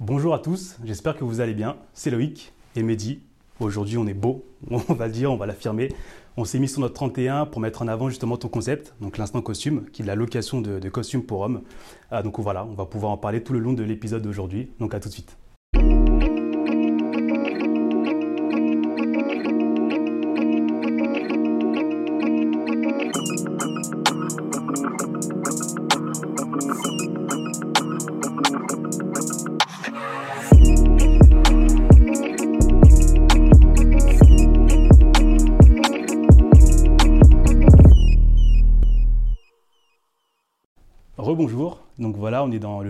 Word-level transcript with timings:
Bonjour 0.00 0.32
à 0.32 0.38
tous, 0.38 0.78
j'espère 0.82 1.14
que 1.14 1.24
vous 1.24 1.42
allez 1.42 1.52
bien. 1.52 1.76
C'est 1.92 2.08
Loïc 2.08 2.54
et 2.74 2.82
Mehdi. 2.82 3.20
Aujourd'hui, 3.60 3.98
on 3.98 4.06
est 4.06 4.14
beau, 4.14 4.46
on 4.70 4.78
va 4.78 5.08
le 5.08 5.12
dire, 5.12 5.30
on 5.30 5.36
va 5.36 5.44
l'affirmer. 5.44 5.90
On 6.38 6.46
s'est 6.46 6.58
mis 6.58 6.68
sur 6.68 6.80
notre 6.80 6.94
31 6.94 7.44
pour 7.44 7.60
mettre 7.60 7.82
en 7.82 7.86
avant 7.86 8.08
justement 8.08 8.38
ton 8.38 8.48
concept, 8.48 8.94
donc 9.02 9.18
l'instant 9.18 9.42
costume, 9.42 9.84
qui 9.92 10.00
est 10.00 10.06
la 10.06 10.14
location 10.14 10.62
de, 10.62 10.88
costumes 10.88 11.22
pour 11.22 11.42
hommes. 11.42 11.60
Ah, 12.10 12.22
donc 12.22 12.40
voilà, 12.40 12.64
on 12.64 12.72
va 12.72 12.86
pouvoir 12.86 13.12
en 13.12 13.18
parler 13.18 13.42
tout 13.42 13.52
le 13.52 13.58
long 13.58 13.74
de 13.74 13.82
l'épisode 13.82 14.22
d'aujourd'hui. 14.22 14.70
Donc 14.78 14.94
à 14.94 15.00
tout 15.00 15.10
de 15.10 15.12
suite. 15.12 15.36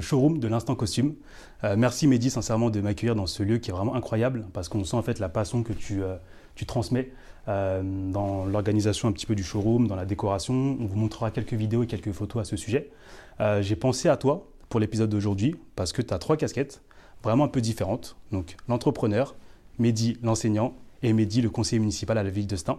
Showroom 0.01 0.39
de 0.39 0.49
l'instant 0.49 0.75
costume. 0.75 1.15
Euh, 1.65 1.77
merci 1.77 2.07
Mehdi 2.07 2.31
sincèrement 2.31 2.71
de 2.71 2.81
m'accueillir 2.81 3.15
dans 3.15 3.27
ce 3.27 3.43
lieu 3.43 3.59
qui 3.59 3.71
est 3.71 3.73
vraiment 3.73 3.95
incroyable 3.95 4.47
parce 4.53 4.69
qu'on 4.69 4.85
sent 4.85 4.97
en 4.97 5.03
fait 5.03 5.19
la 5.19 5.29
passion 5.29 5.63
que 5.63 5.73
tu, 5.73 6.03
euh, 6.03 6.17
transmets 6.67 7.11
euh, 7.49 7.83
dans 7.83 8.45
l'organisation 8.45 9.09
un 9.09 9.13
petit 9.13 9.25
peu 9.25 9.35
du 9.35 9.43
showroom, 9.43 9.87
dans 9.87 9.97
la 9.97 10.05
décoration. 10.05 10.77
On 10.79 10.85
vous 10.85 10.97
montrera 10.97 11.31
quelques 11.31 11.55
vidéos 11.55 11.83
et 11.83 11.87
quelques 11.87 12.13
photos 12.13 12.43
à 12.43 12.45
ce 12.45 12.57
sujet. 12.57 12.91
J'ai 13.63 13.77
pensé 13.77 14.11
à 14.11 14.19
toi 14.19 14.47
pour 14.69 14.81
l'épisode 14.81 15.09
d'aujourd'hui 15.09 15.57
parce 15.75 15.93
que 15.93 16.03
tu 16.03 16.13
as 16.13 16.19
trois 16.19 16.37
casquettes 16.37 16.83
vraiment 17.23 17.45
un 17.45 17.49
peu 17.49 17.63
différentes. 17.63 18.17
Donc 18.31 18.57
l'entrepreneur, 18.69 19.35
Mehdi 19.79 20.19
l'enseignant 20.23 20.75
et 21.03 21.15
Mehdi 21.15 21.41
le 21.41 21.49
conseiller 21.49 21.81
municipal 21.81 22.19
à 22.19 22.23
la 22.23 22.29
ville 22.29 22.47
de 22.47 22.57
Stein. 22.57 22.79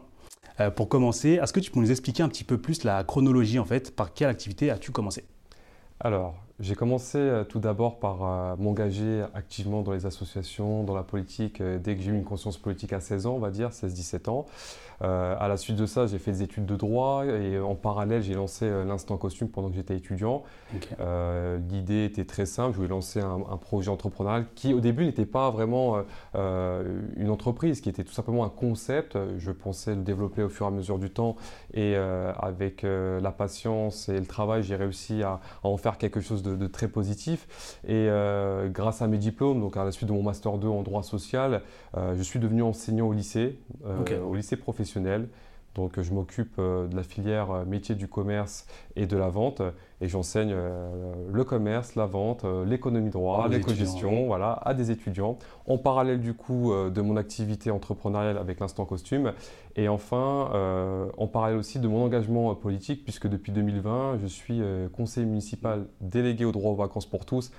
pour 0.75 0.87
commencer, 0.87 1.39
est-ce 1.41 1.51
que 1.51 1.59
tu 1.59 1.71
peux 1.71 1.79
nous 1.79 1.89
expliquer 1.89 2.21
un 2.21 2.29
petit 2.29 2.43
peu 2.43 2.59
plus 2.59 2.83
la 2.83 3.03
chronologie 3.03 3.57
en 3.57 3.65
fait 3.65 3.95
Par 3.95 4.13
quelle 4.13 4.29
activité 4.29 4.69
as-tu 4.69 4.91
commencé? 4.91 5.23
Alors, 6.03 6.35
j'ai 6.61 6.75
commencé 6.75 7.17
euh, 7.17 7.43
tout 7.43 7.59
d'abord 7.59 7.99
par 7.99 8.23
euh, 8.23 8.55
m'engager 8.57 9.23
activement 9.33 9.81
dans 9.81 9.91
les 9.91 10.05
associations, 10.05 10.83
dans 10.83 10.95
la 10.95 11.03
politique, 11.03 11.59
euh, 11.59 11.79
dès 11.79 11.95
que 11.95 12.01
j'ai 12.01 12.11
eu 12.11 12.15
une 12.15 12.23
conscience 12.23 12.57
politique 12.57 12.93
à 12.93 12.99
16 12.99 13.25
ans, 13.25 13.33
on 13.33 13.39
va 13.39 13.49
dire, 13.49 13.69
16-17 13.69 14.29
ans. 14.29 14.45
Euh, 15.03 15.35
à 15.39 15.47
la 15.47 15.57
suite 15.57 15.77
de 15.77 15.87
ça, 15.87 16.05
j'ai 16.05 16.19
fait 16.19 16.31
des 16.31 16.43
études 16.43 16.67
de 16.67 16.75
droit 16.75 17.25
et 17.25 17.59
en 17.59 17.73
parallèle, 17.73 18.21
j'ai 18.21 18.35
lancé 18.35 18.69
l'instant 18.85 19.17
costume 19.17 19.49
pendant 19.49 19.69
que 19.69 19.75
j'étais 19.75 19.95
étudiant. 19.95 20.43
Euh, 20.99 21.57
l'idée 21.69 22.05
était 22.05 22.25
très 22.25 22.45
simple, 22.45 22.73
je 22.73 22.77
voulais 22.77 22.89
lancer 22.89 23.19
un, 23.19 23.57
projet 23.57 23.89
entrepreneurial 23.89 24.45
qui 24.53 24.73
au 24.73 24.79
début 24.79 25.05
n'était 25.05 25.25
pas 25.25 25.49
vraiment 25.49 25.97
une 26.35 27.29
entreprise, 27.29 27.81
qui 27.81 27.89
était 27.89 28.03
tout 28.03 28.13
simplement 28.13 28.43
un 28.43 28.49
concept. 28.49 29.17
Je 29.37 29.51
pensais 29.51 29.95
le 29.95 30.01
développer 30.01 30.43
au 30.43 30.49
fur 30.49 30.65
et 30.65 30.69
à 30.69 30.71
mesure 30.71 30.99
du 30.99 31.09
temps 31.09 31.35
et 31.73 31.95
avec 31.95 32.83
la 32.83 33.31
patience 33.31 34.09
et 34.09 34.19
le 34.19 34.25
travail, 34.25 34.63
j'ai 34.63 34.75
réussi 34.75 35.23
à, 35.23 35.39
en 35.63 35.77
faire 35.77 35.97
quelque 35.97 36.21
chose 36.21 36.43
de, 36.43 36.50
très 36.71 36.87
positif. 36.87 37.79
Et 37.87 38.07
grâce 38.69 39.01
à 39.01 39.07
mes 39.07 39.17
diplômes, 39.17 39.59
donc 39.61 39.77
à 39.77 39.83
la 39.83 39.91
suite 39.91 40.09
de 40.09 40.13
mon 40.13 40.23
master 40.23 40.57
2 40.57 40.67
en 40.67 40.81
droit 40.83 41.03
social, 41.03 41.61
je 41.95 42.21
suis 42.21 42.39
devenu 42.39 42.63
enseignant 42.63 43.07
au 43.07 43.13
lycée, 43.13 43.59
au 44.23 44.35
lycée 44.35 44.55
professionnel 44.55 45.27
donc 45.75 46.01
je 46.01 46.13
m'occupe 46.13 46.55
euh, 46.59 46.87
de 46.87 46.95
la 46.95 47.03
filière 47.03 47.51
euh, 47.51 47.65
métier 47.65 47.95
du 47.95 48.07
commerce 48.07 48.67
et 48.95 49.05
de 49.05 49.15
la 49.15 49.29
vente 49.29 49.61
et 50.01 50.07
j'enseigne 50.07 50.51
euh, 50.53 51.13
le 51.31 51.43
commerce, 51.43 51.95
la 51.95 52.05
vente, 52.05 52.45
l'économie 52.65 53.09
droit, 53.09 53.47
l'éco-gestion 53.47 54.25
voilà, 54.25 54.53
à 54.63 54.73
des 54.73 54.91
étudiants 54.91 55.37
en 55.67 55.77
parallèle 55.77 56.19
du 56.19 56.33
coup 56.33 56.73
de 56.73 57.01
mon 57.01 57.15
activité 57.17 57.71
entrepreneuriale 57.71 58.37
avec 58.37 58.59
l'instant 58.59 58.85
costume 58.85 59.33
et 59.75 59.87
enfin 59.87 60.49
en 61.17 61.27
parallèle 61.27 61.57
aussi 61.57 61.79
de 61.79 61.87
mon 61.87 62.03
engagement 62.03 62.53
politique 62.55 63.03
puisque 63.03 63.27
depuis 63.27 63.51
2020 63.51 64.17
je 64.21 64.27
suis 64.27 64.61
conseiller 64.93 65.25
municipal 65.25 65.85
délégué 66.01 66.45
au 66.45 66.51
droit 66.51 66.71
aux 66.71 66.75
vacances 66.75 67.05
pour 67.05 67.25
tous 67.25 67.51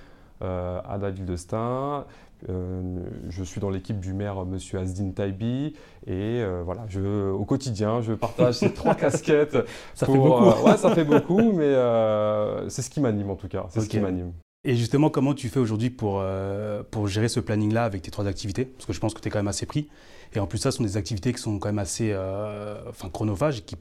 à 0.43 0.97
la 0.99 1.09
ville 1.09 1.25
de 1.25 1.35
Stein. 1.35 2.05
Euh, 2.49 2.81
je 3.29 3.43
suis 3.43 3.61
dans 3.61 3.69
l'équipe 3.69 3.99
du 3.99 4.13
maire 4.13 4.41
euh, 4.41 4.45
Monsieur 4.45 4.79
Asdin 4.79 5.11
Taibi 5.11 5.73
et 6.05 6.11
euh, 6.41 6.61
voilà, 6.65 6.85
je, 6.89 7.29
au 7.31 7.45
quotidien, 7.45 8.01
je 8.01 8.13
partage 8.13 8.55
ces 8.55 8.73
trois 8.73 8.95
casquettes. 8.95 9.57
Ça 9.93 10.05
fait 10.05 10.13
beaucoup. 10.13 10.65
ouais, 10.65 10.77
ça 10.77 10.93
fait 10.93 11.05
beaucoup, 11.05 11.53
mais 11.53 11.73
c'est 12.69 12.81
ce 12.81 12.89
qui 12.89 12.99
m'anime 12.99 13.29
en 13.29 13.35
tout 13.35 13.47
cas. 13.47 13.65
C'est 13.69 13.81
ce 13.81 13.89
qui 13.89 13.99
m'anime. 13.99 14.33
Et 14.65 14.75
justement, 14.75 15.09
comment 15.09 15.33
tu 15.33 15.49
fais 15.49 15.59
aujourd'hui 15.59 15.89
pour, 15.89 16.23
pour 16.91 17.07
gérer 17.07 17.27
ce 17.27 17.41
planning-là 17.41 17.83
avec 17.83 18.01
tes 18.01 18.11
trois 18.11 18.27
activités? 18.27 18.65
Parce 18.65 18.85
que 18.85 18.93
je 18.93 18.99
pense 18.99 19.13
que 19.13 19.19
tu 19.19 19.27
es 19.27 19.31
quand 19.31 19.39
même 19.39 19.49
assez 19.49 19.65
pris. 19.65 19.89
Et 20.33 20.39
en 20.39 20.47
plus, 20.47 20.57
ça, 20.57 20.71
ce 20.71 20.77
sont 20.77 20.83
des 20.83 20.95
activités 20.95 21.33
qui 21.33 21.41
sont 21.41 21.59
quand 21.59 21.67
même 21.67 21.79
assez 21.79 22.15
enfin, 22.87 23.09
chronophages 23.09 23.59
et 23.59 23.61
qui 23.61 23.75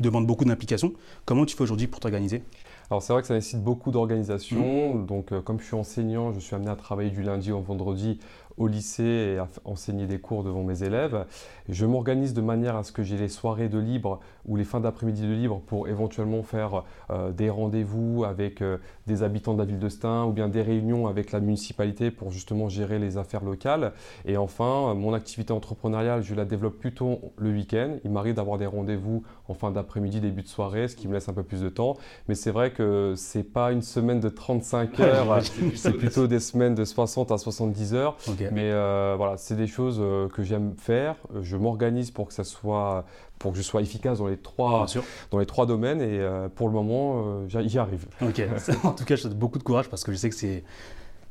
demandent 0.00 0.26
beaucoup 0.26 0.44
d'implication. 0.44 0.92
Comment 1.24 1.44
tu 1.46 1.56
fais 1.56 1.62
aujourd'hui 1.62 1.88
pour 1.88 1.98
t'organiser? 1.98 2.42
Alors 2.90 3.02
c'est 3.02 3.12
vrai 3.12 3.22
que 3.22 3.28
ça 3.28 3.34
nécessite 3.34 3.62
beaucoup 3.62 3.90
d'organisation. 3.90 4.94
Mmh. 4.94 5.06
Donc 5.06 5.32
euh, 5.32 5.42
comme 5.42 5.60
je 5.60 5.64
suis 5.66 5.76
enseignant, 5.76 6.32
je 6.32 6.40
suis 6.40 6.54
amené 6.54 6.70
à 6.70 6.76
travailler 6.76 7.10
du 7.10 7.22
lundi 7.22 7.52
au 7.52 7.60
vendredi 7.60 8.18
au 8.58 8.66
lycée 8.66 9.34
et 9.34 9.38
à 9.38 9.48
enseigner 9.64 10.06
des 10.06 10.18
cours 10.18 10.44
devant 10.44 10.62
mes 10.62 10.82
élèves. 10.82 11.26
Je 11.68 11.86
m'organise 11.86 12.34
de 12.34 12.40
manière 12.40 12.76
à 12.76 12.82
ce 12.82 12.92
que 12.92 13.02
j'ai 13.02 13.16
les 13.16 13.28
soirées 13.28 13.68
de 13.68 13.78
libre 13.78 14.20
ou 14.46 14.56
les 14.56 14.64
fins 14.64 14.80
d'après-midi 14.80 15.22
de 15.22 15.32
libre 15.32 15.60
pour 15.66 15.88
éventuellement 15.88 16.42
faire 16.42 16.84
euh, 17.10 17.30
des 17.32 17.50
rendez-vous 17.50 18.24
avec 18.24 18.62
euh, 18.62 18.78
des 19.06 19.22
habitants 19.22 19.54
de 19.54 19.58
la 19.58 19.64
ville 19.64 19.78
de 19.78 19.88
Stein 19.88 20.24
ou 20.24 20.32
bien 20.32 20.48
des 20.48 20.62
réunions 20.62 21.06
avec 21.06 21.32
la 21.32 21.40
municipalité 21.40 22.10
pour 22.10 22.30
justement 22.30 22.68
gérer 22.68 22.98
les 22.98 23.16
affaires 23.16 23.44
locales. 23.44 23.92
Et 24.24 24.36
enfin, 24.36 24.94
mon 24.94 25.14
activité 25.14 25.52
entrepreneuriale, 25.52 26.22
je 26.22 26.34
la 26.34 26.44
développe 26.44 26.78
plutôt 26.78 27.20
le 27.36 27.50
week-end. 27.50 27.96
Il 28.04 28.10
m'arrive 28.10 28.34
d'avoir 28.34 28.58
des 28.58 28.66
rendez-vous 28.66 29.22
en 29.48 29.54
fin 29.54 29.70
d'après-midi, 29.70 30.20
début 30.20 30.42
de 30.42 30.48
soirée, 30.48 30.88
ce 30.88 30.96
qui 30.96 31.08
me 31.08 31.14
laisse 31.14 31.28
un 31.28 31.32
peu 31.32 31.42
plus 31.42 31.60
de 31.60 31.68
temps. 31.68 31.96
Mais 32.28 32.34
c'est 32.34 32.50
vrai 32.50 32.70
que 32.70 33.14
c'est 33.16 33.44
pas 33.44 33.72
une 33.72 33.82
semaine 33.82 34.20
de 34.20 34.28
35 34.28 35.00
heures, 35.00 35.42
c'est 35.74 35.92
plutôt 35.92 36.26
des 36.26 36.40
semaines 36.40 36.74
de 36.74 36.84
60 36.84 37.30
à 37.32 37.38
70 37.38 37.94
heures. 37.94 38.16
Mais 38.52 38.70
euh, 38.70 39.14
voilà, 39.16 39.36
c'est 39.36 39.56
des 39.56 39.66
choses 39.66 39.98
euh, 40.00 40.28
que 40.28 40.42
j'aime 40.42 40.74
faire. 40.76 41.16
Je 41.42 41.56
m'organise 41.56 42.10
pour 42.10 42.28
que 42.28 42.34
ça 42.34 42.44
soit, 42.44 43.04
pour 43.38 43.52
que 43.52 43.58
je 43.58 43.62
sois 43.62 43.82
efficace 43.82 44.18
dans 44.18 44.26
les 44.26 44.36
trois, 44.36 44.86
dans 45.30 45.38
les 45.38 45.46
trois 45.46 45.66
domaines. 45.66 46.00
Et 46.00 46.18
euh, 46.20 46.48
pour 46.48 46.68
le 46.68 46.74
moment, 46.74 47.46
j'y 47.48 47.78
arrive. 47.78 48.06
Ok. 48.22 48.42
en 48.84 48.92
tout 48.92 49.04
cas, 49.04 49.16
je 49.16 49.24
te 49.24 49.28
donne 49.28 49.38
beaucoup 49.38 49.58
de 49.58 49.64
courage 49.64 49.88
parce 49.88 50.04
que 50.04 50.12
je 50.12 50.16
sais 50.16 50.28
que 50.28 50.36
c'est 50.36 50.64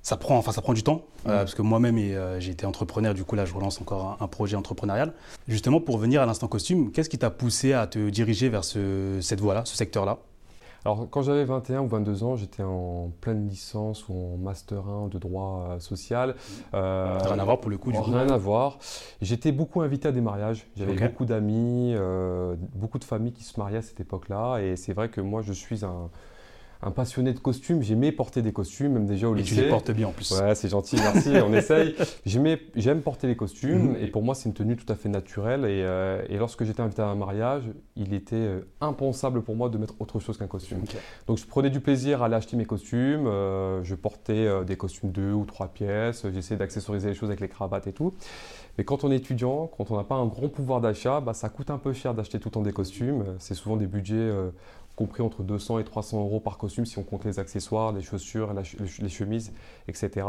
ça 0.03 0.16
prend, 0.16 0.38
enfin, 0.38 0.53
ça 0.53 0.61
prend 0.61 0.72
du 0.72 0.83
temps, 0.83 1.01
mm. 1.25 1.29
parce 1.29 1.53
que 1.53 1.61
moi-même, 1.61 1.97
j'ai 2.39 2.51
été 2.51 2.66
entrepreneur, 2.66 3.13
du 3.13 3.25
coup, 3.25 3.35
là, 3.35 3.44
je 3.44 3.53
relance 3.53 3.81
encore 3.81 4.16
un, 4.22 4.28
projet 4.28 4.55
entrepreneurial. 4.55 5.11
Justement, 5.49 5.81
pour 5.81 5.97
venir 5.97 6.22
à 6.22 6.25
l'instant 6.25 6.47
costume, 6.47 6.94
qu'est-ce 6.94 7.09
qui 7.09 7.17
t'a 7.17 7.29
poussé 7.29 7.73
à 7.73 7.88
te 7.88 8.09
diriger 8.09 8.47
vers 8.47 8.63
ce, 8.63 9.17
cette 9.19 9.41
voie-là, 9.41 9.63
ce 9.66 9.75
secteur-là? 9.75 10.19
Alors, 10.88 11.09
quand 11.09 11.22
j'avais 11.22 11.44
21 11.44 11.81
ou 11.81 11.88
22 11.90 12.24
ans, 12.24 12.38
j'étais 12.38 12.64
en 12.64 13.12
pleine 13.20 13.46
licence 13.50 14.08
ou 14.08 14.14
en 14.14 14.38
master 14.38 14.88
1 14.88 15.09
de 15.09 15.20
droit 15.20 15.68
euh, 15.72 15.80
social. 15.81 16.34
Euh, 16.74 17.18
rien 17.22 17.40
à 17.40 17.44
voir 17.44 17.59
pour 17.59 17.70
le 17.70 17.78
coup, 17.78 17.92
du 17.92 17.98
coup. 17.98 18.09
Rien 18.09 18.30
à 18.30 18.38
voir. 18.38 18.80
J'étais 19.22 19.52
beaucoup 19.52 19.81
invité 19.81 20.08
à 20.08 20.14
des 20.14 20.22
mariages. 20.22 20.66
J'avais 20.78 20.94
beaucoup 20.94 21.26
d'amis, 21.26 21.94
euh, 21.94 22.56
beaucoup 22.74 23.00
de 23.00 23.03
familles 23.03 23.34
qui 23.34 23.44
se 23.44 23.59
mariaient 23.59 23.80
à 23.80 23.81
cette 23.81 24.00
époque-là. 24.00 24.59
Et 24.59 24.78
c'est 24.78 24.94
vrai 24.94 25.09
que 25.09 25.20
moi, 25.20 25.42
je 25.42 25.52
suis 25.52 25.84
un, 25.84 26.09
un 26.82 26.92
passionné 26.92 27.34
de 27.34 27.40
costumes. 27.40 27.82
J'aimais 27.82 28.12
porter 28.12 28.42
des 28.42 28.54
costumes, 28.54 28.94
même 28.94 29.06
déjà 29.06 29.28
au 29.28 29.34
lycée. 29.34 29.54
Et 29.54 29.56
tu 29.56 29.64
les 29.64 29.70
portes 29.70 29.92
bien 29.92 30.08
en 30.08 30.12
plus. 30.12 30.32
Ouais, 30.32 30.56
c'est 30.56 30.70
gentil, 30.70 30.98
merci, 30.98 31.30
on 31.46 31.54
essaye. 31.54 31.96
J'aime 32.26 33.02
porter 33.02 33.28
les 33.28 33.36
costumes 33.36 33.92
mhm. 33.92 33.98
et 34.02 34.08
pour 34.08 34.24
moi, 34.24 34.36
c'est 34.36 34.50
une 34.50 34.54
tenue 34.54 34.76
tout 34.76 34.92
à 34.92 34.96
fait 34.96 35.10
naturelle. 35.10 35.62
Et, 35.62 35.82
euh, 35.84 36.22
lorsque 36.38 36.64
j'étais 36.64 36.82
invité 36.82 37.02
à 37.02 37.08
un 37.08 37.16
mariage, 37.16 37.64
il 37.96 38.14
était 38.14 38.36
euh, 38.36 38.68
impensable 38.82 39.42
pour 39.42 39.56
moi 39.56 39.70
de 39.70 39.78
mettre 39.78 39.96
autre 40.00 40.20
chose 40.20 40.38
qu'un 40.38 40.48
costume. 40.48 40.84
Donc 41.28 41.38
je 41.38 41.46
prenais 41.46 41.70
du 41.70 41.80
plaisir 41.80 42.22
à 42.22 42.26
aller 42.26 42.36
acheter 42.36 42.58
mes 42.58 42.66
costumes. 42.66 43.28
Euh, 43.28 43.84
je 43.84 43.96
portais 43.96 44.48
des 44.66 44.78
costumes 44.78 45.12
deux 45.12 45.32
ou 45.32 45.46
trois 45.46 45.68
pièces. 45.68 46.26
J'essayais 46.34 46.58
d'accessoriser 46.58 47.09
les 47.09 47.16
choses 47.16 47.30
avec 47.30 47.40
les 47.40 47.50
cravates 47.50 47.88
et 47.88 47.94
tout. 47.94 48.14
Mais 48.78 48.84
quand 48.84 49.03
on 49.03 49.12
est 49.12 49.18
étudiant, 49.18 49.68
quand 49.68 49.91
on 49.91 49.97
n'a 49.97 50.03
pas 50.03 50.16
un 50.16 50.28
grand 50.28 50.50
pouvoir 50.50 50.82
d'achat, 50.82 51.20
bah, 51.20 51.34
ça 51.34 51.50
coûte 51.50 51.70
un 51.70 51.78
peu 51.78 51.94
cher 51.94 52.14
d'acheter 52.14 52.40
tout 52.40 52.50
le 52.50 52.53
temps 52.53 52.62
des 52.62 52.74
costumes. 52.74 53.26
C'est 53.40 53.56
souvent 53.56 53.78
des 53.78 53.88
budgets 53.88 54.32
compris 54.97 55.22
entre 55.22 55.44
200 55.44 55.79
et 55.79 55.84
300 55.84 56.20
euros 56.20 56.40
par 56.41 56.58
costume 56.58 56.85
si 56.85 56.97
on 56.97 57.03
compte 57.03 57.24
les 57.24 57.40
accessoires, 57.40 57.94
les 57.94 58.02
chaussures, 58.02 58.53
les 58.53 59.09
chemises, 59.09 59.53
etc. 59.88 60.28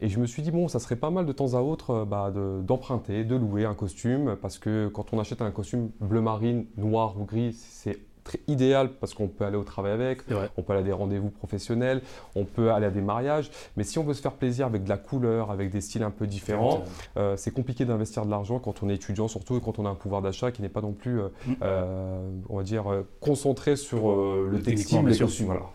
Et 0.00 0.08
je 0.08 0.18
me 0.18 0.26
suis 0.26 0.42
dit, 0.42 0.50
bon, 0.50 0.68
ça 0.68 0.80
serait 0.80 0.96
pas 0.96 1.10
mal 1.10 1.24
de 1.24 1.32
temps 1.32 1.54
à 1.54 1.60
autre 1.60 1.90
euh, 1.90 2.04
bah, 2.04 2.32
d'emprunter, 2.62 3.24
de, 3.24 3.36
louer 3.36 3.64
un 3.64 3.74
costume, 3.74 4.36
parce 4.42 4.58
que 4.58 4.88
quand 4.88 5.12
on 5.12 5.20
achète 5.20 5.40
un 5.40 5.52
costume 5.52 5.90
bleu 6.00 6.20
marine, 6.20 6.66
noir 6.76 7.14
ou 7.18 7.24
gris, 7.24 7.52
c'est 7.52 8.00
idéal 8.46 8.90
parce 9.00 9.14
qu'on 9.14 9.28
peut 9.28 9.44
aller 9.44 9.56
au 9.56 9.64
travail 9.64 9.92
avec, 9.92 10.22
on 10.56 10.62
peut 10.62 10.72
aller 10.72 10.82
à 10.82 10.84
des 10.84 10.92
rendez-vous 10.92 11.30
professionnels, 11.30 12.02
on 12.34 12.44
peut 12.44 12.72
aller 12.72 12.86
à 12.86 12.90
des 12.90 13.00
mariages. 13.00 13.50
Mais 13.76 13.84
si 13.84 13.98
on 13.98 14.04
veut 14.04 14.14
se 14.14 14.22
faire 14.22 14.32
plaisir 14.32 14.66
avec 14.66 14.84
de 14.84 14.88
la 14.88 14.96
couleur, 14.96 15.50
avec 15.50 15.70
des 15.70 15.80
styles 15.80 16.02
un 16.02 16.10
peu 16.10 16.26
différents, 16.26 16.84
euh, 17.16 17.36
c'est 17.36 17.50
compliqué 17.50 17.84
d'investir 17.84 18.24
de 18.24 18.30
l'argent 18.30 18.58
quand 18.58 18.82
on 18.82 18.88
est 18.88 18.94
étudiant, 18.94 19.28
surtout 19.28 19.60
quand 19.60 19.78
on 19.78 19.86
a 19.86 19.90
un 19.90 19.94
pouvoir 19.94 20.22
d'achat 20.22 20.50
qui 20.50 20.62
n'est 20.62 20.68
pas 20.68 20.80
non 20.80 20.92
plus, 20.92 21.20
euh, 21.20 21.28
mm. 21.46 21.54
euh, 21.62 22.30
on 22.48 22.56
va 22.56 22.62
dire, 22.62 22.84
concentré 23.20 23.76
sur 23.76 24.14
le 24.14 24.60
textile, 24.60 25.06
les 25.06 25.18
costumes. 25.18 25.46
Voilà. 25.46 25.70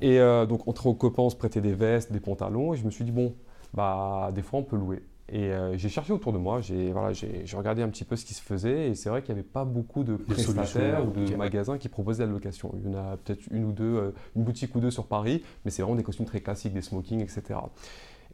Et 0.00 0.18
donc, 0.46 0.66
entre 0.68 0.86
aux 0.86 0.94
copains, 0.94 1.22
on 1.24 1.30
se 1.30 1.36
prêtait 1.36 1.60
des 1.60 1.74
vestes, 1.74 2.12
des 2.12 2.20
pantalons, 2.20 2.74
et 2.74 2.76
je 2.76 2.84
me 2.84 2.90
suis 2.90 3.04
dit, 3.04 3.12
bon, 3.12 3.34
bah, 3.74 4.30
des 4.34 4.42
fois 4.42 4.60
on 4.60 4.62
peut 4.62 4.76
louer. 4.76 5.02
Et 5.32 5.52
euh, 5.52 5.76
j'ai 5.76 5.88
cherché 5.88 6.12
autour 6.12 6.32
de 6.32 6.38
moi, 6.38 6.60
j'ai 6.60 6.90
voilà, 6.90 7.12
regardé 7.54 7.82
un 7.82 7.88
petit 7.88 8.04
peu 8.04 8.16
ce 8.16 8.24
qui 8.24 8.34
se 8.34 8.42
faisait, 8.42 8.88
et 8.88 8.94
c'est 8.96 9.08
vrai 9.08 9.22
qu'il 9.22 9.32
n'y 9.34 9.40
avait 9.40 9.48
pas 9.48 9.64
beaucoup 9.64 10.02
de 10.02 10.16
prestataires 10.16 11.06
ou 11.06 11.10
de 11.10 11.36
magasins 11.36 11.78
qui 11.78 11.88
proposaient 11.88 12.26
la 12.26 12.32
location. 12.32 12.74
Il 12.82 12.90
y 12.90 12.94
en 12.94 12.98
a 12.98 13.16
peut-être 13.16 13.46
une 13.50 13.64
ou 13.64 13.72
deux, 13.72 13.84
euh, 13.84 14.10
une 14.34 14.42
boutique 14.42 14.74
ou 14.74 14.80
deux 14.80 14.90
sur 14.90 15.06
Paris, 15.06 15.42
mais 15.64 15.70
c'est 15.70 15.82
vraiment 15.82 15.96
des 15.96 16.02
costumes 16.02 16.26
très 16.26 16.40
classiques, 16.40 16.72
des 16.72 16.82
smokings, 16.82 17.20
etc. 17.20 17.60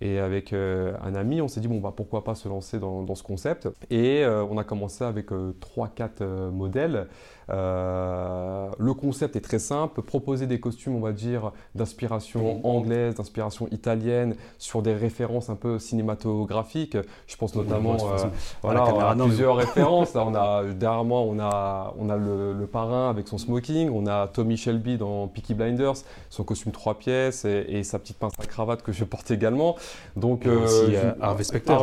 Et 0.00 0.19
avec 0.19 0.52
euh, 0.52 0.94
un 1.02 1.14
ami, 1.14 1.43
on 1.43 1.48
s'est 1.48 1.60
dit, 1.60 1.69
bon, 1.69 1.81
bah, 1.81 1.93
pourquoi 1.94 2.25
pas 2.25 2.34
se 2.34 2.48
lancer 2.48 2.78
dans, 2.78 3.02
dans 3.02 3.14
ce 3.14 3.22
concept. 3.22 3.69
Et 3.90 4.25
on 4.26 4.56
a 4.56 4.64
commencé 4.64 5.04
avec 5.04 5.31
3-4 5.31 6.50
modèles. 6.50 7.08
Euh, 7.50 8.69
le 8.78 8.94
concept 8.94 9.37
est 9.37 9.40
très 9.40 9.58
simple, 9.58 10.02
proposer 10.02 10.46
des 10.46 10.58
costumes, 10.58 10.96
on 10.96 11.00
va 11.00 11.12
dire, 11.12 11.52
d'inspiration 11.75 12.66
anglaise, 12.66 13.14
d'inspiration 13.14 13.69
italienne, 13.70 14.37
sur 14.58 14.82
des 14.82 14.94
références 14.94 15.48
un 15.48 15.54
peu 15.54 15.78
cinématographiques. 15.78 16.96
Je 17.26 17.37
pense 17.37 17.54
notamment 17.54 17.94
euh, 17.94 18.25
voilà, 18.62 18.82
à 18.82 19.14
plusieurs 19.14 19.56
références. 19.56 20.14
Là, 20.14 20.25
on 20.26 20.34
a, 20.34 20.64
derrière 20.64 21.04
moi, 21.04 21.20
on 21.20 21.38
a, 21.38 21.94
on 21.98 22.10
a 22.10 22.16
le, 22.16 22.66
parrain 22.66 23.10
avec 23.10 23.28
son 23.28 23.38
smoking, 23.38 23.90
on 23.90 24.08
a 24.08 24.26
Tommy 24.26 24.56
Shelby 24.56 24.98
dans 24.98 25.28
Peaky 25.28 25.54
Blinders, 25.54 25.94
son 26.31 26.43
costume 26.43 26.72
trois 26.72 26.98
pièces 26.98 27.44
et, 27.44 27.84
sa 27.84 28.00
petite 28.00 28.19
pince 28.19 28.32
à 28.38 28.46
cravate 28.46 28.82
que 28.82 28.90
je 28.90 29.04
porte 29.04 29.31
également. 29.31 29.76
Donc, 30.16 30.46
euh, 30.46 30.66
euh 30.90 31.12
Harvey 31.20 31.44
Specter, 31.44 31.76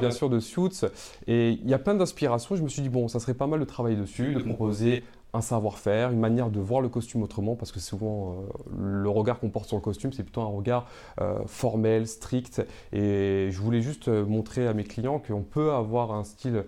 bien 0.00 0.10
sûr, 0.10 0.28
de 0.28 0.40
Suits. 0.40 0.80
Et 1.28 1.50
il 1.50 1.68
y 1.68 1.74
a 1.74 1.78
plein 1.78 1.94
d'inspirations. 1.94 2.56
Je 2.56 2.62
me 2.62 2.68
suis 2.68 2.82
dit, 2.82 2.88
bon, 2.88 3.06
ça 3.06 3.20
serait 3.20 3.34
pas 3.34 3.46
mal 3.46 3.60
de 3.60 3.64
travailler 3.64 3.96
dessus, 3.96 4.34
de 4.34 4.40
proposer 4.40 4.87
utiliser 4.88 5.17
un 5.34 5.42
savoir-faire, 5.42 6.10
une 6.10 6.20
manière 6.20 6.48
de 6.48 6.58
voir 6.58 6.80
le 6.80 6.88
costume 6.88 7.22
autrement, 7.22 7.54
parce 7.54 7.70
que 7.70 7.80
souvent 7.80 8.32
euh, 8.32 9.02
le 9.02 9.10
regard 9.10 9.38
qu'on 9.38 9.50
porte 9.50 9.66
sur 9.66 9.76
le 9.76 9.82
costume, 9.82 10.12
c'est 10.12 10.22
plutôt 10.22 10.40
un 10.40 10.46
regard 10.46 10.86
euh, 11.20 11.40
formel, 11.46 12.06
strict. 12.06 12.64
Et 12.92 13.48
je 13.50 13.60
voulais 13.60 13.82
juste 13.82 14.08
euh, 14.08 14.24
montrer 14.24 14.66
à 14.66 14.72
mes 14.72 14.84
clients 14.84 15.18
qu'on 15.18 15.42
peut 15.42 15.72
avoir 15.72 16.12
un 16.12 16.24
style 16.24 16.64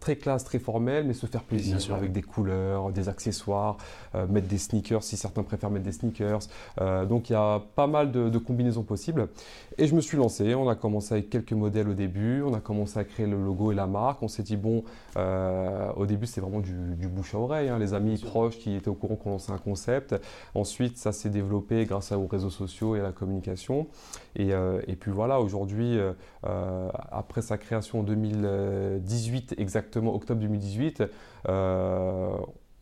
très 0.00 0.16
classe, 0.16 0.44
très 0.44 0.58
formel, 0.58 1.04
mais 1.06 1.14
se 1.14 1.26
faire 1.26 1.42
plaisir 1.42 1.94
avec 1.94 2.12
des 2.12 2.22
couleurs, 2.22 2.90
des 2.92 3.08
accessoires, 3.08 3.76
mettre 4.28 4.48
des 4.48 4.58
sneakers 4.58 5.02
si 5.02 5.16
certains 5.16 5.42
préfèrent 5.42 5.70
mettre 5.70 5.84
des 5.84 5.92
sneakers. 5.92 6.40
donc 7.08 7.30
il 7.30 7.32
y 7.32 7.36
a 7.36 7.62
pas 7.74 7.86
mal 7.86 8.12
de, 8.12 8.38
combinaisons 8.38 8.82
possibles. 8.82 9.28
Et 9.78 9.86
je 9.86 9.94
me 9.94 10.00
suis 10.00 10.16
lancé, 10.16 10.54
on 10.54 10.68
a 10.68 10.74
commencé 10.74 11.14
avec 11.14 11.30
quelques 11.30 11.52
modèles 11.52 11.88
au 11.88 11.94
début, 11.94 12.42
on 12.42 12.54
a 12.54 12.60
commencé 12.60 12.98
à 12.98 13.04
créer 13.04 13.26
le 13.26 13.42
logo 13.42 13.72
et 13.72 13.74
la 13.74 13.86
marque. 13.86 14.22
On 14.22 14.28
s'est 14.28 14.42
dit, 14.42 14.56
bon, 14.56 14.84
au 15.16 16.06
début 16.06 16.26
c'est 16.26 16.40
vraiment 16.40 16.60
du, 16.60 16.96
du 16.96 17.08
bouche 17.08 17.34
à 17.34 17.38
oreille. 17.38 17.69
Hein, 17.70 17.78
les 17.78 17.94
amis 17.94 18.18
proches 18.18 18.58
qui 18.58 18.74
étaient 18.74 18.88
au 18.88 18.94
courant 18.94 19.16
qu'on 19.16 19.30
lançait 19.30 19.52
un 19.52 19.58
concept. 19.58 20.14
Ensuite, 20.54 20.98
ça 20.98 21.12
s'est 21.12 21.30
développé 21.30 21.84
grâce 21.84 22.12
aux 22.12 22.26
réseaux 22.26 22.50
sociaux 22.50 22.96
et 22.96 23.00
à 23.00 23.02
la 23.02 23.12
communication. 23.12 23.86
Et, 24.36 24.52
euh, 24.52 24.80
puis 24.98 25.10
voilà, 25.10 25.40
aujourd'hui, 25.40 25.98
euh, 25.98 26.12
euh, 26.46 26.90
après 27.10 27.42
sa 27.42 27.58
création 27.58 28.00
en 28.00 28.02
2018, 28.02 29.54
exactement 29.58 30.14
octobre 30.14 30.40
2018, 30.40 31.04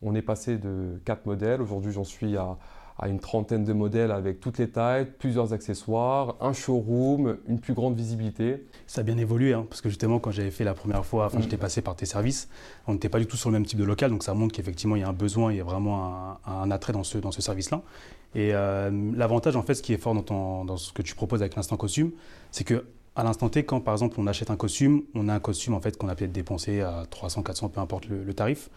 on 0.01 0.15
est 0.15 0.21
passé 0.21 0.57
de 0.57 1.01
4 1.05 1.25
modèles. 1.25 1.61
Aujourd'hui, 1.61 1.91
j'en 1.91 2.05
suis 2.05 2.37
à 2.37 2.57
à 2.99 3.07
une 3.07 3.19
trentaine 3.19 3.63
de 3.63 3.71
modèles 3.71 4.11
avec 4.11 4.41
toutes 4.41 4.57
les 4.57 4.69
tailles, 4.69 5.07
plusieurs 5.17 5.53
accessoires, 5.53 6.35
un 6.41 6.51
showroom, 6.51 7.37
une 7.47 7.59
plus 7.59 7.73
grande 7.73 7.95
visibilité. 7.95 8.65
Ça 8.87 9.01
a 9.01 9.03
bien 9.05 9.17
évolué, 9.17 9.53
hein, 9.53 9.65
parce 9.69 9.79
que 9.79 9.87
justement, 9.87 10.19
quand 10.19 10.31
j'avais 10.31 10.51
fait 10.51 10.65
la 10.65 10.73
première 10.73 11.05
fois, 11.05 11.27
enfin, 11.27 11.39
mm. 11.39 11.43
j'étais 11.43 11.57
passé 11.57 11.81
par 11.81 11.95
tes 11.95 12.05
services, 12.05 12.49
on 12.87 12.93
n'était 12.93 13.07
pas 13.07 13.19
du 13.19 13.25
tout 13.25 13.37
sur 13.37 13.49
le 13.49 13.53
même 13.53 13.65
type 13.65 13.79
de 13.79 13.85
local, 13.85 14.11
donc 14.11 14.21
ça 14.21 14.33
montre 14.33 14.53
qu'effectivement, 14.53 14.97
il 14.97 14.99
y 14.99 15.03
a 15.03 15.07
un 15.07 15.13
besoin, 15.13 15.53
il 15.53 15.57
y 15.57 15.61
a 15.61 15.63
vraiment 15.63 16.37
un, 16.45 16.71
attrait 16.71 16.91
dans 16.91 17.05
ce, 17.05 17.17
dans 17.17 17.31
ce 17.31 17.41
service-là. 17.41 17.81
Et 18.35 18.53
euh, 18.53 18.91
l'avantage, 19.15 19.55
en 19.55 19.63
fait, 19.63 19.75
ce 19.75 19.81
qui 19.81 19.93
est 19.93 19.97
fort 19.97 20.13
dans, 20.13 20.65
dans 20.65 20.77
ce 20.77 20.91
que 20.91 21.01
tu 21.01 21.15
proposes 21.15 21.41
avec 21.41 21.55
l'instant 21.55 21.77
costume, 21.77 22.11
c'est 22.51 22.65
que 22.65 22.85
à 23.15 23.23
l'instant 23.23 23.49
T, 23.49 23.63
quand 23.63 23.81
par 23.81 23.93
exemple 23.93 24.15
on 24.19 24.27
achète 24.27 24.51
un 24.51 24.55
costume, 24.55 25.03
on 25.15 25.27
a 25.29 25.33
un 25.33 25.39
costume 25.39 25.73
en 25.73 25.81
fait 25.81 25.97
qu'on 25.97 26.07
a 26.07 26.15
peut-être 26.15 26.31
dépensé 26.31 26.81
à 26.81 27.05
300, 27.09 27.43
400, 27.43 27.69
peu 27.69 27.81
importe 27.81 28.07
le, 28.07 28.23
le 28.23 28.33
tarif, 28.33 28.69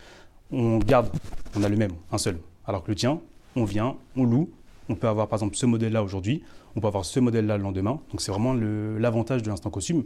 on 0.50 0.78
garde, 0.78 1.08
on 1.56 1.62
a 1.62 1.68
le 1.68 1.76
même, 1.76 1.92
un 2.10 2.18
seul. 2.18 2.38
Alors 2.66 2.82
que 2.82 2.90
le 2.90 2.94
tien, 2.94 3.20
on 3.56 3.64
vient, 3.64 3.96
on 4.16 4.24
loue. 4.24 4.50
On 4.88 4.94
peut 4.94 5.08
avoir 5.08 5.28
par 5.28 5.38
exemple 5.38 5.56
ce 5.56 5.64
modèle-là 5.64 6.02
aujourd'hui, 6.02 6.42
on 6.76 6.80
peut 6.80 6.88
avoir 6.88 7.04
ce 7.04 7.20
modèle-là 7.20 7.56
le 7.56 7.62
lendemain. 7.62 8.00
Donc 8.10 8.20
c'est 8.20 8.32
vraiment 8.32 8.52
l'avantage 8.52 9.42
de 9.42 9.48
l'instant 9.48 9.70
costume. 9.70 10.04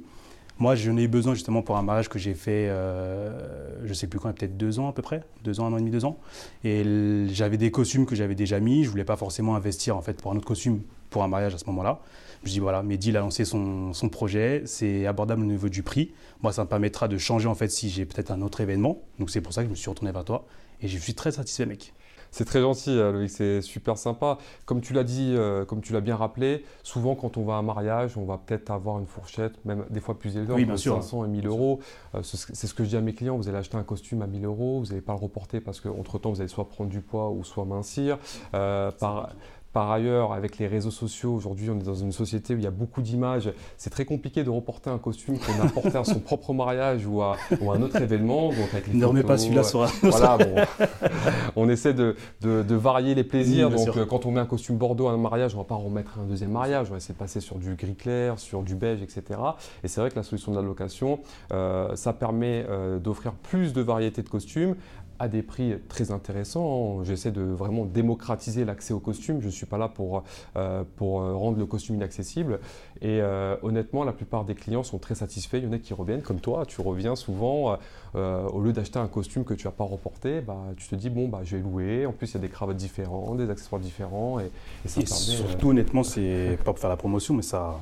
Moi, 0.58 0.75
j'en 0.75 0.96
ai 0.96 1.02
eu 1.02 1.08
besoin 1.08 1.34
justement 1.34 1.60
pour 1.60 1.76
un 1.76 1.82
mariage 1.82 2.08
que 2.08 2.19
j'ai 2.19 2.32
fait, 2.32 2.69
euh, 2.70 3.84
je 3.84 3.90
ne 3.90 3.94
sais 3.94 4.06
plus 4.06 4.19
quand, 4.19 4.32
peut-être 4.32 4.56
deux 4.56 4.78
ans 4.78 4.88
à 4.88 4.93
peu 4.93 5.02
près, 5.02 5.22
deux 5.44 5.60
ans, 5.60 5.66
un 5.66 5.72
an 5.75 5.76
et 5.76 5.81
demi, 5.81 5.90
deux 5.90 6.06
ans. 6.06 6.19
Et 6.64 7.26
j'avais 7.28 7.58
des 7.58 7.70
costumes 7.70 8.06
que 8.06 8.14
j'avais 8.14 8.34
déjà 8.34 8.58
mis. 8.58 8.82
Je 8.82 8.88
voulais 8.88 9.04
pas 9.04 9.16
forcément 9.16 9.54
investir 9.54 9.98
en 9.98 10.00
fait 10.00 10.14
pour 10.14 10.32
un 10.32 10.37
autre 10.37 10.46
costume 10.46 10.81
pour 11.10 11.22
un 11.22 11.28
mariage 11.28 11.54
à 11.54 11.58
ce 11.58 11.66
moment-là. 11.66 12.00
Je 12.44 12.50
dis 12.50 12.58
voilà, 12.58 12.82
Mehdi 12.82 13.14
a 13.16 13.20
lancé 13.20 13.44
son, 13.44 13.93
son 13.93 14.08
projet, 14.08 14.62
c'est 14.64 15.06
abordable 15.06 15.43
au 15.43 15.46
niveau 15.46 15.69
du 15.69 15.82
prix. 15.82 16.12
Moi, 16.43 16.52
ça 16.52 16.64
me 16.64 16.69
permettra 16.69 17.06
de 17.06 17.19
changer 17.19 17.48
en 17.48 17.54
fait 17.54 17.69
si 17.69 17.90
j'ai 17.90 18.06
peut-être 18.06 18.31
un 18.31 18.40
autre 18.40 18.62
événement. 18.62 19.02
Donc 19.19 19.28
c'est 19.28 19.43
pour 19.43 19.52
ça 19.52 19.60
que 19.60 19.66
je 19.66 19.70
me 19.70 19.76
suis 19.76 19.90
retourné 19.90 20.10
vers 20.10 20.25
toi 20.25 20.46
et 20.81 20.88
je 20.88 20.96
suis 20.96 21.14
très 21.14 21.32
satisfait, 21.32 21.66
mec. 21.66 21.93
C'est 22.36 22.44
très 22.44 22.60
gentil, 22.60 22.90
euh, 22.90 23.12
Loïc, 23.12 23.30
c'est 23.30 23.62
super 23.62 23.96
sympa. 23.96 24.36
Comme 24.66 24.82
tu 24.82 24.92
l'as 24.92 25.04
dit, 25.04 25.32
euh, 25.34 25.64
comme 25.64 25.80
tu 25.80 25.94
l'as 25.94 26.02
bien 26.02 26.16
rappelé, 26.16 26.66
souvent 26.82 27.14
quand 27.14 27.38
on 27.38 27.44
va 27.46 27.54
à 27.54 27.56
un 27.56 27.62
mariage, 27.62 28.18
on 28.18 28.26
va 28.26 28.36
peut-être 28.36 28.70
avoir 28.70 28.98
une 28.98 29.06
fourchette, 29.06 29.64
même 29.64 29.86
des 29.88 30.00
fois 30.00 30.18
plus 30.18 30.36
élevée, 30.36 30.52
entre 30.52 30.76
500 30.76 31.24
et 31.24 31.28
1000 31.28 31.46
euros. 31.46 31.80
Euh, 32.14 32.20
c'est 32.22 32.66
ce 32.66 32.74
que 32.74 32.84
je 32.84 32.90
dis 32.90 32.96
à 32.98 33.00
mes 33.00 33.14
clients, 33.14 33.38
vous 33.38 33.48
allez 33.48 33.56
acheter 33.56 33.78
un 33.78 33.84
costume 33.84 34.20
à 34.20 34.26
1000 34.26 34.44
euros, 34.44 34.80
vous 34.80 34.88
n'allez 34.88 35.00
pas 35.00 35.14
le 35.14 35.18
reporter 35.18 35.60
parce 35.60 35.80
qu'entre-temps, 35.80 36.30
vous 36.30 36.42
allez 36.42 36.50
soit 36.50 36.68
prendre 36.68 36.90
du 36.90 37.00
poids 37.00 37.30
ou 37.30 37.42
soit 37.42 37.64
mincir. 37.64 38.18
par, 38.52 39.30
par 39.76 39.90
ailleurs, 39.90 40.32
avec 40.32 40.56
les 40.56 40.69
réseaux 40.69 40.90
sociaux, 40.90 41.34
aujourd'hui, 41.34 41.69
on 41.69 41.78
est 41.78 41.82
dans 41.82 41.94
une 41.94 42.11
société 42.11 42.55
où 42.55 42.56
il 42.56 42.64
y 42.64 42.67
a 42.67 42.70
beaucoup 42.70 43.02
d'images. 43.02 43.52
C'est 43.76 43.90
très 43.90 44.06
compliqué 44.06 44.43
de 44.43 44.49
reporter 44.49 44.90
un 44.90 44.96
costume 44.96 45.37
qu'on 45.38 45.62
a 45.62 45.69
porté 45.69 45.99
à 45.99 46.02
son 46.02 46.19
propre 46.31 46.55
mariage 46.55 47.06
ou 47.06 47.20
à, 47.20 47.37
un 47.50 47.82
autre 47.82 48.00
événement. 48.00 48.49
Donc 48.49 48.69
avec 48.73 48.87
les 48.87 48.94
ne 48.94 49.05
remets 49.05 49.23
pas 49.23 49.37
celui-là 49.37 49.64
sur 49.64 49.84
Voilà, 50.00 50.38
on 51.56 51.69
essaie 51.69 51.93
de, 51.93 52.17
varier 52.40 53.14
les 53.14 53.23
plaisirs. 53.23 53.69
donc, 53.69 53.94
euh, 53.99 54.06
quand 54.06 54.25
on 54.25 54.31
met 54.31 54.40
un 54.40 54.46
costume 54.46 54.78
Bordeaux 54.78 55.08
à 55.08 55.12
un 55.12 55.19
mariage, 55.19 55.55
on 55.55 55.58
ne 55.58 55.62
va 55.62 55.69
pas 55.69 55.75
remettre 55.75 56.20
un 56.20 56.25
deuxième 56.25 56.52
mariage. 56.52 56.87
On 56.88 56.93
va 56.93 56.96
essayer 56.96 57.12
de 57.12 57.19
passer 57.19 57.40
sur 57.43 57.56
du 57.56 57.75
gris 57.75 57.96
clair, 57.96 58.38
sur 58.38 58.62
du 58.62 58.76
beige, 58.76 59.02
etc. 59.02 59.38
Et 59.84 59.88
c'est 59.88 60.00
vrai 60.00 60.08
que 60.08 60.17
la 60.17 60.22
solution 60.22 60.52
de 60.52 60.56
la 60.56 60.62
location, 60.62 61.20
euh, 61.52 61.94
ça 61.96 62.14
permet 62.14 62.64
euh, 62.70 62.99
d'offrir 62.99 63.34
plus 63.34 63.75
de 63.75 63.82
variétés 63.82 64.22
de 64.22 64.31
costumes 64.31 64.75
à 65.18 65.28
des 65.28 65.42
prix 65.42 65.74
très 65.88 66.10
intéressants. 66.10 67.04
J'essaie 67.04 67.30
de 67.30 67.42
vraiment 67.42 67.84
démocratiser 67.84 68.64
l'accès 68.64 68.92
au 68.92 69.00
costume. 69.00 69.40
Je 69.40 69.46
ne 69.46 69.50
suis 69.50 69.66
pas 69.66 69.78
là 69.78 69.88
pour, 69.88 70.24
euh, 70.56 70.84
pour 70.96 71.20
euh, 71.20 71.34
rendre 71.34 71.58
le 71.58 71.66
costume 71.66 71.96
inaccessible. 71.96 72.60
Et 73.00 73.20
euh, 73.20 73.56
honnêtement, 73.62 74.04
la 74.04 74.12
plupart 74.12 74.44
des 74.44 74.54
clients 74.54 74.82
sont 74.82 74.98
très 74.98 75.14
satisfaits. 75.14 75.58
Il 75.58 75.64
y 75.64 75.67
en 75.67 75.72
a 75.72 75.79
qui 75.79 75.94
reviennent, 75.94 76.22
comme 76.22 76.41
toi. 76.41 76.64
Tu 76.67 76.81
reviens 76.81 77.17
souvent. 77.17 77.79
au 78.14 78.60
lieu 78.60 78.72
d'acheter 78.72 78.98
un 78.98 79.08
costume 79.08 79.44
que 79.44 79.55
tu 79.55 79.67
n'as 79.67 79.72
pas 79.72 79.84
reporté, 79.84 80.41
bah, 80.41 80.56
tu 80.76 80.88
te 80.88 80.94
dis, 80.94 81.10
bon, 81.10 81.29
bah, 81.29 81.41
je 81.44 81.56
vais 81.56 81.62
louer. 81.62 82.06
En 82.06 82.12
plus, 82.12 82.31
il 82.31 82.34
y 82.34 82.38
a 82.38 82.41
des 82.41 82.48
cravates 82.48 82.76
différentes, 82.76 83.36
des 83.36 83.50
accessoires 83.50 83.81
différents. 83.81 84.41
Et, 84.41 84.50
et 84.84 85.06
surtout, 85.06 85.70
honnêtement, 85.70 86.02
c'est 86.02 86.56
pas 86.58 86.72
pour 86.72 86.79
faire 86.79 86.91
la 86.91 86.96
promotion, 86.96 87.34
mais 87.34 87.43
ça, 87.43 87.79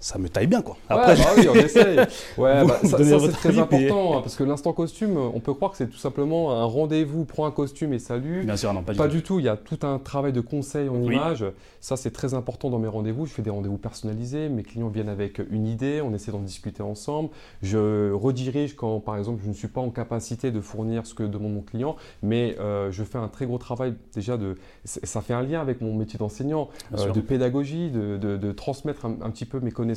ça 0.00 0.18
me 0.18 0.28
taille 0.28 0.46
bien 0.46 0.62
quoi. 0.62 0.78
Après, 0.88 1.14
bah 1.14 1.22
oui, 1.36 1.46
on 1.48 1.54
essaye. 1.54 1.98
Ouais, 2.38 2.64
bah, 2.64 2.80
ça, 2.82 2.98
c'est 2.98 3.32
très 3.32 3.58
important 3.58 4.16
hein, 4.16 4.20
parce 4.22 4.34
que 4.34 4.44
l'instant 4.44 4.72
costume, 4.72 5.18
on 5.18 5.40
peut 5.40 5.52
croire 5.52 5.72
que 5.72 5.76
c'est 5.76 5.88
tout 5.88 5.98
simplement 5.98 6.52
un 6.52 6.64
rendez-vous, 6.64 7.26
prends 7.26 7.44
un 7.44 7.50
costume 7.50 7.92
et 7.92 7.98
salut. 7.98 8.44
Bien 8.44 8.56
sûr, 8.56 8.72
non, 8.72 8.82
pas, 8.82 8.94
pas 8.94 9.08
du, 9.08 9.22
tout. 9.22 9.38
Il 9.38 9.44
y 9.44 9.48
a 9.48 9.58
tout 9.58 9.78
un 9.82 9.98
travail 9.98 10.32
de 10.32 10.40
conseil 10.40 10.88
en 10.88 11.02
image. 11.02 11.44
Ça, 11.80 11.96
c'est 11.96 12.10
très 12.10 12.34
important 12.34 12.70
dans 12.70 12.78
mes 12.78 12.88
rendez-vous. 12.88 13.26
Je 13.26 13.32
fais 13.32 13.42
des 13.42 13.50
rendez-vous 13.50 13.76
personnalisés. 13.76 14.48
Mes 14.48 14.62
clients 14.62 14.88
viennent 14.88 15.08
avec 15.08 15.40
une 15.50 15.66
idée, 15.66 16.00
on 16.02 16.14
essaie 16.14 16.32
d'en 16.32 16.40
discuter 16.40 16.82
ensemble. 16.82 17.28
Je 17.62 18.10
redirige 18.12 18.76
quand, 18.76 19.00
par 19.00 19.18
exemple, 19.18 19.42
je 19.44 19.48
ne 19.48 19.54
suis 19.54 19.68
pas 19.68 19.82
en 19.82 19.90
capacité 19.90 20.50
de 20.50 20.60
fournir 20.62 21.06
ce 21.06 21.14
que 21.14 21.22
demande 21.22 21.52
mon 21.54 21.62
client, 21.62 21.96
mais 22.22 22.56
euh, 22.58 22.90
je 22.90 23.04
fais 23.04 23.18
un 23.18 23.28
très 23.28 23.44
gros 23.44 23.58
travail 23.58 23.94
déjà 24.14 24.38
de. 24.38 24.56
Ça 24.84 25.20
fait 25.20 25.34
un 25.34 25.42
lien 25.42 25.60
avec 25.60 25.82
mon 25.82 25.94
métier 25.94 26.18
d'enseignant, 26.18 26.70
euh, 26.96 27.12
de 27.12 27.20
pédagogie, 27.20 27.90
de, 27.90 28.16
de, 28.16 28.52
transmettre 28.52 29.04
un, 29.04 29.16
un 29.22 29.30
petit 29.30 29.44
peu 29.44 29.60
mes 29.60 29.70
connaissances 29.70 29.89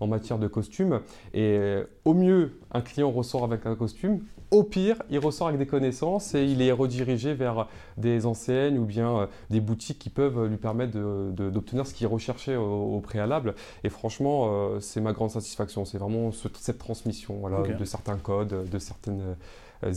en 0.00 0.06
matière 0.06 0.38
de 0.38 0.48
costume. 0.48 1.00
Et 1.32 1.56
euh, 1.58 1.84
au 2.04 2.14
mieux, 2.14 2.52
un 2.72 2.80
client 2.80 3.10
ressort 3.10 3.44
avec 3.44 3.66
un 3.66 3.74
costume. 3.74 4.20
Au 4.50 4.62
pire, 4.62 5.02
il 5.10 5.18
ressort 5.18 5.48
avec 5.48 5.58
des 5.58 5.66
connaissances 5.66 6.34
et 6.34 6.44
il 6.44 6.62
est 6.62 6.70
redirigé 6.70 7.34
vers 7.34 7.68
des 7.96 8.26
enseignes 8.26 8.78
ou 8.78 8.84
bien 8.84 9.16
euh, 9.16 9.26
des 9.50 9.60
boutiques 9.60 9.98
qui 9.98 10.10
peuvent 10.10 10.46
lui 10.46 10.56
permettre 10.56 10.92
d'obtenir 11.32 11.86
ce 11.86 11.94
qu'il 11.94 12.06
recherchait 12.06 12.56
au, 12.56 13.00
préalable. 13.00 13.54
Et 13.82 13.88
franchement, 13.88 14.48
euh, 14.48 14.80
c'est 14.80 15.00
ma 15.00 15.12
grande 15.12 15.30
satisfaction. 15.30 15.84
C'est 15.84 15.98
vraiment 15.98 16.30
cette 16.32 16.78
transmission 16.78 17.36
voilà, 17.40 17.62
de 17.62 17.84
certains 17.84 18.16
codes, 18.16 18.68
de 18.68 18.78
certaines 18.78 19.36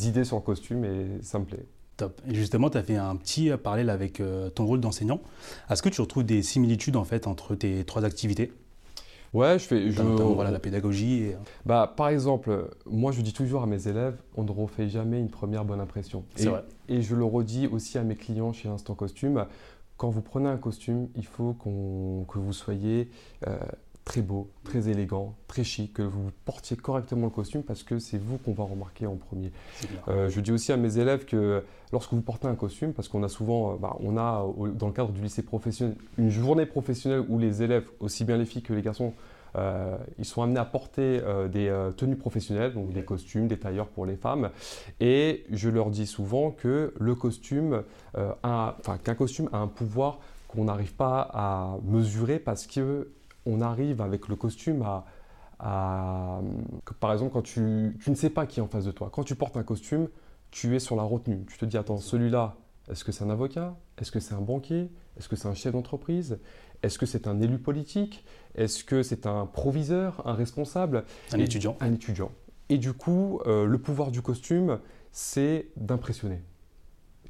idées 0.01 0.23
sur 0.23 0.37
le 0.37 0.41
costume 0.41 0.85
et 0.85 1.21
ça 1.21 1.39
me 1.39 1.45
plaît. 1.45 1.65
Top. 1.97 2.21
Et 2.29 2.35
justement, 2.35 2.69
tu 2.69 2.77
as 2.77 2.83
fait 2.83 2.95
un 2.95 3.15
petit 3.15 3.49
parallèle 3.63 3.89
avec 3.89 4.21
ton 4.53 4.65
rôle 4.65 4.79
d'enseignant. 4.79 5.19
Est-ce 5.69 5.81
que 5.81 5.89
tu 5.89 6.01
retrouves 6.01 6.25
des 6.25 6.43
similitudes 6.43 6.95
en 6.95 7.03
fait 7.03 7.25
entre 7.25 7.55
tes 7.55 7.83
trois 7.85 8.05
activités? 8.05 8.51
Ouais, 9.33 9.59
je 9.59 9.65
fais. 9.65 9.91
Je... 9.91 10.01
voilà, 10.01 10.51
la 10.51 10.59
pédagogie. 10.59 11.23
Et... 11.23 11.37
Bah, 11.65 11.93
par 11.95 12.09
exemple, 12.09 12.69
moi 12.85 13.11
je 13.11 13.21
dis 13.21 13.33
toujours 13.33 13.63
à 13.63 13.65
mes 13.67 13.87
élèves, 13.87 14.21
on 14.35 14.43
ne 14.43 14.51
refait 14.51 14.89
jamais 14.89 15.19
une 15.19 15.29
première 15.29 15.65
bonne 15.65 15.79
impression. 15.79 16.23
C'est 16.35 16.49
vrai. 16.49 16.63
Et 16.89 17.01
je 17.01 17.15
le 17.15 17.25
redis 17.25 17.67
aussi 17.67 17.97
à 17.97 18.03
mes 18.03 18.15
clients 18.15 18.53
chez 18.53 18.69
Instant 18.69 18.95
Costume. 18.95 19.45
Quand 19.97 20.09
vous 20.09 20.21
prenez 20.21 20.47
un 20.47 20.57
costume, 20.57 21.09
il 21.15 21.25
faut 21.25 21.53
que 21.53 22.37
vous 22.37 22.53
soyez 22.53 23.09
euh, 23.47 23.57
très 24.07 24.21
beau, 24.21 24.49
très 24.63 24.87
élégant, 24.87 25.35
très 25.47 25.65
chic, 25.65 25.95
que 25.95 26.01
vous 26.01 26.31
portiez 26.45 26.77
correctement 26.77 27.25
le 27.25 27.29
costume 27.29 27.61
parce 27.61 27.83
que 27.83 27.99
c'est 27.99 28.17
vous 28.17 28.37
qu'on 28.37 28.53
va 28.53 28.63
remarquer 28.63 29.05
en 29.05 29.17
premier. 29.17 29.51
Euh, 30.07 30.29
je 30.29 30.39
dis 30.39 30.53
aussi 30.53 30.71
à 30.71 30.77
mes 30.77 30.97
élèves 30.97 31.25
que 31.25 31.61
lorsque 31.91 32.13
vous 32.13 32.21
portez 32.21 32.47
un 32.47 32.55
costume, 32.55 32.93
parce 32.93 33.09
qu'on 33.09 33.21
a 33.23 33.27
souvent, 33.27 33.73
euh, 33.73 33.75
bah, 33.75 33.97
on 33.99 34.15
a 34.15 34.45
dans 34.75 34.87
le 34.87 34.93
cadre 34.93 35.11
du 35.11 35.21
lycée 35.21 35.41
professionnel 35.41 35.97
une 36.17 36.29
journée 36.29 36.65
professionnelle 36.65 37.25
où 37.27 37.37
les 37.37 37.63
élèves, 37.63 37.89
aussi 37.99 38.23
bien 38.23 38.37
les 38.37 38.45
filles 38.45 38.61
que 38.61 38.71
les 38.71 38.81
garçons, 38.81 39.11
euh, 39.57 39.97
ils 40.17 40.23
sont 40.25 40.41
amenés 40.41 40.61
à 40.61 40.65
porter 40.65 41.21
des 41.51 41.69
tenues 41.97 42.15
professionnelles, 42.15 42.73
donc 42.73 42.93
des 42.93 43.03
costumes, 43.03 43.49
des 43.49 43.59
tailleurs 43.59 43.87
pour 43.87 44.05
les 44.05 44.15
femmes. 44.15 44.51
Et 45.01 45.43
je 45.51 45.67
leur 45.69 45.89
dis 45.89 46.07
souvent 46.07 46.51
que 46.51 46.93
le 46.97 47.13
costume, 47.13 47.83
qu'un 48.13 49.15
costume 49.15 49.49
a 49.51 49.57
un 49.57 49.67
pouvoir 49.67 50.19
qu'on 50.47 50.63
n'arrive 50.63 50.93
pas 50.93 51.29
à 51.33 51.77
mesurer 51.83 52.39
parce 52.39 52.67
que 52.67 53.09
on 53.47 53.61
arrive 53.61 54.01
avec 54.01 54.27
le 54.27 54.35
costume 54.35 54.83
à, 55.59 56.41
par 56.99 57.11
exemple, 57.13 57.31
quand 57.33 57.41
tu, 57.41 57.97
tu, 57.99 58.09
ne 58.09 58.15
sais 58.15 58.29
pas 58.29 58.45
qui 58.45 58.59
est 58.59 58.63
en 58.63 58.67
face 58.67 58.85
de 58.85 58.91
toi. 58.91 59.09
Quand 59.11 59.23
tu 59.23 59.35
portes 59.35 59.57
un 59.57 59.63
costume, 59.63 60.09
tu 60.51 60.75
es 60.75 60.79
sur 60.79 60.95
la 60.95 61.03
retenue. 61.03 61.45
Tu 61.47 61.57
te 61.57 61.65
dis, 61.65 61.77
attends, 61.77 61.97
celui-là, 61.97 62.57
est-ce 62.89 63.03
que 63.03 63.11
c'est 63.11 63.23
un 63.23 63.29
avocat? 63.29 63.75
Est-ce 63.97 64.11
que 64.11 64.19
c'est 64.19 64.35
un 64.35 64.41
banquier? 64.41 64.91
Est-ce 65.17 65.27
que 65.27 65.35
c'est 65.35 65.47
un 65.47 65.55
chef 65.55 65.73
d'entreprise? 65.73 66.39
Est-ce 66.83 66.99
que 66.99 67.05
c'est 67.05 67.27
un 67.27 67.41
élu 67.41 67.57
politique? 67.57 68.23
Est-ce 68.55 68.83
que 68.83 69.01
c'est 69.01 69.25
un 69.25 69.45
proviseur, 69.45 70.21
un 70.25 70.33
responsable? 70.33 71.05
Un 71.33 71.39
étudiant. 71.39 71.75
Un 71.79 71.93
étudiant. 71.93 72.31
Et 72.69 72.77
du 72.77 72.93
coup, 72.93 73.39
euh, 73.47 73.65
le 73.65 73.77
pouvoir 73.79 74.11
du 74.11 74.21
costume, 74.21 74.79
c'est 75.11 75.69
d'impressionner. 75.75 76.41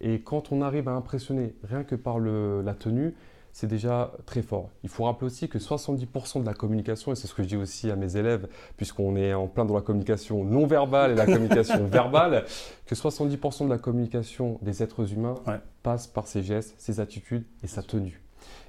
Et 0.01 0.21
quand 0.21 0.51
on 0.51 0.61
arrive 0.61 0.87
à 0.89 0.91
impressionner 0.91 1.55
rien 1.63 1.83
que 1.83 1.95
par 1.95 2.19
le, 2.19 2.61
la 2.61 2.73
tenue, 2.73 3.15
c'est 3.57 3.65
déjà 3.65 4.11
très 4.27 4.43
fort. 4.43 4.69
Il 4.83 4.89
faut 4.89 5.05
rappeler 5.05 5.25
aussi 5.25 5.49
que 5.49 5.57
70% 5.57 6.41
de 6.41 6.45
la 6.45 6.53
communication, 6.53 7.11
et 7.11 7.15
c'est 7.15 7.25
ce 7.25 7.33
que 7.33 7.41
je 7.41 7.47
dis 7.47 7.55
aussi 7.55 7.89
à 7.89 7.95
mes 7.95 8.15
élèves, 8.15 8.47
puisqu'on 8.75 9.15
est 9.15 9.33
en 9.33 9.47
plein 9.47 9.65
dans 9.65 9.73
la 9.73 9.81
communication 9.81 10.43
non 10.43 10.67
verbale 10.67 11.13
et 11.13 11.15
la 11.15 11.25
communication 11.25 11.83
verbale, 11.87 12.45
que 12.85 12.93
70% 12.93 13.65
de 13.65 13.69
la 13.71 13.79
communication 13.79 14.59
des 14.61 14.83
êtres 14.83 15.11
humains 15.11 15.33
passe 15.81 16.05
par 16.05 16.27
ses 16.27 16.43
gestes, 16.43 16.75
ses 16.77 16.99
attitudes 16.99 17.45
et 17.63 17.67
sa 17.67 17.81
tenue. 17.81 18.21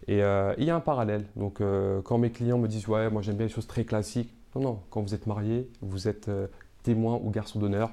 Et 0.07 0.23
euh, 0.23 0.54
il 0.57 0.64
y 0.64 0.71
a 0.71 0.76
un 0.76 0.80
parallèle. 0.80 1.26
Donc, 1.37 1.61
euh, 1.61 2.00
quand 2.00 2.16
mes 2.16 2.30
clients 2.30 2.57
me 2.57 2.66
disent 2.66 2.88
Ouais, 2.88 3.11
moi 3.11 3.21
j'aime 3.21 3.37
bien 3.37 3.45
les 3.45 3.52
choses 3.52 3.66
très 3.66 3.85
classiques, 3.85 4.33
non, 4.57 4.62
non, 4.62 4.80
quand 4.88 5.02
vous 5.02 5.12
êtes 5.12 5.26
marié, 5.26 5.68
vous 5.83 6.09
êtes 6.09 6.28
euh, 6.28 6.47
témoin 6.83 7.21
ou 7.23 7.28
garçon 7.28 7.59
d'honneur, 7.59 7.92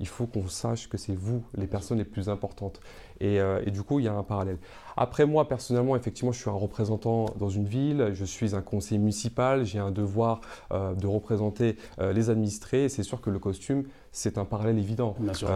il 0.00 0.08
faut 0.08 0.26
qu'on 0.26 0.46
sache 0.48 0.88
que 0.88 0.98
c'est 0.98 1.14
vous 1.14 1.42
les 1.56 1.66
personnes 1.66 1.98
les 1.98 2.04
plus 2.04 2.28
importantes. 2.28 2.80
Euh, 3.22 3.62
et, 3.64 3.70
du 3.70 3.82
coup, 3.82 3.98
il 3.98 4.04
y 4.04 4.08
a 4.08 4.14
un 4.14 4.22
parallèle. 4.22 4.58
Après, 4.96 5.26
moi, 5.26 5.48
personnellement, 5.48 5.96
effectivement, 5.96 6.32
je 6.32 6.40
suis 6.40 6.50
un 6.50 6.54
représentant 6.54 7.26
dans 7.38 7.48
une 7.48 7.66
ville, 7.66 8.10
je 8.12 8.24
suis 8.24 8.54
un 8.54 8.62
conseiller 8.62 8.98
municipal, 8.98 9.64
j'ai 9.64 9.78
un 9.78 9.90
devoir 9.90 10.40
euh, 10.72 10.94
de 10.94 11.06
représenter 11.06 11.76
euh, 11.98 12.12
les 12.12 12.30
administrés. 12.30 12.88
C'est 12.88 13.02
sûr 13.02 13.20
que 13.20 13.30
le 13.30 13.38
costume, 13.38 13.84
c'est 14.12 14.38
un 14.38 14.44
parallèle 14.44 14.78
évident. 14.78 15.16
Bien 15.18 15.34
sûr. 15.34 15.48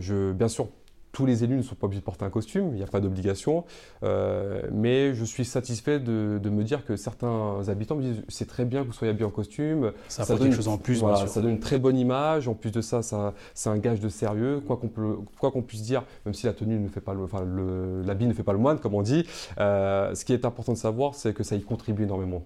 je, 0.00 0.32
bien 0.32 0.48
sûr, 0.48 0.68
tous 1.18 1.26
les 1.26 1.42
élus 1.42 1.56
ne 1.56 1.62
sont 1.62 1.74
pas 1.74 1.86
obligés 1.86 1.98
de 1.98 2.04
porter 2.04 2.24
un 2.24 2.30
costume, 2.30 2.68
il 2.68 2.76
n'y 2.76 2.82
a 2.84 2.86
pas 2.86 3.00
d'obligation. 3.00 3.64
Euh, 4.04 4.62
mais 4.70 5.14
je 5.14 5.24
suis 5.24 5.44
satisfait 5.44 5.98
de, 5.98 6.38
me 6.48 6.62
dire 6.62 6.84
que 6.84 6.94
certains 6.94 7.56
habitants 7.66 7.96
me 7.96 8.02
disent 8.02 8.22
c'est 8.28 8.46
très 8.46 8.64
bien 8.64 8.82
que 8.82 8.86
vous 8.86 8.92
soyez 8.92 9.10
habillé 9.10 9.24
en 9.24 9.30
costume. 9.30 9.90
Ça, 10.06 10.22
ça 10.22 10.36
donne 10.36 10.44
quelque 10.44 10.54
chose 10.54 10.68
en 10.68 10.78
plus. 10.78 11.02
ça 11.26 11.40
donne 11.40 11.50
une 11.50 11.58
très 11.58 11.80
bonne 11.80 11.98
image. 11.98 12.46
En 12.46 12.54
plus 12.54 12.70
de 12.70 12.80
ça, 12.80 13.02
ça 13.02 13.34
c'est 13.52 13.68
un 13.68 13.78
gage 13.78 13.98
de 13.98 14.08
sérieux. 14.08 14.62
Quoi 14.64 14.78
qu'on 15.50 15.62
puisse 15.62 15.82
dire, 15.82 16.04
même 16.24 16.34
si 16.34 16.46
la 16.46 16.52
tenue 16.52 16.78
ne 16.78 16.88
fait 16.88 17.00
pas 17.00 17.14
le, 17.14 17.24
enfin 17.24 17.44
l'habit 18.06 18.28
ne 18.28 18.32
fait 18.32 18.44
pas 18.44 18.52
le 18.52 18.60
moine, 18.60 18.78
comme 18.78 18.94
on 18.94 19.02
dit, 19.02 19.26
euh, 19.58 20.14
ce 20.14 20.24
qui 20.24 20.32
est 20.32 20.44
important 20.44 20.72
de 20.72 20.78
savoir, 20.78 21.16
c'est 21.16 21.34
que 21.34 21.42
ça 21.42 21.56
y 21.56 21.62
contribue 21.62 22.04
énormément. 22.04 22.44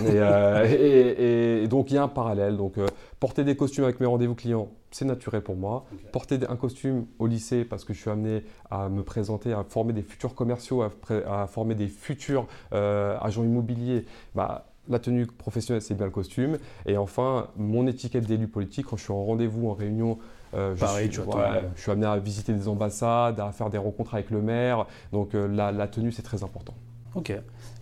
et, 0.00 0.16
euh, 0.16 1.66
donc 1.66 1.90
il 1.90 1.94
y 1.94 1.96
a 1.96 2.02
un 2.02 2.08
parallèle. 2.08 2.58
Donc 2.58 2.74
porter 3.22 3.44
des 3.44 3.54
costumes 3.54 3.84
avec 3.84 4.00
mes 4.00 4.06
rendez-vous 4.06 4.34
clients, 4.34 4.68
c'est 4.90 5.04
naturel 5.04 5.42
pour 5.42 5.54
moi. 5.54 5.84
Porter 6.10 6.40
un 6.48 6.56
costume 6.56 7.06
au 7.20 7.28
lycée 7.28 7.64
parce 7.64 7.84
que 7.84 7.94
je 7.94 8.00
suis 8.00 8.10
amené 8.10 8.42
à 8.68 8.88
me 8.88 9.04
présenter, 9.04 9.52
à 9.52 9.62
former 9.62 9.92
des 9.92 10.02
futurs 10.02 10.34
commerciaux, 10.34 10.82
à, 10.82 11.46
former 11.46 11.76
des 11.76 11.86
futurs 11.86 12.48
euh, 12.72 13.16
agents 13.20 13.44
immobiliers, 13.44 14.06
bah, 14.34 14.66
la 14.88 14.98
tenue 14.98 15.28
professionnelle, 15.28 15.82
c'est 15.82 15.94
bien 15.94 16.06
le 16.06 16.10
costume. 16.10 16.58
Et 16.84 16.96
enfin, 16.96 17.46
mon 17.56 17.86
étiquette 17.86 18.26
d'élu 18.26 18.48
politique, 18.48 18.86
quand 18.86 18.96
je 18.96 19.04
suis 19.04 19.12
en 19.12 19.24
rendez-vous, 19.24 19.68
en 19.68 19.74
réunion, 19.74 20.18
euh, 20.54 20.74
je, 20.74 20.84
suis, 20.84 21.12
je, 21.12 21.80
suis, 21.80 21.92
amené 21.92 22.06
à 22.08 22.18
visiter 22.18 22.52
des 22.52 22.66
ambassades, 22.66 23.38
à 23.38 23.52
faire 23.52 23.70
des 23.70 23.78
rencontres 23.78 24.14
avec 24.14 24.30
le 24.30 24.42
maire. 24.42 24.88
Donc 25.12 25.36
euh, 25.36 25.46
la 25.46 25.86
tenue, 25.86 26.10
c'est 26.10 26.22
très 26.22 26.42
important. 26.42 26.74
Ok. 27.14 27.32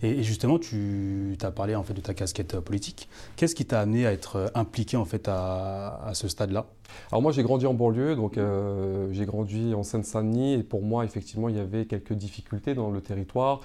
Et, 0.03 0.23
justement, 0.23 0.59
tu 0.59 1.37
as 1.41 1.51
parlé 1.51 1.75
en 1.75 1.83
fait 1.83 1.93
de 1.93 2.01
ta 2.01 2.13
casquette 2.13 2.55
euh, 2.55 2.61
politique. 2.61 3.07
Qu'est-ce 3.35 3.55
qui 3.55 3.65
t'a 3.65 3.79
amené 3.79 4.05
à 4.05 4.11
être 4.11 4.35
euh, 4.35 4.47
impliqué 4.55 4.97
en 4.97 5.05
fait 5.05 5.27
à, 5.27 6.11
ce 6.13 6.27
stade-là? 6.27 6.65
Alors 7.11 7.21
moi, 7.21 7.31
j'ai 7.31 7.43
grandi 7.43 7.65
en 7.65 7.73
banlieue, 7.73 8.15
donc 8.15 8.37
euh, 8.37 9.07
j'ai 9.11 9.25
grandi 9.25 9.73
en 9.73 9.83
Seine-Saint-Denis, 9.83 10.55
et 10.55 10.63
pour 10.63 10.81
moi, 10.81 11.05
effectivement, 11.05 11.49
il 11.49 11.55
y 11.55 11.59
avait 11.59 11.85
quelques 11.85 12.13
difficultés 12.13 12.73
dans 12.73 12.91
le 12.91 12.99
territoire 12.99 13.61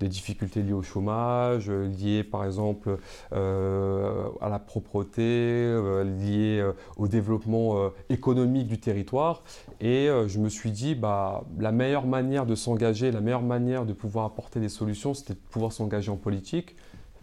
des 0.00 0.08
difficultés 0.08 0.62
liées 0.62 0.72
au 0.72 0.82
chômage, 0.82 1.68
euh, 1.68 1.86
liées 1.86 2.24
par 2.24 2.44
exemple 2.44 2.98
euh, 3.32 4.24
à 4.40 4.48
la 4.48 4.58
propreté, 4.58 5.22
euh, 5.22 6.02
liées 6.02 6.66
au 6.96 7.06
développement 7.06 7.90
économique 8.08 8.66
du 8.66 8.80
territoire. 8.80 9.42
Et 9.80 10.08
je 10.26 10.38
me 10.38 10.48
suis 10.48 10.70
dit, 10.70 10.94
bah, 10.94 11.44
la 11.58 11.72
meilleure 11.72 12.06
manière 12.06 12.46
de 12.46 12.54
s'engager, 12.54 13.10
la 13.10 13.20
meilleure 13.20 13.42
manière 13.42 13.84
de 13.84 13.92
pouvoir 13.92 14.24
apporter 14.24 14.58
des 14.60 14.68
solutions, 14.68 15.12
c'était 15.14 15.34
de 15.34 15.38
pouvoir 15.50 15.72
s'engager 15.72 16.10
en 16.10 16.16
politique, 16.16 16.76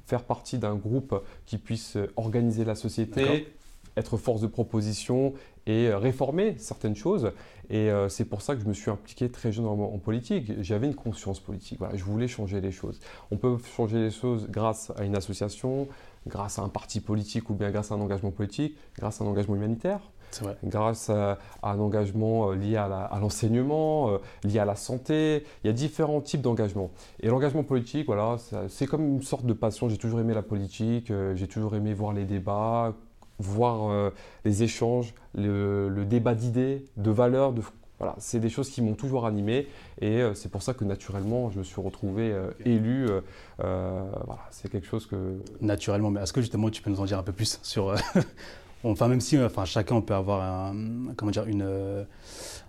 faire 0.05 0.23
partie 0.23 0.57
d'un 0.59 0.75
groupe 0.75 1.15
qui 1.45 1.57
puisse 1.57 1.97
organiser 2.15 2.63
la 2.63 2.75
société, 2.75 3.53
être 3.95 4.17
force 4.17 4.41
de 4.41 4.47
proposition 4.47 5.33
et 5.67 5.93
réformer 5.93 6.55
certaines 6.57 6.95
choses. 6.95 7.31
Et 7.69 7.91
euh, 7.91 8.07
c'est 8.07 8.25
pour 8.25 8.41
ça 8.41 8.55
que 8.55 8.61
je 8.61 8.65
me 8.65 8.73
suis 8.73 8.89
impliqué 8.89 9.29
très 9.29 9.51
jeune 9.51 9.65
en, 9.65 9.97
politique. 9.99 10.53
J'avais 10.61 10.87
une 10.87 10.95
conscience 10.95 11.39
politique. 11.39 11.79
Voilà, 11.79 11.95
je 11.97 12.03
voulais 12.03 12.29
changer 12.29 12.61
les 12.61 12.71
choses. 12.71 12.99
On 13.29 13.37
peut 13.37 13.57
changer 13.75 13.99
les 13.99 14.11
choses 14.11 14.47
grâce 14.49 14.91
à 14.97 15.03
une 15.03 15.15
association, 15.15 15.87
grâce 16.25 16.57
à 16.57 16.61
un 16.61 16.69
parti 16.69 17.01
politique 17.01 17.49
ou 17.49 17.53
bien 17.53 17.69
grâce 17.69 17.91
à 17.91 17.95
un 17.95 18.01
engagement 18.01 18.31
politique, 18.31 18.77
grâce 18.97 19.19
à 19.19 19.25
un 19.25 19.27
engagement 19.27 19.55
humanitaire. 19.55 19.99
Vrai. 20.41 20.57
Grâce 20.63 21.09
à, 21.09 21.37
un 21.63 21.79
engagement 21.79 22.51
euh, 22.51 22.55
lié 22.55 22.75
à 22.77 23.17
l'enseignement, 23.19 24.11
euh, 24.11 24.17
lié 24.43 24.59
à 24.59 24.65
la 24.65 24.75
santé, 24.75 25.43
il 25.63 25.67
y 25.67 25.69
a 25.69 25.73
différents 25.73 26.21
types 26.21 26.41
d'engagement. 26.41 26.91
Et 27.21 27.27
l'engagement 27.27 27.63
politique, 27.63 28.05
voilà, 28.07 28.37
c'est 28.69 28.87
comme 28.87 29.05
une 29.05 29.21
sorte 29.21 29.45
de 29.45 29.53
passion. 29.53 29.87
J'ai 29.87 29.97
toujours 29.97 30.19
aimé 30.19 30.33
la 30.33 30.41
politique, 30.41 31.11
j'ai 31.35 31.47
toujours 31.47 31.75
aimé 31.75 31.93
voir 31.93 32.11
les 32.11 32.25
débats, 32.25 32.93
voir 33.39 33.89
euh, 33.89 34.09
les 34.45 34.63
échanges, 34.63 35.13
le, 35.35 36.03
débat 36.05 36.35
d'idées, 36.35 36.85
de 36.97 37.11
valeurs, 37.11 37.53
de, 37.53 37.61
voilà, 37.99 38.15
c'est 38.19 38.39
des 38.39 38.49
choses 38.49 38.69
qui 38.69 38.81
m'ont 38.81 38.93
toujours 38.93 39.25
animé 39.25 39.67
et 40.01 40.21
euh, 40.21 40.33
c'est 40.33 40.49
pour 40.49 40.61
ça 40.61 40.73
que 40.73 40.83
naturellement 40.83 41.49
je 41.49 41.59
me 41.59 41.63
suis 41.63 41.81
retrouvé 41.81 42.31
euh, 42.31 42.51
élu. 42.65 43.07
voilà, 43.57 44.45
c'est 44.51 44.71
quelque 44.71 44.87
chose 44.87 45.05
que. 45.05 45.37
Naturellement, 45.61 46.11
mais 46.11 46.21
est-ce 46.21 46.33
que 46.33 46.41
justement 46.41 46.69
tu 46.69 46.81
peux 46.81 46.89
nous 46.89 47.01
en 47.01 47.05
dire 47.05 47.19
un 47.19 47.23
peu 47.23 47.33
plus 47.33 47.59
sur. 47.63 47.95
enfin, 48.83 49.07
même 49.07 49.21
si 49.21 49.39
enfin, 49.39 49.65
chacun 49.65 50.01
peut 50.01 50.15
avoir 50.15 50.41
un, 50.41 50.75
comment 51.15 51.31
dire, 51.31 51.45
une, 51.45 52.05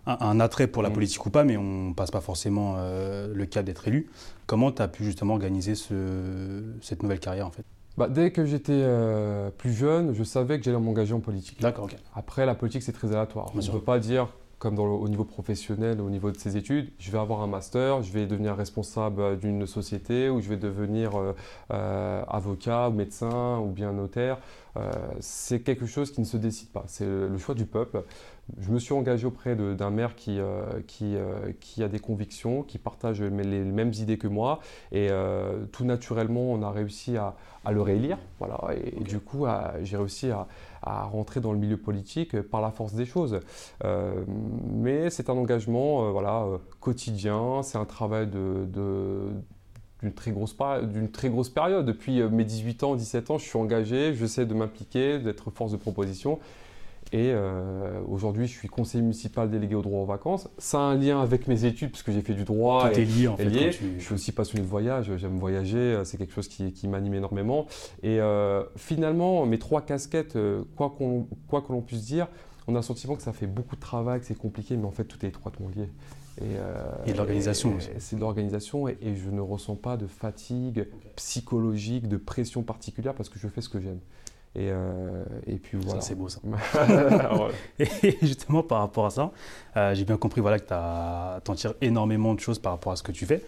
un, 0.07 0.41
attrait 0.41 0.67
pour 0.67 0.83
la 0.83 0.91
mm. 0.91 0.95
politique 0.95 1.27
ou 1.27 1.31
pas, 1.31 1.45
mais 1.45 1.57
on 1.57 1.93
passe 1.95 2.11
pas 2.11 2.21
forcément 2.21 2.77
le 2.77 3.45
cap 3.47 3.65
d'être 3.65 3.89
élu. 3.89 4.11
Comment 4.47 4.73
tu 4.73 4.83
as 4.83 4.89
pu 4.89 5.05
justement 5.05 5.35
organiser 5.35 5.75
ce, 5.75 6.63
cette 6.81 7.03
nouvelle 7.03 7.21
carrière 7.21 7.47
en 7.47 7.51
fait? 7.51 7.65
Bah, 7.99 8.09
dès 8.09 8.31
que 8.31 8.45
j'étais 8.45 8.73
euh, 8.75 9.50
plus 9.50 9.73
jeune, 9.73 10.14
je 10.14 10.23
savais 10.23 10.59
que 10.59 10.64
j'allais 10.64 10.78
m'engager 10.78 11.14
en 11.14 11.21
politique. 11.21 11.61
D'accord, 11.61 11.85
ok. 11.87 11.97
Après, 12.14 12.47
la 12.47 12.55
politique, 12.55 12.83
c'est 12.83 12.93
très 12.93 13.09
aléatoire. 13.09 13.50
On 13.55 13.59
ne 13.59 13.67
peut 13.67 13.81
pas 13.81 13.99
dire, 13.99 14.28
comme 14.59 14.78
au 14.78 15.09
niveau 15.09 15.25
professionnel, 15.25 16.00
au 16.00 16.11
niveau 16.11 16.31
de 16.31 16.37
ses 16.37 16.57
études, 16.57 16.90
je 16.99 17.11
vais 17.11 17.19
avoir 17.19 17.43
un 17.43 17.47
master, 17.47 18.02
je 18.02 18.12
vais 18.12 18.26
devenir 18.26 18.57
responsable 18.57 19.38
d'une 19.38 19.67
société 19.67 20.31
ou 20.31 20.40
je 20.40 20.49
vais 20.49 20.57
devenir 20.57 21.17
euh, 21.17 21.35
euh, 21.73 22.23
avocat 22.28 22.88
ou 22.88 22.93
médecin 22.93 23.59
ou 23.59 23.71
bien 23.71 23.93
notaire. 23.93 24.38
C'est 25.20 25.61
quelque 25.61 25.87
chose 25.87 26.11
qui 26.11 26.20
ne 26.20 26.26
se 26.26 26.37
décide 26.37 26.68
pas. 26.70 26.85
C'est 26.87 27.06
le 27.06 27.37
choix 27.38 27.54
du 27.54 27.66
peuple. 27.66 28.02
Je 28.58 28.70
me 28.70 28.78
suis 28.78 28.94
engagé 28.94 29.26
auprès 29.26 29.56
d'un 29.56 29.90
maire 29.90 30.14
qui, 30.14 30.38
qui, 30.87 31.16
qui, 31.61 31.82
a 31.82 31.88
des 31.88 31.99
convictions, 31.99 32.62
qui 32.62 32.78
partage 32.78 33.20
les 33.23 33.64
mêmes 33.64 33.92
idées 33.92 34.18
que 34.18 34.28
moi. 34.28 34.61
Et 34.92 35.08
tout 35.73 35.85
naturellement, 35.85 36.52
on 36.52 36.62
a 36.62 36.70
réussi 36.70 37.16
à, 37.16 37.37
à 37.68 37.73
le 37.73 37.82
réélire. 37.82 38.18
Voilà, 38.38 38.58
et, 38.75 39.00
du 39.00 39.20
coup, 39.20 39.47
j'ai 39.82 39.97
réussi 39.97 40.30
à, 40.30 40.47
rentrer 40.82 41.40
dans 41.40 41.52
le 41.52 41.58
milieu 41.58 41.76
politique 41.76 42.40
par 42.40 42.62
la 42.62 42.70
force 42.70 42.94
des 42.94 43.04
choses. 43.04 43.40
Euh, 43.85 44.25
mais 44.73 45.11
c'est 45.11 45.28
un 45.28 45.35
engagement 45.35 46.06
euh, 46.06 46.11
voilà, 46.11 46.44
euh, 46.44 46.58
quotidien, 46.80 47.62
c'est 47.62 47.76
un 47.76 47.85
travail 47.85 48.26
de, 48.26 49.28
d'une 50.02 50.12
très, 50.12 50.31
grosse, 50.31 50.57
d'une 50.83 51.11
très 51.11 51.28
grosse 51.28 51.49
période. 51.49 51.85
Depuis 51.85 52.23
mes 52.23 52.45
18 52.45 52.83
ans, 52.85 52.97
17 52.97 53.31
ans, 53.31 53.38
je 53.38 53.45
suis 53.45 53.59
engagé, 53.59 54.14
j'essaie 54.14 54.47
de 54.47 54.55
m'impliquer, 54.55 55.19
d'être 55.19 55.50
force 55.50 55.73
de 55.73 55.76
proposition. 55.76 56.38
Et 57.12 57.31
euh, 57.33 58.00
aujourd'hui, 58.07 58.47
je 58.47 58.52
suis 58.52 58.69
conseiller 58.69 59.00
municipal 59.02 59.50
délégué 59.50 59.75
au 59.75 59.83
droit 59.83 60.00
aux 60.00 60.07
vacances. 60.07 60.49
Ça 60.59 60.78
a 60.78 60.83
un 60.83 60.97
lien 60.97 61.23
avec 61.23 61.47
mes 61.49 61.64
études, 61.64 61.90
puisque 61.90 62.11
j'ai 62.11 62.21
fait 62.21 62.35
du 62.35 62.45
droit. 62.45 62.90
Tout 62.90 63.00
est 63.00 63.05
lié, 63.05 63.28
en 63.28 63.37
fait. 63.37 63.73
Je 63.73 64.02
suis 64.02 64.14
aussi 64.14 64.33
passionné 64.33 64.62
de 64.62 64.69
voyage, 64.69 65.11
j'aime 65.17 65.38
voyager, 65.38 66.02
c'est 66.05 66.19
quelque 66.19 66.35
chose 66.35 66.49
qui, 66.49 66.88
m'anime 66.88 67.14
énormément. 67.14 67.67
Et 68.02 68.21
euh, 68.21 68.62
finalement, 68.76 69.47
mes 69.47 69.59
trois 69.59 69.83
casquettes, 69.83 70.37
euh, 70.37 70.62
quoi 70.76 70.97
quoi 71.49 71.62
que 71.62 71.73
l'on 71.73 71.81
puisse 71.81 72.05
dire, 72.05 72.28
on 72.67 72.75
a 72.75 72.78
le 72.78 72.83
sentiment 72.83 73.17
que 73.17 73.23
ça 73.23 73.33
fait 73.33 73.47
beaucoup 73.47 73.76
de 73.76 73.81
travail, 73.81 74.21
que 74.21 74.26
c'est 74.26 74.37
compliqué, 74.37 74.76
mais 74.76 74.85
en 74.85 74.90
fait, 74.90 75.05
tout 75.05 75.25
est 75.25 75.28
étroitement 75.28 75.69
lié. 75.69 75.88
Et, 76.40 77.12
de 77.12 77.16
l'organisation 77.16 77.76
aussi. 77.76 77.88
C'est 77.99 78.16
de 78.16 78.21
l'organisation 78.21 78.88
et, 78.88 78.99
je 79.02 79.30
ne 79.30 79.40
ressens 79.40 79.76
pas 79.76 79.97
de 79.97 80.07
fatigue 80.07 80.88
psychologique, 81.16 82.09
de 82.09 82.16
pression 82.16 82.62
particulière 82.62 83.14
parce 83.14 83.28
que 83.28 83.38
je 83.38 83.49
fais 83.49 83.61
ce 83.61 83.68
que 83.68 83.80
j'aime. 83.80 84.00
Et, 84.54 84.71
euh, 84.71 85.25
et, 85.47 85.57
puis 85.57 85.78
voilà. 85.78 86.00
C'est 86.00 86.14
beau 86.14 86.28
ça. 86.28 86.40
et 87.78 88.16
justement, 88.23 88.62
par 88.62 88.80
rapport 88.80 89.07
à 89.07 89.11
ça, 89.11 89.30
euh, 89.76 89.95
j'ai 89.95 90.04
bien 90.04 90.16
compris 90.16 90.40
voilà, 90.40 90.59
que 90.59 90.66
tu 90.66 91.50
en 91.50 91.54
tires 91.54 91.75
énormément 91.80 92.35
de 92.35 92.40
choses 92.40 92.59
par 92.59 92.73
rapport 92.73 92.92
à 92.92 92.97
ce 92.97 93.02
que 93.02 93.12
tu 93.12 93.26
fais. 93.26 93.42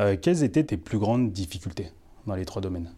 Euh, 0.00 0.16
quelles 0.20 0.42
étaient 0.42 0.64
tes 0.64 0.76
plus 0.76 0.98
grandes 0.98 1.32
difficultés 1.32 1.90
dans 2.26 2.34
les 2.34 2.44
trois 2.44 2.62
domaines? 2.62 2.90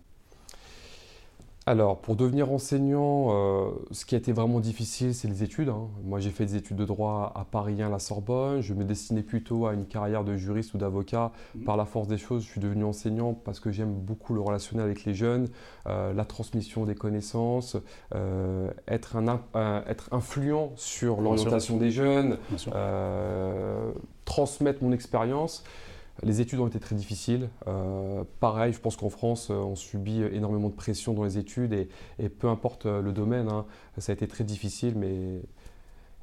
Alors, 1.69 1.99
pour 1.99 2.15
devenir 2.15 2.53
enseignant, 2.53 3.27
euh, 3.31 3.71
ce 3.91 4.05
qui 4.05 4.15
a 4.15 4.19
été 4.19 4.31
vraiment 4.31 4.61
difficile, 4.61 5.13
c'est 5.13 5.27
les 5.27 5.43
études. 5.43 5.69
Hein. 5.69 5.89
Moi, 6.05 6.21
j'ai 6.21 6.31
fait 6.31 6.47
des 6.47 6.55
études 6.55 6.77
de 6.77 6.85
droit 6.85 7.33
à 7.35 7.45
Paris 7.45 7.83
1, 7.83 7.89
à 7.89 7.91
la 7.91 7.99
Sorbonne. 7.99 8.61
Je 8.61 8.73
me 8.73 8.85
destinais 8.85 9.25
plutôt 9.25 9.67
à 9.67 9.75
une 9.75 9.85
carrière 9.85 10.23
de 10.23 10.37
juriste 10.37 10.75
ou 10.75 10.79
d'avocat. 10.79 11.33
Mmh. 11.57 11.65
Par 11.65 11.77
la 11.77 11.85
force 11.85 12.07
des 12.07 12.19
choses, 12.19 12.45
je 12.45 12.49
suis 12.49 12.61
devenu 12.61 12.85
enseignant 12.85 13.35
parce 13.35 13.59
que 13.59 13.73
j'aime 13.73 13.93
beaucoup 13.93 14.33
le 14.33 14.43
relationnel 14.43 14.87
avec 14.87 15.05
les 15.05 15.15
jeunes, 15.15 15.49
euh, 15.89 16.13
la 16.13 16.25
transmission 16.25 16.85
des 16.85 16.95
connaissances, 16.95 17.77
euh, 18.15 18.71
être, 18.87 19.17
un, 19.17 19.41
être 19.89 20.09
influent 20.13 20.71
sur 20.77 21.21
l'orientation 21.21 21.79
des 21.79 21.91
jeunes, 21.91 22.39
transmettre 24.25 24.85
mon 24.85 24.93
expérience. 24.93 25.65
Les 26.23 26.41
études 26.41 26.61
ont 26.61 26.67
été 26.67 26.81
très 26.81 26.95
difficiles. 26.95 27.51
Euh, 27.67 28.25
pareil, 28.41 28.73
je 28.73 28.81
pense 28.81 28.97
qu'en 28.97 29.11
France, 29.11 29.51
euh, 29.51 29.55
on 29.55 29.77
subit 29.77 30.23
énormément 30.23 30.69
de 30.69 30.75
pression 30.75 31.13
dans 31.13 31.25
les 31.25 31.39
études 31.39 31.73
et, 31.73 32.29
peu 32.29 32.49
importe 32.49 32.87
euh, 32.87 33.03
le 33.03 33.13
domaine, 33.13 33.49
hein, 33.49 33.67
ça 33.99 34.13
a 34.13 34.15
été 34.15 34.27
très 34.27 34.45
difficile, 34.45 34.95
mais 34.97 35.43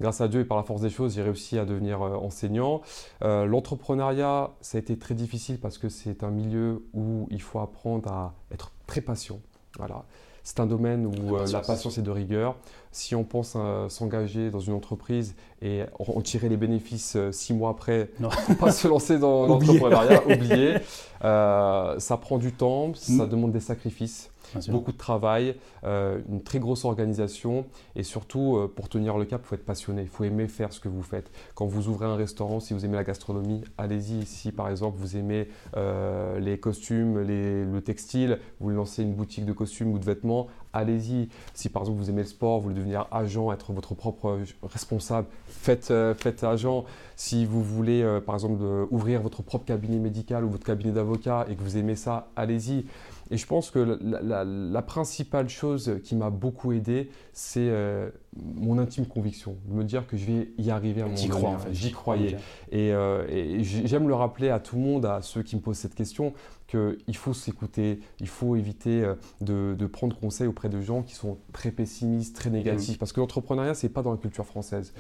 grâce 0.02 0.22
à 0.22 0.28
Dieu 0.28 0.42
et 0.42 0.46
par 0.46 0.58
la 0.58 0.64
force 0.64 0.82
des 0.82 0.90
choses, 0.90 1.16
j'ai 1.16 1.22
réussi 1.22 1.60
à 1.60 1.66
devenir 1.66 2.02
enseignant. 2.02 2.82
L'entrepreneuriat, 3.22 4.52
ça 4.62 4.78
a 4.78 4.82
été 4.82 4.98
très 4.98 5.16
difficile 5.16 5.60
parce 5.60 5.78
que 5.78 5.88
c'est 5.88 6.24
un 6.24 6.32
milieu 6.32 6.86
où 6.94 7.28
il 7.30 7.42
faut 7.42 7.60
apprendre 7.60 8.12
à 8.12 8.34
être 8.52 8.72
très 8.88 9.02
patient. 9.02 9.40
Voilà. 9.78 10.04
C'est 10.44 10.60
un 10.60 10.66
domaine 10.66 11.06
où 11.06 11.38
la 11.38 11.60
patience. 11.62 11.98
est 11.98 12.02
de 12.02 12.12
rigueur. 12.12 12.56
Si 12.92 13.16
on 13.16 13.24
pense 13.24 13.56
à 13.56 13.88
s'engager 13.90 14.52
dans 14.52 14.60
une 14.60 14.74
entreprise 14.74 15.36
et 15.62 15.84
en 15.98 16.22
tirer 16.22 16.50
les 16.50 16.58
bénéfices 16.58 17.16
euh, 17.16 17.32
six 17.32 17.54
mois 17.54 17.72
après, 17.72 18.10
ne 18.20 18.54
pas 18.60 18.72
se 18.72 18.88
lancer 18.88 19.18
dans 19.18 19.48
l'entrepreneuriat, 19.48 20.24
oublier. 20.28 20.78
Euh, 21.24 21.98
ça 22.00 22.18
prend 22.18 22.38
du 22.38 22.52
temps, 22.52 22.94
ça 22.96 23.24
mm. 23.26 23.30
demande 23.30 23.54
des 23.54 23.62
sacrifices 23.62 24.30
beaucoup 24.70 24.92
de 24.92 24.98
travail, 24.98 25.56
euh, 25.84 26.20
une 26.30 26.44
très 26.44 26.60
grosse 26.60 26.86
organisation 26.86 27.66
et 27.96 28.04
surtout 28.04 28.58
euh, 28.58 28.72
pour 28.74 28.90
tenir 28.90 29.18
le 29.18 29.26
cap, 29.26 29.42
il 29.44 29.48
faut 29.48 29.56
être 29.56 29.66
passionné, 29.66 30.04
il 30.04 30.08
faut 30.08 30.24
aimer 30.24 30.48
faire 30.48 30.74
ce 30.74 30.80
que 30.80 30.90
vous 30.90 31.04
faites. 31.04 31.32
Quand 31.56 31.66
vous 31.66 31.88
ouvrez 31.88 32.06
un 32.06 32.16
restaurant, 32.16 32.60
si 32.60 32.74
vous 32.74 32.86
aimez 32.86 32.96
la 32.96 33.04
gastronomie, 33.04 33.64
allez-y. 33.78 34.26
Si 34.26 34.52
par 34.52 34.70
exemple 34.70 34.98
vous 35.00 35.18
aimez 35.18 35.48
euh, 35.76 36.40
les 36.40 36.60
costumes, 36.60 37.20
le 37.22 37.80
textile, 37.82 38.40
vous 38.60 38.70
lancez 38.70 39.04
une 39.04 39.14
boutique 39.14 39.46
de 39.46 39.54
costumes 39.54 39.92
ou 39.94 40.00
de 40.00 40.06
vêtements, 40.06 40.48
allez-y. 40.74 41.30
Si 41.54 41.70
par 41.70 41.84
exemple 41.84 42.00
vous 42.00 42.10
aimez 42.10 42.22
le 42.22 42.28
sport, 42.28 42.58
vous 42.58 42.64
voulez 42.64 42.76
devenir 42.76 43.08
agent, 43.12 43.52
être 43.52 43.74
votre 43.74 43.96
propre 43.96 44.40
responsable, 44.64 45.28
faites, 45.48 45.94
faites 46.18 46.44
agent. 46.44 46.86
Si 47.16 47.46
vous 47.46 47.64
voulez 47.64 48.20
par 48.26 48.36
exemple 48.36 48.64
ouvrir 48.90 49.22
votre 49.22 49.42
propre 49.44 49.66
cabinet 49.66 49.98
médical 49.98 50.44
ou 50.44 50.50
votre 50.50 50.66
cabinet 50.66 50.92
d'avocat 50.92 51.46
et 51.50 51.56
que 51.56 51.62
vous 51.62 51.78
aimez 51.78 51.96
ça, 51.96 52.28
allez-y. 52.36 52.86
Et 53.34 53.38
je 53.38 53.48
pense 53.48 53.72
que 53.72 53.80
la, 53.80 54.82
principale 54.84 55.50
chose 55.50 56.00
qui 56.04 56.16
m'a 56.16 56.30
beaucoup 56.30 56.72
aidé, 56.72 57.10
c'est 57.32 57.68
euh, 57.68 58.12
mon 58.36 58.78
intime 58.78 59.08
conviction, 59.08 59.58
de 59.66 59.74
me 59.74 59.84
dire 59.84 60.06
que 60.06 60.18
je 60.18 60.26
vais 60.26 60.50
y 60.60 60.70
arriver 60.70 61.02
à 61.02 61.08
mon 61.08 61.16
J'y 61.16 61.30
crois, 61.30 61.58
J'y 61.72 61.92
croyais. 61.92 62.38
Et, 62.72 62.94
euh, 62.94 63.26
et 63.28 63.64
j'aime 63.64 64.08
le 64.08 64.14
rappeler 64.14 64.50
à 64.50 64.60
tout 64.60 64.76
le 64.76 64.84
monde, 64.84 65.08
à 65.08 65.24
ceux 65.24 65.42
qui 65.42 65.56
me 65.56 65.62
posent 65.62 65.80
cette 65.80 65.96
question, 65.96 66.34
qu'il 66.74 67.16
faut 67.16 67.34
s'écouter, 67.34 68.00
il 68.20 68.28
faut 68.28 68.56
éviter 68.56 69.04
euh, 69.04 69.16
de, 69.42 69.86
prendre 69.86 70.18
conseil 70.18 70.48
auprès 70.48 70.70
de 70.70 70.82
gens 70.82 71.04
qui 71.04 71.14
sont 71.14 71.38
très 71.52 71.70
pessimistes, 71.70 72.36
très 72.36 72.50
négatifs. 72.50 72.96
Mm. 72.96 73.00
Parce 73.00 73.14
que 73.14 73.20
l'entrepreneuriat, 73.20 73.76
c'est 73.76 73.90
pas 73.90 74.02
dans 74.02 74.12
la 74.12 74.18
culture 74.18 74.46
française. 74.46 74.94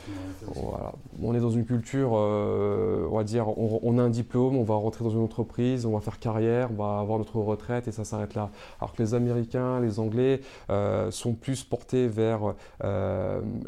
voilà. 0.53 0.93
On 1.21 1.33
est 1.33 1.39
dans 1.39 1.49
une 1.49 1.65
culture, 1.65 2.11
euh, 2.13 3.07
on 3.09 3.17
va 3.17 3.23
dire, 3.23 3.47
on, 3.57 3.97
a 3.97 4.03
un 4.03 4.09
diplôme, 4.09 4.55
on 4.55 4.63
va 4.63 4.75
rentrer 4.75 5.03
dans 5.03 5.09
une 5.09 5.21
entreprise, 5.21 5.85
on 5.85 5.93
va 5.93 6.01
faire 6.01 6.19
carrière, 6.19 6.69
on 6.71 6.75
va 6.75 6.99
avoir 6.99 7.17
notre 7.17 7.37
retraite 7.37 7.87
et 7.87 7.91
ça 7.91 8.03
s'arrête 8.03 8.35
là. 8.35 8.51
Alors 8.79 8.93
que 8.93 9.01
les 9.01 9.13
Américains, 9.13 9.79
les 9.79 9.99
Anglais 9.99 10.41
euh, 10.69 11.09
sont 11.11 11.33
plus 11.33 11.63
portés 11.63 12.07
vers 12.07 12.53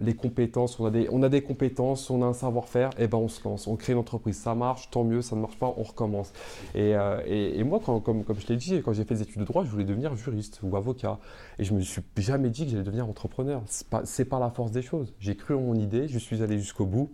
les 0.02 0.15
compétences. 0.15 0.80
On 0.80 0.86
a, 0.86 0.91
des, 0.91 1.08
on 1.12 1.24
a 1.24 1.30
des 1.30 1.41
compétences, 1.41 2.10
on 2.10 2.22
a 2.22 2.26
un 2.26 2.34
savoir-faire, 2.34 2.91
et 3.00 3.08
ben 3.08 3.18
on 3.18 3.28
se 3.28 3.44
lance, 3.44 3.68
on 3.68 3.76
crée 3.76 3.94
une 3.94 4.00
entreprise. 4.00 4.38
Ça 4.38 4.54
marche, 4.54 4.89
tant 4.91 5.04
mieux, 5.04 5.22
ça 5.22 5.36
ne 5.36 5.41
marche 5.41 5.58
pas, 5.58 5.74
on 5.78 5.84
recommence. 5.84 6.34
Et, 6.76 6.94
et, 7.26 7.60
et 7.60 7.63
moi, 7.63 7.80
quand 7.84 7.94
comme, 7.99 8.23
je 8.38 8.47
l'ai 8.47 8.58
dit, 8.58 8.81
quand 8.84 8.93
j'ai 8.93 9.03
fait 9.03 9.15
des 9.15 9.21
études 9.21 9.41
de 9.41 9.45
droit, 9.45 9.63
je 9.63 9.69
voulais 9.69 9.84
devenir 9.84 10.15
juriste 10.15 10.60
ou 10.63 10.75
avocat. 10.75 11.19
Et 11.60 11.63
je 11.63 11.73
me 11.73 11.81
suis 11.81 12.01
jamais 12.17 12.49
dit 12.49 12.65
que 12.65 12.71
j'allais 12.71 12.84
devenir 12.84 13.08
entrepreneur. 13.08 13.63
C'est 14.03 14.25
par 14.25 14.39
la 14.39 14.49
force 14.49 14.71
des 14.71 14.81
choses. 14.81 15.13
J'ai 15.19 15.36
cru 15.36 15.53
en 15.53 15.62
mon 15.62 15.75
idée, 15.75 16.08
je 16.08 16.19
suis 16.19 16.41
allé 16.41 16.60
jusqu'au 16.60 16.86
bout. 16.86 17.12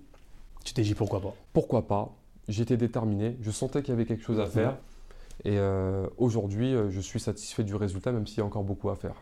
Tu 0.64 0.74
t'es 0.74 0.84
dit 0.84 0.94
pourquoi 0.94 1.22
pas? 1.22 1.34
Pourquoi 1.54 1.88
pas? 1.88 2.16
J'étais 2.48 2.78
déterminé, 2.78 3.38
je 3.42 3.52
sentais 3.52 3.82
qu'il 3.82 3.94
y 3.94 3.96
avait 3.96 4.06
quelque 4.06 4.24
chose 4.24 4.40
à 4.40 4.46
faire. 4.46 4.78
Et 5.44 5.58
euh, 5.58 6.08
aujourd'hui, 6.18 6.76
euh, 6.76 6.90
je 6.92 7.00
suis 7.00 7.20
satisfait 7.20 7.64
du 7.64 7.76
résultat, 7.76 8.12
même 8.12 8.28
s'il 8.28 8.40
y 8.40 8.42
a 8.42 8.46
encore 8.46 8.64
beaucoup 8.64 8.90
à 8.90 8.96
faire. 8.96 9.16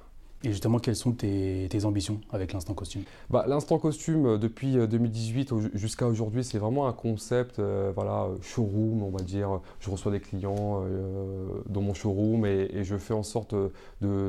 Et 0.43 0.51
justement, 0.51 0.79
quelles 0.79 0.95
sont 0.95 1.11
tes, 1.11 1.67
ambitions 1.83 2.21
avec 2.31 2.53
l'instant 2.53 2.73
costume 2.73 3.03
bah, 3.29 3.45
L'instant 3.47 3.77
costume, 3.77 4.25
euh, 4.25 4.37
depuis 4.37 4.75
2018 4.75 5.51
euh, 5.51 5.69
jusqu'à 5.73 6.07
aujourd'hui, 6.07 6.45
c'est 6.45 6.59
vraiment 6.59 6.87
un 6.87 6.93
concept, 6.93 7.59
euh, 7.59 7.91
voilà, 7.93 8.29
showroom, 8.41 9.03
on 9.03 9.09
va 9.09 9.21
dire. 9.21 9.59
Je 9.81 9.89
reçois 9.89 10.11
des 10.13 10.21
clients 10.21 10.83
dans 11.67 11.81
mon 11.81 11.93
showroom 11.93 12.45
et, 12.45 12.83
je 12.83 12.97
fais 12.97 13.13
en 13.13 13.23
sorte 13.23 13.53
de, 13.53 13.71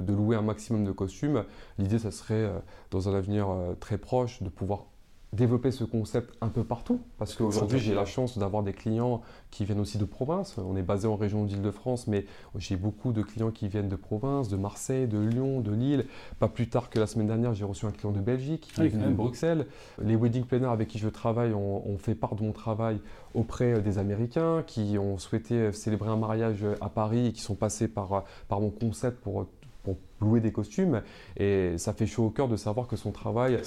de, 0.00 0.12
louer 0.12 0.36
un 0.36 0.42
maximum 0.42 0.84
de 0.84 0.92
costumes. 0.92 1.44
L'idée, 1.78 1.98
ça 1.98 2.10
serait, 2.10 2.50
dans 2.90 3.08
un 3.08 3.14
avenir 3.14 3.48
très 3.78 3.98
proche, 3.98 4.42
de 4.42 4.48
pouvoir 4.48 4.86
développer 5.32 5.70
ce 5.70 5.84
concept 5.84 6.34
un 6.40 6.48
peu 6.48 6.64
partout. 6.64 7.00
Parce 7.18 7.34
qu'aujourd'hui, 7.34 7.78
j'ai 7.78 7.94
la 7.94 8.04
chance 8.04 8.36
d'avoir 8.38 8.62
des 8.62 8.72
clients 8.72 9.22
qui 9.50 9.64
viennent 9.64 9.80
aussi 9.80 9.98
de 9.98 10.04
province. 10.04 10.56
On 10.58 10.76
est 10.76 10.82
basé 10.82 11.06
en 11.06 11.16
région 11.16 11.44
d'Île-de-France, 11.44 12.06
mais 12.06 12.26
j'ai 12.56 12.76
beaucoup 12.76 13.12
de 13.12 13.22
clients 13.22 13.50
qui 13.50 13.68
viennent 13.68 13.88
de 13.88 13.96
province, 13.96 14.48
de 14.48 14.56
Marseille, 14.56 15.06
de 15.06 15.18
Lyon, 15.18 15.60
de 15.60 15.72
Lille. 15.72 16.06
Pas 16.38 16.48
plus 16.48 16.68
tard 16.68 16.90
que 16.90 16.98
la 16.98 17.06
semaine 17.06 17.28
dernière, 17.28 17.54
j'ai 17.54 17.64
reçu 17.64 17.86
un 17.86 17.92
client 17.92 18.12
de 18.12 18.20
Belgique 18.20 18.72
qui 18.74 18.80
ah 18.80 18.86
vient 18.86 19.08
de 19.08 19.14
Bruxelles. 19.14 19.66
Les 20.02 20.16
wedding 20.16 20.44
planners 20.44 20.66
avec 20.66 20.88
qui 20.88 20.98
je 20.98 21.08
travaille 21.08 21.52
ont, 21.54 21.98
fait 21.98 22.14
part 22.14 22.34
de 22.34 22.42
mon 22.42 22.52
travail 22.52 22.98
auprès 23.34 23.80
des 23.82 23.98
Américains 23.98 24.62
qui 24.66 24.96
ont 24.98 25.18
souhaité 25.18 25.70
célébrer 25.72 26.08
un 26.08 26.16
mariage 26.16 26.64
à 26.80 26.88
Paris 26.88 27.26
et 27.26 27.32
qui 27.32 27.42
sont 27.42 27.54
passés 27.54 27.88
par, 27.88 28.24
par 28.48 28.60
mon 28.60 28.70
concept 28.70 29.20
pour 29.20 29.46
pour 29.82 29.96
louer 30.20 30.40
des 30.40 30.52
costumes. 30.52 31.02
Et 31.37 31.76
ça 31.78 31.92
fait 31.92 32.06
chaud 32.06 32.26
au 32.26 32.30
cœur 32.30 32.48
de 32.48 32.56
savoir 32.56 32.87
que 32.87 32.96
son 32.96 33.12
travail 33.12 33.59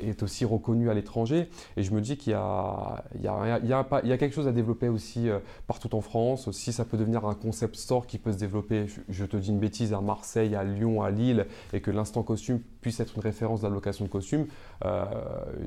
est, 0.00 0.22
aussi 0.22 0.44
reconnu 0.44 0.90
à 0.90 0.94
l'étranger. 0.94 1.48
Et 1.76 1.82
je 1.82 1.92
me 1.92 2.00
dis 2.00 2.16
qu'il 2.16 2.32
y, 2.32 2.36
y, 2.36 3.26
y, 3.26 3.68
y 3.68 3.72
a, 3.72 4.18
quelque 4.18 4.34
chose 4.34 4.48
à 4.48 4.52
développer 4.52 4.88
aussi 4.88 5.28
euh, 5.28 5.38
partout 5.66 5.94
en 5.94 6.00
France. 6.00 6.50
Si 6.52 6.72
ça 6.72 6.84
peut 6.84 6.96
devenir 6.96 7.26
un 7.26 7.34
concept 7.34 7.76
store 7.76 8.06
qui 8.06 8.18
peut 8.18 8.32
se 8.32 8.38
développer, 8.38 8.86
je, 9.08 9.24
te 9.24 9.36
dis 9.36 9.50
une 9.50 9.58
bêtise, 9.58 9.92
à 9.92 10.00
Marseille, 10.00 10.54
à 10.54 10.64
Lyon, 10.64 11.02
à 11.02 11.10
Lille, 11.10 11.46
et 11.72 11.80
que 11.80 11.90
l'instant 11.90 12.22
costume 12.22 12.60
puisse 12.80 13.00
être 13.00 13.16
une 13.16 13.22
référence 13.22 13.60
de 13.60 13.66
la 13.66 13.74
location 13.74 14.04
de 14.04 14.10
costumes, 14.10 14.46
euh, 14.84 15.04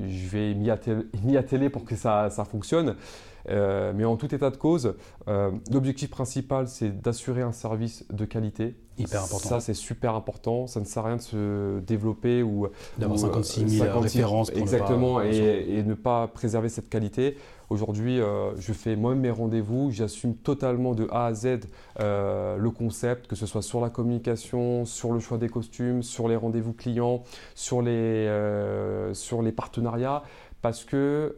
je 0.08 0.28
vais 0.28 0.54
m'y 0.54 0.70
atteler, 0.70 1.70
pour 1.70 1.84
que 1.84 1.96
ça, 1.96 2.30
ça 2.30 2.44
fonctionne. 2.44 2.96
Euh, 3.48 3.92
mais 3.94 4.04
en 4.04 4.16
tout 4.16 4.34
état 4.34 4.50
de 4.50 4.56
cause, 4.56 4.94
l'objectif 5.70 6.10
principal, 6.10 6.68
c'est 6.68 7.00
d'assurer 7.00 7.42
un 7.42 7.52
service 7.52 8.04
de 8.10 8.24
qualité. 8.24 8.76
Hyper 8.98 9.24
important. 9.24 9.48
Ça, 9.48 9.60
c'est 9.60 9.74
super 9.74 10.14
important. 10.14 10.19
Ça 10.66 10.80
ne 10.80 10.84
sert 10.84 11.04
à 11.04 11.08
rien 11.08 11.16
de 11.16 11.22
se 11.22 11.80
développer 11.80 12.42
ou 12.42 12.68
d'avoir 12.98 13.18
56 13.18 13.68
000 13.68 14.00
références. 14.00 14.50
exactement, 14.54 15.20
et, 15.20 15.82
ne 15.82 15.94
pas 15.94 16.28
préserver 16.28 16.68
cette 16.68 16.88
qualité. 16.88 17.36
Aujourd'hui, 17.70 18.20
euh, 18.20 18.50
je 18.58 18.72
fais 18.72 18.96
moi-même 18.96 19.20
mes 19.20 19.30
rendez-vous. 19.30 19.92
J'assume 19.92 20.34
totalement 20.34 20.92
de 20.94 21.06
A 21.12 21.26
à 21.26 21.34
Z 21.34 21.60
euh, 22.00 22.56
le 22.56 22.70
concept, 22.70 23.28
que 23.28 23.36
ce 23.36 23.46
soit 23.46 23.62
sur 23.62 23.80
la 23.80 23.90
communication, 23.90 24.84
sur 24.84 25.12
le 25.12 25.20
choix 25.20 25.38
des 25.38 25.48
costumes, 25.48 26.02
sur 26.02 26.26
les 26.26 26.34
rendez-vous 26.34 26.72
clients, 26.72 27.22
sur 27.54 27.80
les, 27.80 27.92
euh, 27.92 29.14
sur 29.14 29.40
les 29.42 29.52
partenariats 29.52 30.24
parce 30.62 30.84
que 30.84 31.34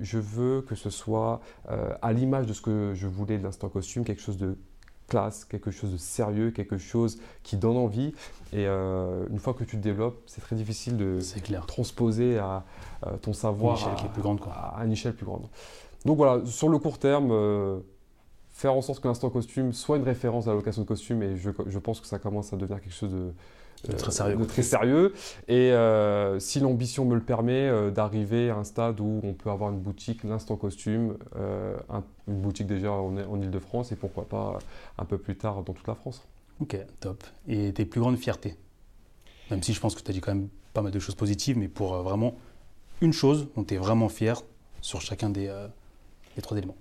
je 0.00 0.18
veux 0.18 0.62
que 0.62 0.74
ce 0.74 0.90
soit 0.90 1.40
à 1.68 2.12
l'image 2.12 2.46
de 2.46 2.52
ce 2.52 2.60
que 2.60 2.94
je 2.94 3.06
voulais 3.06 3.38
de 3.38 3.44
l'instant 3.44 3.68
costume, 3.68 4.02
quelque 4.02 4.20
chose 4.20 4.38
de 4.38 4.56
classe, 5.10 5.44
quelque 5.44 5.70
chose 5.70 5.92
de 5.92 5.98
sérieux, 5.98 6.50
quelque 6.50 6.78
chose 6.78 7.18
qui 7.42 7.56
donne 7.56 7.76
envie. 7.76 8.14
Et 8.52 8.66
euh, 8.66 9.26
une 9.30 9.38
fois 9.38 9.52
que 9.52 9.64
tu 9.64 9.76
te 9.76 9.82
développes, 9.82 10.22
c'est 10.26 10.40
très 10.40 10.56
difficile 10.56 10.96
de 10.96 11.18
transposer 11.66 12.38
à 12.38 12.64
ton 13.22 13.34
savoir 13.34 13.86
à, 13.86 14.08
plus 14.08 14.22
grande, 14.22 14.40
à, 14.50 14.82
une 14.84 14.92
échelle 14.92 15.14
plus 15.14 15.26
grande. 15.26 15.46
Donc 16.06 16.16
voilà, 16.16 16.44
sur 16.46 16.68
le 16.68 16.78
court 16.78 16.98
terme, 16.98 17.30
faire 18.50 18.74
en 18.74 18.82
sorte 18.82 19.00
que 19.00 19.08
l'instant 19.08 19.30
costume 19.30 19.72
soit 19.72 19.98
une 19.98 20.04
référence 20.04 20.46
à 20.46 20.50
la 20.50 20.56
location 20.56 20.82
de 20.82 20.86
costume, 20.86 21.22
et 21.22 21.36
je, 21.36 21.50
je 21.66 21.78
pense 21.78 22.00
que 22.00 22.06
ça 22.06 22.18
commence 22.18 22.52
à 22.52 22.56
devenir 22.56 22.80
quelque 22.80 22.94
chose 22.94 23.12
de, 23.12 23.32
très 23.82 24.10
sérieux. 24.10 24.46
très 24.46 24.62
sérieux. 24.62 25.14
Et 25.48 25.72
euh, 25.72 26.38
si 26.38 26.60
l'ambition 26.60 27.04
me 27.04 27.14
le 27.14 27.20
permet, 27.22 27.68
euh, 27.68 27.90
d'arriver 27.90 28.50
à 28.50 28.56
un 28.56 28.64
stade 28.64 29.00
où 29.00 29.20
on 29.22 29.32
peut 29.32 29.50
avoir 29.50 29.70
une 29.70 29.80
boutique, 29.80 30.24
l'instant 30.24 30.56
costume, 30.56 31.16
euh, 31.36 31.76
une 32.28 32.40
boutique 32.40 32.66
déjà 32.66 32.92
en, 32.92 33.16
en 33.16 33.40
Ile-de-France 33.40 33.92
et 33.92 33.96
pourquoi 33.96 34.28
pas 34.28 34.58
un 34.98 35.04
peu 35.04 35.18
plus 35.18 35.36
tard 35.36 35.62
dans 35.62 35.72
toute 35.72 35.86
la 35.86 35.94
France. 35.94 36.26
Ok, 36.60 36.76
top. 37.00 37.24
Et 37.48 37.72
tes 37.72 37.84
plus 37.84 38.00
grandes 38.00 38.18
fiertés? 38.18 38.56
Même 39.50 39.62
si 39.62 39.72
je 39.72 39.80
pense 39.80 39.94
que 39.94 40.02
tu 40.02 40.10
as 40.10 40.14
dit 40.14 40.20
quand 40.20 40.34
même 40.34 40.48
pas 40.74 40.82
mal 40.82 40.92
de 40.92 40.98
choses 40.98 41.14
positives, 41.14 41.58
mais 41.58 41.68
pour 41.68 41.94
vraiment 42.02 42.34
une 43.00 43.12
chose 43.12 43.48
dont 43.56 43.64
tu 43.64 43.74
es 43.74 43.78
vraiment 43.78 44.08
fier 44.08 44.42
sur 44.80 45.00
chacun 45.00 45.30
des, 45.30 45.52
des 46.36 46.42
trois 46.42 46.56
éléments. 46.56 46.76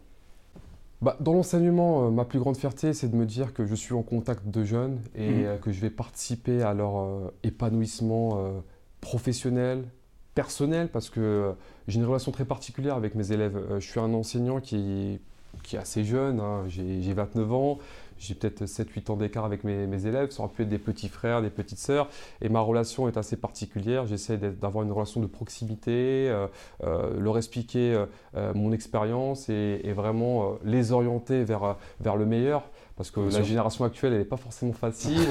Bah, 1.02 1.16
dans 1.22 1.34
l'enseignement, 1.34 2.08
euh, 2.08 2.10
ma 2.10 2.26
plus 2.26 2.40
grande 2.40 2.58
fierté, 2.58 2.94
c'est 2.94 3.08
de 3.08 3.16
me 3.16 3.26
dire 3.26 3.54
que 3.54 3.66
je 3.66 3.74
suis 3.74 3.94
en 3.94 4.02
contact 4.02 4.48
de 4.48 4.64
jeunes 4.66 5.00
et 5.16 5.30
mhm. 5.30 5.46
euh, 5.46 5.58
que 5.58 5.72
je 5.72 5.80
vais 5.80 5.90
participer 5.90 6.62
à 6.62 6.74
leur 6.74 7.00
euh, 7.00 7.34
épanouissement 7.44 8.62
professionnel, 9.00 9.86
personnel, 10.36 10.90
parce 10.90 11.10
que 11.10 11.54
j'ai 11.88 12.00
une 12.00 12.06
relation 12.06 12.32
très 12.32 12.46
particulière 12.46 12.96
avec 12.96 13.16
mes 13.16 13.32
élèves. 13.32 13.58
je 13.80 13.86
suis 13.86 14.00
un 14.00 14.14
enseignant 14.14 14.60
qui, 14.60 15.22
qui 15.70 15.76
est 15.76 15.80
assez 15.80 16.04
jeune, 16.04 16.40
hein. 16.40 16.64
j'ai 16.68 17.14
29 17.14 17.54
ans, 17.54 17.78
j'ai 18.18 18.34
peut-être 18.34 18.66
7-8 18.66 19.12
ans 19.12 19.18
d'écart 19.18 19.46
avec 19.46 19.64
mes, 19.64 20.06
élèves, 20.08 20.32
ça 20.32 20.42
aurait 20.42 20.52
pu 20.52 20.64
être 20.64 20.70
des 20.70 20.80
petits 20.80 21.10
frères, 21.10 21.44
des 21.44 21.52
petites 21.52 21.78
sœurs, 21.78 22.10
et 22.42 22.50
ma 22.50 22.60
relation 22.60 23.08
est 23.08 23.18
assez 23.18 23.38
particulière. 23.38 24.08
J'essaie 24.08 24.38
d'avoir 24.38 24.84
une 24.84 24.92
relation 24.92 25.22
de 25.22 25.28
proximité, 25.28 26.28
euh, 26.28 26.48
euh, 26.84 27.20
leur 27.20 27.38
expliquer 27.38 28.04
euh, 28.36 28.54
mon 28.56 28.72
expérience 28.72 29.48
et, 29.50 29.94
vraiment 29.94 30.56
les 30.64 30.92
orienter 30.92 31.44
vers, 31.44 31.76
vers 32.00 32.16
le 32.16 32.26
meilleur. 32.26 32.64
Parce 32.96 33.12
que 33.12 33.20
la 33.20 33.44
génération 33.44 33.86
actuelle, 33.86 34.14
elle 34.14 34.20
n'est 34.20 34.26
pas 34.26 34.38
forcément 34.38 34.74
facile 34.74 35.22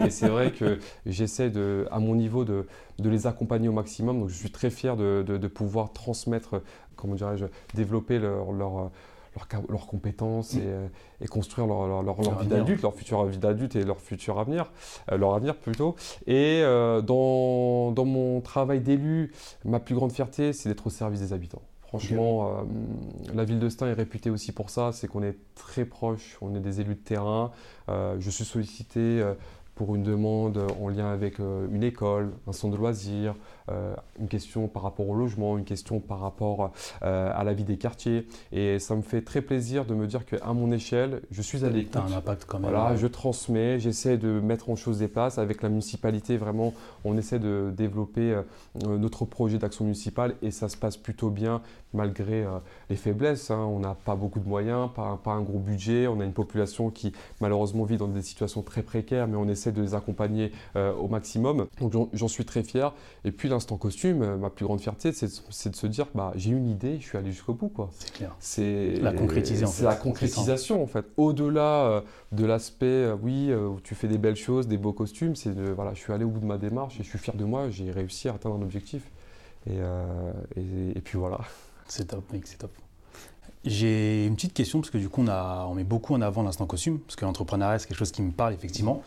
et, 0.00 0.10
c'est 0.10 0.28
vrai 0.28 0.50
que 0.50 0.78
j'essaie 1.06 1.52
à 1.90 1.98
mon 2.00 2.16
niveau 2.16 2.44
de, 2.44 2.66
de, 2.98 3.08
les 3.08 3.28
accompagner 3.28 3.68
au 3.68 3.72
maximum. 3.72 4.20
Donc 4.20 4.28
je 4.30 4.34
suis 4.34 4.50
très 4.50 4.68
fier 4.68 4.96
de, 4.96 5.22
de, 5.22 5.48
pouvoir 5.48 5.92
transmettre, 5.92 6.60
comment 6.96 7.14
dirais-je, 7.14 7.46
développer 7.74 8.18
leur, 8.18 8.52
leur 8.52 8.90
leurs 9.68 9.86
compétences 9.86 10.54
mm. 10.54 10.60
euh, 10.62 10.88
et, 11.20 11.26
construire 11.26 11.66
leur, 11.66 12.02
leur, 12.02 12.40
vie 12.40 12.46
d'adulte, 12.46 12.82
leur 12.82 12.94
future 12.94 13.24
vie 13.24 13.38
d'adulte 13.38 13.76
et 13.76 13.84
leur 13.84 14.00
futur 14.00 14.38
avenir, 14.38 14.72
euh, 15.10 15.16
leur 15.16 15.34
avenir 15.34 15.56
plutôt. 15.56 15.96
Et 16.26 16.60
euh, 16.62 17.00
dans, 17.00 17.92
dans, 17.92 18.04
mon 18.04 18.40
travail 18.40 18.80
d'élu, 18.80 19.32
ma 19.64 19.80
plus 19.80 19.94
grande 19.94 20.12
fierté, 20.12 20.52
c'est 20.52 20.68
d'être 20.68 20.86
au 20.86 20.90
service 20.90 21.20
des 21.20 21.32
habitants. 21.32 21.62
Franchement, 21.82 22.64
la 23.32 23.44
ville 23.44 23.60
de 23.60 23.68
Stein 23.68 23.86
est 23.86 23.94
réputée 23.94 24.28
aussi 24.28 24.50
pour 24.50 24.70
ça, 24.70 24.90
c'est 24.92 25.06
qu'on 25.06 25.22
est 25.22 25.36
très 25.54 25.84
proche, 25.84 26.36
on 26.42 26.54
est 26.54 26.60
des 26.60 26.80
élus 26.80 26.96
de 26.96 27.00
terrain. 27.00 27.52
je 27.88 28.28
suis 28.28 28.44
sollicité 28.44 29.24
pour 29.76 29.94
une 29.94 30.02
demande 30.02 30.66
en 30.80 30.88
lien 30.88 31.10
avec 31.10 31.38
une 31.38 31.84
école, 31.84 32.32
un 32.48 32.52
centre 32.52 32.74
de 32.74 32.78
loisirs, 32.78 33.36
une 33.68 34.28
question 34.28 34.68
par 34.68 34.82
rapport 34.82 35.08
au 35.08 35.14
logement, 35.14 35.58
une 35.58 35.64
question 35.64 36.00
par 36.00 36.20
rapport 36.20 36.72
euh, 37.02 37.30
à 37.34 37.44
la 37.44 37.52
vie 37.52 37.64
des 37.64 37.76
quartiers. 37.76 38.26
Et 38.52 38.78
ça 38.78 38.94
me 38.94 39.02
fait 39.02 39.22
très 39.22 39.42
plaisir 39.42 39.84
de 39.84 39.94
me 39.94 40.06
dire 40.06 40.24
qu'à 40.24 40.52
mon 40.52 40.70
échelle, 40.72 41.22
je 41.30 41.42
suis 41.42 41.64
à 41.64 41.70
l'écoute. 41.70 41.96
un 41.96 42.12
impact 42.12 42.44
quand 42.46 42.58
même. 42.58 42.70
Voilà, 42.70 42.96
je 42.96 43.06
transmets, 43.06 43.78
j'essaie 43.78 44.16
de 44.16 44.40
mettre 44.40 44.70
en 44.70 44.76
chose 44.76 44.98
des 44.98 45.08
places. 45.08 45.38
Avec 45.38 45.62
la 45.62 45.68
municipalité, 45.68 46.36
vraiment, 46.36 46.72
on 47.04 47.16
essaie 47.16 47.38
de 47.38 47.72
développer 47.76 48.32
euh, 48.32 48.42
notre 48.98 49.24
projet 49.24 49.58
d'action 49.58 49.84
municipale 49.84 50.34
et 50.42 50.50
ça 50.50 50.68
se 50.68 50.76
passe 50.76 50.96
plutôt 50.96 51.30
bien 51.30 51.62
malgré 51.92 52.44
les 52.90 52.96
faiblesses. 52.96 53.50
Hein. 53.50 53.58
On 53.70 53.78
n'a 53.78 53.94
pas 53.94 54.16
beaucoup 54.16 54.40
de 54.40 54.48
moyens, 54.48 54.90
pas, 54.94 55.18
pas, 55.22 55.32
un 55.32 55.40
gros 55.40 55.58
budget. 55.58 56.06
On 56.06 56.20
a 56.20 56.24
une 56.24 56.34
population 56.34 56.90
qui 56.90 57.12
malheureusement 57.40 57.84
vit 57.84 57.96
dans 57.96 58.08
des 58.08 58.20
situations 58.20 58.60
très 58.62 58.82
précaires, 58.82 59.26
mais 59.26 59.36
on 59.36 59.48
essaie 59.48 59.72
de 59.72 59.80
les 59.80 59.94
accompagner 59.94 60.52
au 60.74 61.08
maximum. 61.08 61.66
Donc 61.80 62.10
j'en 62.12 62.28
suis 62.28 62.44
très 62.44 62.62
fier. 62.62 62.92
Et 63.24 63.32
puis 63.32 63.48
l'instant 63.56 63.76
costume, 63.76 64.22
euh, 64.22 64.36
ma 64.36 64.50
plus 64.50 64.64
grande 64.64 64.80
fierté, 64.80 65.12
c'est 65.12 65.26
de, 65.26 65.76
se 65.76 65.86
dire, 65.86 66.06
bah, 66.14 66.32
j'ai 66.36 66.50
une 66.50 66.68
idée, 66.68 66.98
je 67.00 67.06
suis 67.06 67.18
allé 67.18 67.32
jusqu'au 67.32 67.54
bout. 67.54 67.72
C'est 67.98 68.12
clair. 68.12 68.36
C'est 68.38 68.94
la 69.00 69.12
concrétisation. 69.12 69.68
C'est 69.68 69.84
la 69.84 69.96
concrétisation, 69.96 70.82
en 70.82 70.86
fait. 70.86 71.04
Au-delà 71.16 71.86
euh, 71.86 72.00
de 72.32 72.44
l'aspect, 72.44 72.86
euh, 72.86 73.16
oui, 73.20 73.52
où 73.52 73.80
tu 73.80 73.94
fais 73.94 74.08
des 74.08 74.18
belles 74.18 74.36
choses, 74.36 74.68
des 74.68 74.78
beaux 74.78 74.92
costumes, 74.92 75.34
c'est 75.34 75.54
de, 75.54 75.70
voilà, 75.70 75.94
je 75.94 76.00
suis 76.00 76.12
allé 76.12 76.24
au 76.24 76.28
bout 76.28 76.40
de 76.40 76.46
ma 76.46 76.58
démarche 76.58 77.00
et 77.00 77.02
je 77.02 77.08
suis 77.08 77.18
fier 77.18 77.34
de 77.34 77.44
moi, 77.44 77.70
j'ai 77.70 77.90
réussi 77.90 78.28
à 78.28 78.34
atteindre 78.34 78.56
un 78.56 78.62
objectif. 78.62 79.02
Et, 79.68 79.78
et, 80.56 81.00
puis 81.00 81.18
voilà. 81.18 81.40
C'est 81.88 82.06
top, 82.06 82.32
mec, 82.32 82.46
c'est 82.46 82.58
top. 82.58 82.70
J'ai 83.64 84.26
une 84.26 84.36
petite 84.36 84.54
question, 84.54 84.80
parce 84.80 84.90
que 84.90 84.98
du 84.98 85.08
coup, 85.08 85.22
on, 85.22 85.28
a, 85.28 85.66
on 85.68 85.74
met 85.74 85.82
beaucoup 85.82 86.14
en 86.14 86.20
avant 86.20 86.44
l'instant 86.44 86.66
costume, 86.66 87.00
parce 87.00 87.16
que 87.16 87.24
l'entrepreneuriat, 87.24 87.80
c'est 87.80 87.88
quelque 87.88 87.98
chose 87.98 88.12
qui 88.12 88.22
me 88.22 88.30
parle, 88.30 88.54
effectivement. 88.54 89.02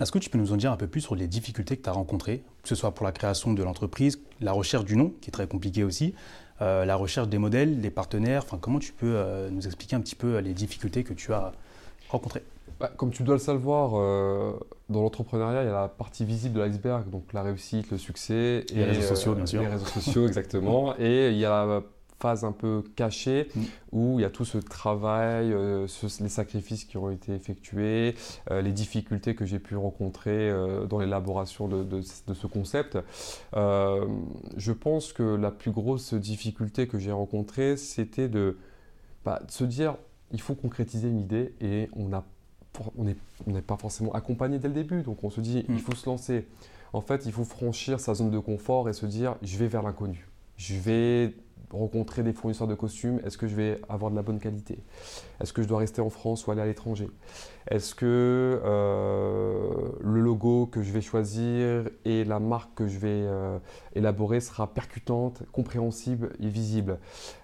Est-ce 0.00 0.12
que 0.12 0.18
tu 0.18 0.30
peux 0.30 0.38
nous 0.38 0.52
en 0.52 0.56
dire 0.56 0.72
un 0.72 0.76
peu 0.76 0.86
plus 0.86 1.02
sur 1.02 1.14
les 1.14 1.26
difficultés 1.26 1.76
que 1.76 1.82
tu 1.82 1.88
as 1.88 1.92
rencontrées, 1.92 2.42
que 2.62 2.68
ce 2.68 2.74
soit 2.74 2.92
pour 2.92 3.04
la 3.04 3.12
création 3.12 3.52
de 3.52 3.62
l'entreprise, 3.62 4.20
la 4.40 4.52
recherche 4.52 4.84
du 4.84 4.96
nom, 4.96 5.12
qui 5.20 5.28
est 5.28 5.32
très 5.32 5.46
compliqué 5.46 5.84
aussi, 5.84 6.14
euh, 6.62 6.84
la 6.84 6.96
recherche 6.96 7.28
des 7.28 7.38
modèles, 7.38 7.80
des 7.80 7.90
partenaires 7.90 8.42
enfin, 8.44 8.58
Comment 8.60 8.78
tu 8.78 8.92
peux 8.92 9.14
euh, 9.16 9.48
nous 9.50 9.66
expliquer 9.66 9.96
un 9.96 10.00
petit 10.00 10.14
peu 10.14 10.36
euh, 10.36 10.40
les 10.42 10.52
difficultés 10.52 11.04
que 11.04 11.14
tu 11.14 11.32
as 11.32 11.52
rencontrées 12.10 12.42
bah, 12.78 12.90
Comme 12.96 13.10
tu 13.10 13.22
dois 13.22 13.34
le 13.34 13.40
savoir, 13.40 13.92
dans 14.88 15.02
l'entrepreneuriat, 15.02 15.62
il 15.62 15.66
y 15.66 15.70
a 15.70 15.72
la 15.72 15.88
partie 15.88 16.24
visible 16.24 16.54
de 16.54 16.60
l'iceberg, 16.60 17.08
donc 17.08 17.32
la 17.32 17.42
réussite, 17.42 17.90
le 17.90 17.98
succès. 17.98 18.64
Et 18.70 18.74
les 18.74 18.84
réseaux 18.84 19.14
sociaux, 19.14 19.34
bien 19.34 19.46
sûr. 19.46 19.60
Les 19.62 19.68
réseaux 19.68 19.86
sociaux, 19.86 20.26
exactement. 20.28 20.94
et 20.98 21.30
il 21.30 21.38
y 21.38 21.44
a 21.44 21.82
phase 22.20 22.44
un 22.44 22.52
peu 22.52 22.84
cachée 22.96 23.48
mm. 23.54 23.60
où 23.92 24.18
il 24.18 24.22
y 24.22 24.24
a 24.24 24.30
tout 24.30 24.44
ce 24.44 24.58
travail, 24.58 25.52
euh, 25.52 25.86
les 26.20 26.28
sacrifices 26.28 26.84
qui 26.84 26.96
ont 26.96 27.10
été 27.10 27.32
effectués, 27.32 28.14
euh, 28.50 28.60
les 28.60 28.72
difficultés 28.72 29.34
que 29.34 29.46
j'ai 29.46 29.58
pu 29.58 29.76
rencontrer 29.76 30.50
euh, 30.50 30.86
dans 30.86 30.98
l'élaboration 30.98 31.68
de, 31.68 32.02
ce 32.02 32.46
concept. 32.46 32.98
je 33.54 34.72
pense 34.72 35.12
que 35.12 35.22
la 35.22 35.50
plus 35.50 35.70
grosse 35.70 36.14
difficulté 36.14 36.86
que 36.86 36.98
j'ai 36.98 37.12
rencontrée, 37.12 37.76
c'était 37.76 38.28
de, 38.28 38.58
bah, 39.24 39.40
se 39.48 39.64
dire 39.64 39.96
il 40.32 40.40
faut 40.40 40.54
concrétiser 40.54 41.08
une 41.08 41.18
idée 41.18 41.54
et 41.60 41.88
on 41.96 42.08
n'est 43.46 43.62
pas 43.62 43.76
forcément 43.76 44.12
accompagné 44.12 44.58
dès 44.58 44.68
le 44.68 44.74
début. 44.74 45.02
Donc 45.02 45.24
on 45.24 45.30
se 45.30 45.40
dit, 45.40 45.64
il 45.68 45.76
mm. 45.76 45.78
faut 45.78 45.94
se 45.94 46.08
lancer. 46.08 46.46
En 46.92 47.00
fait, 47.00 47.24
il 47.26 47.32
faut 47.32 47.44
franchir 47.44 48.00
sa 48.00 48.14
zone 48.14 48.30
de 48.30 48.38
confort 48.38 48.88
et 48.88 48.92
se 48.92 49.06
dire, 49.06 49.36
je 49.42 49.56
vais 49.58 49.68
vers 49.68 49.82
l'inconnu. 49.82 50.28
Je 50.56 50.74
vais 50.74 51.34
rencontrer 51.70 52.22
des 52.22 52.32
fournisseurs 52.32 52.66
de 52.66 52.74
costumes, 52.74 53.20
est-ce 53.24 53.38
que 53.38 53.46
je 53.46 53.54
vais 53.54 53.80
avoir 53.88 54.10
de 54.10 54.16
la 54.16 54.22
bonne 54.22 54.38
qualité? 54.38 54.78
Est-ce 55.40 55.52
que 55.52 55.62
je 55.62 55.68
dois 55.68 55.78
rester 55.78 56.00
en 56.00 56.10
France 56.10 56.46
ou 56.46 56.50
aller 56.50 56.60
à 56.60 56.66
l'étranger? 56.66 57.08
Est-ce 57.68 57.94
que 57.94 58.60
euh, 58.64 59.90
le 60.00 60.20
logo 60.20 60.66
que 60.66 60.82
je 60.82 60.90
vais 60.90 61.00
choisir 61.00 61.88
et 62.04 62.24
la 62.24 62.40
marque 62.40 62.74
que 62.74 62.88
je 62.88 62.98
vais 62.98 63.08
euh, 63.08 63.58
élaborer 63.94 64.40
sera 64.40 64.66
percutante, 64.66 65.42
compréhensible 65.52 66.32
et 66.40 66.48
visible? 66.48 66.98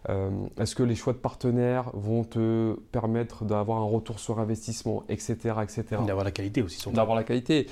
Euh, 0.08 0.30
Est-ce 0.58 0.74
que 0.74 0.82
les 0.82 0.94
choix 0.94 1.12
de 1.12 1.18
partenaires 1.18 1.90
vont 1.94 2.24
te 2.24 2.74
permettre 2.92 3.44
d'avoir 3.44 3.78
un 3.78 3.86
retour 3.86 4.18
sur 4.18 4.40
investissement, 4.40 5.04
etc. 5.08 5.54
etc. 5.62 5.84
D'avoir 6.06 6.24
la 6.24 6.32
qualité 6.32 6.62
aussi. 6.62 6.90
D'avoir 6.90 7.16
la 7.16 7.24
qualité. 7.24 7.66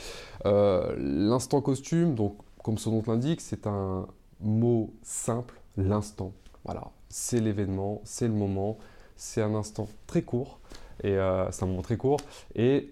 L'instant 0.45 1.61
costume, 1.61 2.15
donc 2.15 2.37
comme 2.63 2.79
son 2.79 2.93
nom 2.93 3.03
l'indique, 3.07 3.41
c'est 3.41 3.67
un 3.67 4.07
mot 4.41 4.93
simple, 5.03 5.61
l'instant 5.77 6.33
voilà, 6.65 6.91
c'est 7.09 7.41
l'événement, 7.41 8.01
c'est 8.05 8.27
le 8.27 8.35
moment, 8.35 8.79
c'est 9.17 9.43
un 9.43 9.55
instant 9.55 9.87
très 10.07 10.23
court, 10.23 10.59
et 11.03 11.11
euh, 11.11 11.51
c'est 11.51 11.65
un 11.65 11.67
moment 11.67 11.83
très 11.83 11.97
court, 11.97 12.21
et 12.55 12.91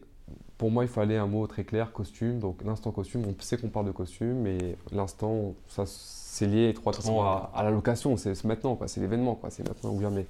pour 0.58 0.70
moi, 0.70 0.84
il 0.84 0.88
fallait 0.88 1.16
un 1.16 1.26
mot 1.26 1.44
très 1.48 1.64
clair, 1.64 1.92
costume. 1.92 2.38
Donc 2.38 2.62
l'instant 2.64 2.92
costume, 2.92 3.24
on 3.26 3.34
sait 3.42 3.56
qu'on 3.56 3.68
parle 3.68 3.86
de 3.86 3.90
costume, 3.90 4.42
mais 4.42 4.76
l'instant, 4.92 5.54
ça 5.66 5.82
c'est 5.86 6.46
lié 6.46 6.68
étroitement 6.68 7.24
à, 7.24 7.50
à, 7.52 7.64
la 7.64 7.72
location. 7.72 8.16
C'est 8.16 8.44
maintenant, 8.44 8.78
c'est 8.86 9.00
l'événement, 9.00 9.40
c'est 9.48 9.66
maintenant 9.66 9.90
ou 9.90 10.00
jamais. 10.00 10.26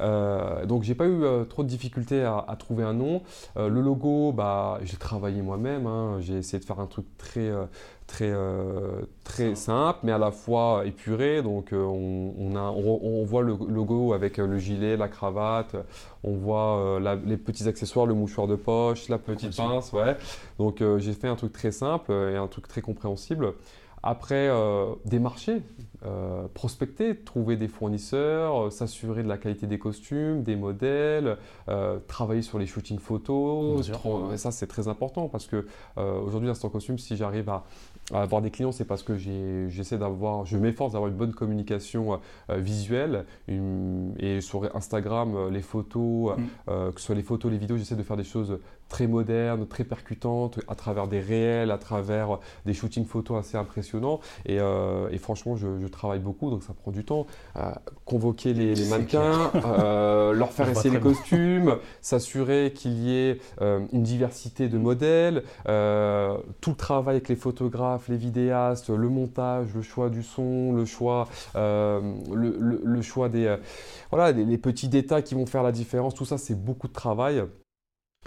Euh, 0.00 0.66
donc 0.66 0.82
j'ai 0.82 0.94
pas 0.94 1.06
eu 1.06 1.22
euh, 1.22 1.44
trop 1.44 1.62
de 1.62 1.68
difficultés 1.68 2.22
à, 2.22 2.54
trouver 2.58 2.84
un 2.84 2.92
nom. 2.92 3.22
Euh, 3.56 3.68
le 3.68 3.80
logo, 3.80 4.32
bah, 4.32 4.78
j'ai 4.82 4.98
travaillé 4.98 5.40
moi-même. 5.40 5.86
Hein. 5.86 6.18
J'ai 6.20 6.34
essayé 6.34 6.58
de 6.58 6.64
faire 6.64 6.80
un 6.80 6.86
truc 6.86 7.06
très 7.16 7.50
très, 8.06 8.32
très 9.24 9.54
simple, 9.54 10.00
mais 10.02 10.12
à 10.12 10.18
la 10.18 10.30
fois 10.30 10.82
épuré. 10.84 11.42
Donc 11.42 11.70
on, 11.72 12.54
a, 12.56 12.60
on, 12.60 13.24
voit 13.24 13.42
le 13.42 13.56
logo 13.68 14.12
avec 14.12 14.38
le 14.38 14.58
gilet, 14.58 14.96
la 14.96 15.08
cravate, 15.08 15.76
on 16.24 16.34
voit 16.34 17.00
les 17.24 17.36
petits 17.36 17.68
accessoires, 17.68 18.06
le 18.06 18.14
mouchoir 18.14 18.46
de 18.46 18.56
poche, 18.56 19.08
la 19.08 19.18
petite 19.18 19.56
pince. 19.56 19.92
Ouais. 19.92 20.16
Donc 20.58 20.82
j'ai 20.98 21.12
fait 21.12 21.28
un 21.28 21.36
truc 21.36 21.52
très 21.52 21.72
simple 21.72 22.12
et 22.12 22.36
un 22.36 22.46
truc 22.46 22.68
très 22.68 22.80
compréhensible. 22.80 23.54
après, 24.02 24.48
des 25.04 25.18
marchés, 25.18 25.62
prospecter, 26.54 27.16
trouver 27.16 27.56
des 27.56 27.68
fournisseurs, 27.68 28.70
s'assurer 28.72 29.22
de 29.24 29.28
la 29.28 29.36
qualité 29.36 29.66
des 29.66 29.78
costumes, 29.78 30.42
des 30.42 30.54
modèles, 30.54 31.36
travailler 32.06 32.42
sur 32.42 32.58
les 32.58 32.66
shootings 32.66 33.00
photos. 33.00 33.90
Ça, 34.36 34.52
c'est 34.52 34.68
très 34.68 34.88
important 34.88 35.28
parce 35.28 35.46
que 35.46 35.66
aujourd'hui, 35.96 36.48
Instant 36.48 36.68
Costume, 36.68 36.98
si 36.98 37.16
j'arrive 37.16 37.48
à, 37.48 37.64
avoir 38.12 38.40
des 38.40 38.50
clients, 38.50 38.72
c'est 38.72 38.84
parce 38.84 39.02
que 39.02 39.16
j'essaie 39.16 39.98
d'avoir, 39.98 40.46
je 40.46 40.56
m'efforce 40.56 40.92
d'avoir 40.92 41.10
une 41.10 41.16
bonne 41.16 41.32
communication 41.32 42.20
visuelle. 42.48 43.24
et 43.48 44.40
sur 44.40 44.76
Instagram, 44.76 45.48
les 45.50 45.62
photos, 45.62 46.36
mm. 46.36 46.92
que 46.92 47.00
ce 47.00 47.06
soit 47.06 47.14
les 47.14 47.22
photos, 47.22 47.50
les 47.50 47.58
vidéos, 47.58 47.76
j'essaie 47.76 47.96
de 47.96 48.02
faire 48.02 48.16
des 48.16 48.24
choses 48.24 48.58
très 48.88 49.06
modernes, 49.06 49.66
très 49.66 49.84
percutantes, 49.84 50.60
à 50.68 50.74
travers 50.74 51.08
des 51.08 51.20
réels, 51.20 51.70
à 51.70 51.78
travers 51.78 52.38
des 52.64 52.74
shootings 52.74 53.06
photos 53.06 53.38
assez 53.38 53.56
impressionnants. 53.56 54.20
Et, 54.44 54.60
euh, 54.60 55.16
franchement, 55.18 55.56
je, 55.56 55.86
travaille 55.88 56.20
beaucoup, 56.20 56.50
donc 56.50 56.62
ça 56.62 56.74
prend 56.74 56.90
du 56.90 57.04
temps. 57.04 57.26
Euh, 57.56 57.70
convoquer 58.04 58.52
les, 58.52 58.74
mannequins, 58.88 59.50
euh, 59.54 60.32
leur 60.32 60.52
faire 60.52 60.68
essayer 60.68 60.90
les 60.90 61.00
costumes, 61.00 61.76
s'assurer 62.00 62.72
qu'il 62.74 62.92
y 62.92 63.16
ait 63.16 63.38
une 63.60 64.02
diversité 64.02 64.68
de 64.68 64.78
modèles, 64.78 65.42
tout 65.64 66.70
le 66.70 66.76
travail 66.76 67.16
avec 67.16 67.28
les 67.28 67.36
photographes, 67.36 67.95
les 68.08 68.16
vidéastes, 68.16 68.90
le 68.90 69.08
montage, 69.08 69.74
le 69.74 69.82
choix 69.82 70.10
du 70.10 70.22
son, 70.22 70.72
le 70.72 70.84
choix, 70.84 71.28
le, 71.54 73.02
choix 73.02 73.28
des, 73.28 73.56
voilà, 74.10 74.32
les 74.32 74.58
petits 74.58 74.88
détails 74.88 75.22
qui 75.22 75.34
vont 75.34 75.46
faire 75.46 75.62
la 75.62 75.72
différence. 75.72 76.14
Tout 76.14 76.24
ça, 76.24 76.38
c'est 76.38 76.54
beaucoup 76.54 76.88
de 76.88 76.92
travail. 76.92 77.42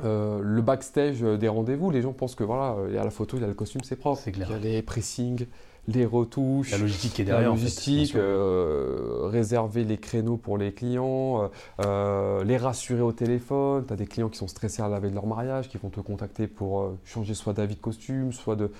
Euh, 0.03 0.39
le 0.41 0.61
backstage 0.61 1.21
des 1.21 1.47
rendez-vous, 1.47 1.91
les 1.91 2.01
gens 2.01 2.13
pensent 2.13 2.35
que 2.35 2.43
voilà, 2.43 2.75
il 2.87 2.95
y 2.95 2.97
a 2.97 3.03
la 3.03 3.09
photo, 3.09 3.37
il 3.37 3.41
y 3.41 3.43
a 3.43 3.47
le 3.47 3.53
costume, 3.53 3.81
c'est 3.83 3.95
propre. 3.95 4.21
Il 4.27 4.37
y 4.37 4.43
a 4.43 4.57
les 4.57 4.81
pressings, 4.81 5.45
les 5.93 6.05
retouches, 6.05 6.71
la 6.71 6.77
logistique 6.77 7.13
qui 7.13 7.21
est 7.21 7.25
derrière. 7.25 7.49
La 7.49 7.55
logistique, 7.55 8.15
euh, 8.15 9.27
réserver 9.31 9.83
les 9.83 9.97
créneaux 9.97 10.37
pour 10.37 10.57
les 10.57 10.71
clients, 10.71 11.49
euh, 11.79 12.43
les 12.43 12.57
rassurer 12.57 13.01
au 13.01 13.11
téléphone. 13.11 13.85
Tu 13.85 13.93
as 13.93 13.95
des 13.95 14.07
clients 14.07 14.29
qui 14.29 14.37
sont 14.37 14.47
stressés 14.47 14.81
à 14.81 14.87
la 14.87 14.99
veille 14.99 15.11
de 15.11 15.15
leur 15.15 15.27
mariage, 15.27 15.69
qui 15.69 15.77
vont 15.77 15.89
te 15.89 15.99
contacter 15.99 16.47
pour 16.47 16.93
changer 17.05 17.33
soit 17.33 17.53
d'avis 17.53 17.75
de 17.75 17.81
costume, 17.81 18.31
soit 18.31 18.55
de 18.55 18.71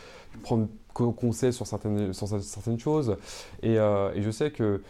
prendre 0.44 0.68
conseil 0.94 1.54
sur 1.54 1.66
certaines, 1.66 2.14
sur 2.14 2.28
certaines 2.28 2.80
choses. 2.80 3.16
Et, 3.64 3.76
et 3.76 4.22
je 4.22 4.32
sais 4.32 4.52
que 4.52 4.82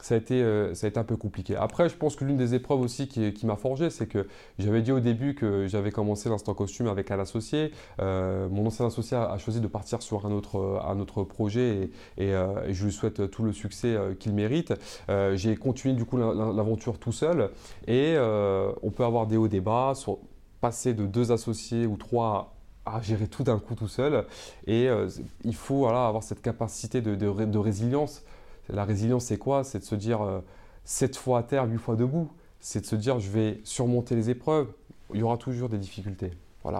ça 0.00 0.14
a, 0.14 0.18
été, 0.18 0.42
euh, 0.42 0.74
ça 0.74 0.86
a 0.86 0.88
été 0.88 0.98
un 0.98 1.04
peu 1.04 1.16
compliqué. 1.16 1.56
Après, 1.56 1.88
je 1.88 1.96
pense 1.96 2.16
que 2.16 2.24
l'une 2.24 2.36
des 2.36 2.54
épreuves 2.54 2.80
aussi 2.80 3.08
qui, 3.08 3.46
m'a 3.46 3.56
forgé, 3.56 3.90
c'est 3.90 4.06
que 4.06 4.28
j'avais 4.58 4.82
dit 4.82 4.92
au 4.92 5.00
début 5.00 5.34
que 5.34 5.66
j'avais 5.66 5.90
commencé 5.90 6.28
l'instant 6.28 6.54
costume 6.54 6.86
avec 6.86 7.10
un 7.10 7.18
associé. 7.18 7.72
Euh, 8.00 8.48
mon 8.48 8.66
ancien 8.66 8.86
associé 8.86 9.16
a, 9.16 9.36
choisi 9.38 9.60
de 9.60 9.66
partir 9.66 10.02
sur 10.02 10.26
un 10.26 10.32
autre, 10.32 10.82
un 10.86 11.00
autre 11.00 11.24
projet 11.24 11.90
et, 12.18 12.34
euh, 12.34 12.72
je 12.72 12.84
lui 12.84 12.92
souhaite 12.92 13.30
tout 13.30 13.42
le 13.42 13.52
succès 13.52 13.96
qu'il 14.20 14.34
mérite. 14.34 14.74
J'ai 15.34 15.56
continué 15.56 15.94
du 15.94 16.04
coup 16.04 16.18
l'aventure 16.18 16.98
tout 16.98 17.12
seul 17.12 17.50
et 17.86 18.16
on 18.18 18.90
peut 18.90 19.04
avoir 19.04 19.26
des 19.26 19.36
hauts, 19.36 19.48
des 19.48 19.60
bas, 19.60 19.94
sur, 19.94 20.18
passer 20.60 20.94
de 20.94 21.06
deux 21.06 21.32
associés 21.32 21.86
ou 21.86 21.96
trois 21.96 22.54
à 22.84 23.00
gérer 23.00 23.26
tout 23.26 23.42
d'un 23.42 23.58
coup 23.58 23.74
tout 23.74 23.88
seul. 23.88 24.26
Et 24.66 24.88
il 25.44 25.54
faut 25.54 25.86
avoir 25.86 26.22
cette 26.22 26.42
capacité 26.42 27.00
de 27.00 27.58
résilience 27.58 28.22
la 28.68 28.84
résilience, 28.84 29.26
c'est 29.26 29.38
quoi? 29.38 29.64
C'est 29.64 29.80
de 29.80 29.84
se 29.84 29.94
dire 29.94 30.42
7 30.84 31.14
euh, 31.14 31.18
fois 31.18 31.38
à 31.40 31.42
terre, 31.42 31.66
8 31.66 31.78
fois 31.78 31.96
debout. 31.96 32.30
C'est 32.60 32.80
de 32.80 32.86
se 32.86 32.96
dire 32.96 33.20
je 33.20 33.30
vais 33.30 33.60
surmonter 33.64 34.14
les 34.14 34.30
épreuves. 34.30 34.68
Il 35.14 35.20
y 35.20 35.22
aura 35.22 35.36
toujours 35.36 35.68
des 35.68 35.78
difficultés 35.78 36.32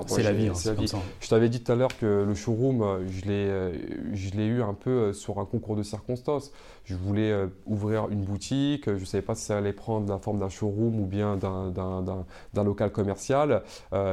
c'est 0.06 0.22
la 0.22 0.32
vie. 0.32 0.48
Hein, 0.48 1.00
je 1.20 1.28
t'avais 1.28 1.48
dit 1.48 1.62
tout 1.62 1.72
à 1.72 1.74
l'heure 1.74 1.96
que 1.98 2.24
le 2.26 2.34
showroom, 2.34 2.82
euh, 2.82 2.98
euh, 3.28 3.72
je 4.12 4.30
l'ai 4.32 4.46
eu 4.46 4.62
un 4.62 4.74
peu 4.74 4.90
euh, 4.90 5.12
sur 5.12 5.38
un 5.38 5.44
concours 5.44 5.76
de 5.76 5.82
circonstances. 5.82 6.52
Je 6.84 6.94
voulais 6.94 7.34
ouvrir 7.66 8.08
une 8.10 8.22
boutique, 8.22 8.86
je 8.86 9.00
ne 9.00 9.04
savais 9.04 9.22
pas 9.22 9.34
si 9.34 9.44
ça 9.44 9.58
allait 9.58 9.72
prendre 9.72 10.08
la 10.08 10.18
forme 10.18 10.38
d'un 10.38 10.48
showroom 10.48 11.00
ou 11.00 11.04
bien 11.04 11.36
d'un 11.36 12.64
local 12.64 12.92
commercial. 12.92 13.62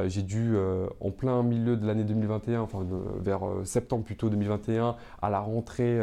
J'ai 0.06 0.22
dû, 0.22 0.56
en 1.00 1.12
plein 1.12 1.44
milieu 1.44 1.76
de 1.76 1.86
l'année 1.86 2.02
2021, 2.02 2.62
enfin 2.62 2.84
vers 3.20 3.42
septembre 3.62 4.02
plutôt 4.02 4.28
2021, 4.28 4.96
à 5.22 5.30
la 5.30 5.38
rentrée 5.38 6.00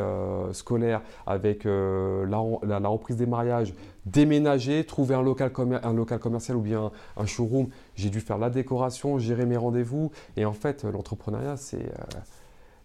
scolaire 0.54 1.02
avec 1.28 1.66
la, 1.66 2.42
la, 2.64 2.88
reprise 2.88 3.18
des 3.18 3.26
mariages, 3.26 3.74
déménager, 4.06 4.86
trouver 4.86 5.16
un 5.16 5.24
local, 5.24 5.52
un 5.84 5.94
local 5.94 6.20
commercial 6.20 6.56
ou 6.56 6.62
bien 6.62 6.92
un 7.18 7.26
showroom. 7.26 7.68
J'ai 7.96 8.10
dû 8.10 8.20
faire 8.20 8.38
la 8.38 8.50
décoration, 8.50 9.20
gérer 9.20 9.46
mes 9.46 9.58
rendez-vous. 9.58 10.12
Et 10.38 10.46
en 10.46 10.54
fait, 10.54 10.84
l'entrepreneuriat, 10.84 11.58
c'est 11.58 11.86
euh, 11.86 12.20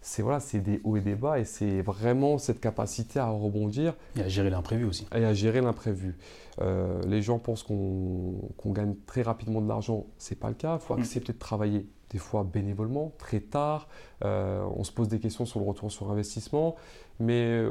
c'est 0.01 0.21
voilà, 0.21 0.39
c'est 0.39 0.59
des 0.59 0.79
hauts 0.83 0.95
et 0.95 1.01
des 1.01 1.15
bas 1.15 1.39
et 1.39 1.43
c'est 1.43 1.81
vraiment 1.81 2.37
cette 2.37 2.61
capacité 2.61 3.19
à 3.19 3.29
rebondir. 3.29 3.95
Et 4.15 4.21
à 4.21 4.27
gérer 4.27 4.49
l'imprévu 4.49 4.85
aussi. 4.85 5.07
Et 5.13 5.25
à 5.25 5.33
gérer 5.33 5.59
l'imprévu. 5.61 6.17
Euh, 6.61 7.01
les 7.05 7.21
gens 7.21 7.39
pensent 7.39 7.63
qu'on 7.63 8.39
gagne 8.67 8.95
très 9.05 9.21
rapidement 9.21 9.61
de 9.61 9.67
l'argent. 9.67 10.05
C'est 10.17 10.39
pas 10.39 10.49
le 10.49 10.55
cas. 10.55 10.77
Il 10.81 10.85
faut 10.85 10.95
mm. 10.95 10.99
accepter 10.99 11.33
de 11.33 11.37
travailler 11.37 11.87
des 12.09 12.19
fois 12.19 12.45
bénévolement, 12.45 13.11
très 13.17 13.41
tard. 13.41 13.89
Euh, 14.23 14.65
on 14.75 14.83
se 14.83 14.93
pose 14.93 15.09
des 15.09 15.19
questions 15.19 15.45
sur 15.45 15.59
le 15.59 15.65
retour 15.65 15.91
sur 15.91 16.09
investissement. 16.09 16.75
Mais 17.19 17.65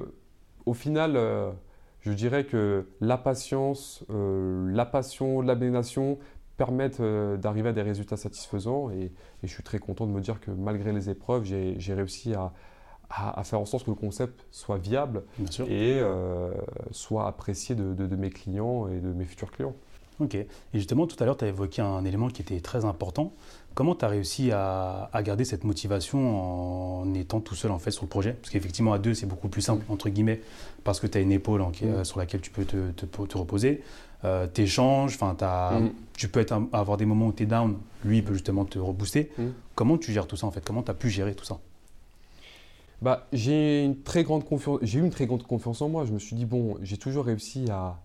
au 0.66 0.74
final, 0.74 1.18
je 2.00 2.12
dirais 2.12 2.44
que 2.44 2.86
la 3.00 3.16
patience, 3.16 4.04
la 4.10 4.84
passion, 4.84 5.40
l'abnégation, 5.40 6.18
permettent 6.56 7.00
euh, 7.00 7.36
d'arriver 7.36 7.70
à 7.70 7.72
des 7.72 7.82
résultats 7.82 8.16
satisfaisants. 8.16 8.90
Et, 8.90 9.12
je 9.42 9.48
suis 9.48 9.62
très 9.62 9.78
content 9.78 10.06
de 10.06 10.12
me 10.12 10.20
dire 10.20 10.40
que 10.40 10.50
malgré 10.50 10.92
les 10.92 11.08
épreuves, 11.08 11.44
j'ai 11.44 11.94
réussi 11.94 12.34
à, 12.34 12.52
à, 13.10 13.44
faire 13.44 13.60
en 13.60 13.64
sorte 13.64 13.84
que 13.84 13.90
le 13.90 13.96
concept 13.96 14.44
soit 14.50 14.78
viable 14.78 15.22
et 15.68 15.98
euh, 16.00 16.50
soit 16.90 17.28
apprécié 17.28 17.74
de, 17.74 17.94
de, 17.94 18.16
mes 18.16 18.30
clients 18.30 18.88
et 18.88 18.98
de 18.98 19.12
mes 19.12 19.24
futurs 19.24 19.52
clients. 19.52 19.74
Ok. 20.18 20.34
Et 20.34 20.48
justement, 20.72 21.06
tout 21.06 21.16
à 21.22 21.26
l'heure, 21.26 21.36
tu 21.36 21.44
as 21.44 21.48
évoqué 21.48 21.82
un 21.82 22.04
élément 22.04 22.28
qui 22.28 22.42
était 22.42 22.60
très 22.60 22.84
important. 22.84 23.34
Comment 23.74 23.94
tu 23.94 24.04
as 24.06 24.08
réussi 24.08 24.50
à, 24.50 25.10
à, 25.12 25.22
garder 25.22 25.44
cette 25.44 25.64
motivation 25.64 27.02
en 27.02 27.14
étant 27.14 27.40
tout 27.40 27.54
seul 27.54 27.70
en 27.70 27.78
fait 27.78 27.90
sur 27.90 28.04
le 28.04 28.08
projet? 28.08 28.32
Parce 28.32 28.50
qu'effectivement, 28.50 28.94
à 28.94 28.98
deux, 28.98 29.12
c'est 29.12 29.26
beaucoup 29.26 29.48
plus 29.48 29.60
simple, 29.60 29.84
entre 29.90 30.08
guillemets, 30.08 30.40
parce 30.82 30.98
que 30.98 31.06
tu 31.06 31.18
as 31.18 31.20
une 31.20 31.32
épaule 31.32 31.62
mm. 31.62 32.04
sur 32.04 32.18
laquelle 32.18 32.40
tu 32.40 32.50
peux 32.50 32.64
te, 32.64 32.90
te, 32.92 33.04
te 33.04 33.38
reposer 33.38 33.82
euh, 34.24 34.46
t'échanges, 34.46 35.18
mm. 35.20 35.90
tu 36.14 36.28
peux 36.28 36.40
être, 36.40 36.58
avoir 36.72 36.96
des 36.96 37.06
moments 37.06 37.26
où 37.26 37.32
tu 37.32 37.42
es 37.42 37.46
down, 37.46 37.76
lui 38.04 38.18
il 38.18 38.24
peut 38.24 38.32
justement 38.32 38.64
te 38.64 38.78
rebooster. 38.78 39.30
Mm. 39.38 39.44
Comment 39.74 39.98
tu 39.98 40.12
gères 40.12 40.26
tout 40.26 40.36
ça 40.36 40.46
en 40.46 40.50
fait? 40.50 40.64
Comment 40.64 40.82
tu 40.82 40.90
as 40.90 40.94
pu 40.94 41.10
gérer 41.10 41.34
tout 41.34 41.44
ça? 41.44 41.58
Bah, 43.02 43.26
j'ai 43.32 43.84
une 43.84 44.00
très 44.02 44.24
grande 44.24 44.44
confiance, 44.44 44.78
j'ai 44.82 44.98
eu 44.98 45.02
une 45.02 45.10
très 45.10 45.26
grande 45.26 45.42
confiance 45.42 45.82
en 45.82 45.88
moi. 45.88 46.04
Je 46.04 46.12
me 46.12 46.18
suis 46.18 46.34
dit 46.34 46.46
bon, 46.46 46.76
j'ai 46.82 46.96
toujours 46.96 47.26
réussi 47.26 47.66
à, 47.70 47.98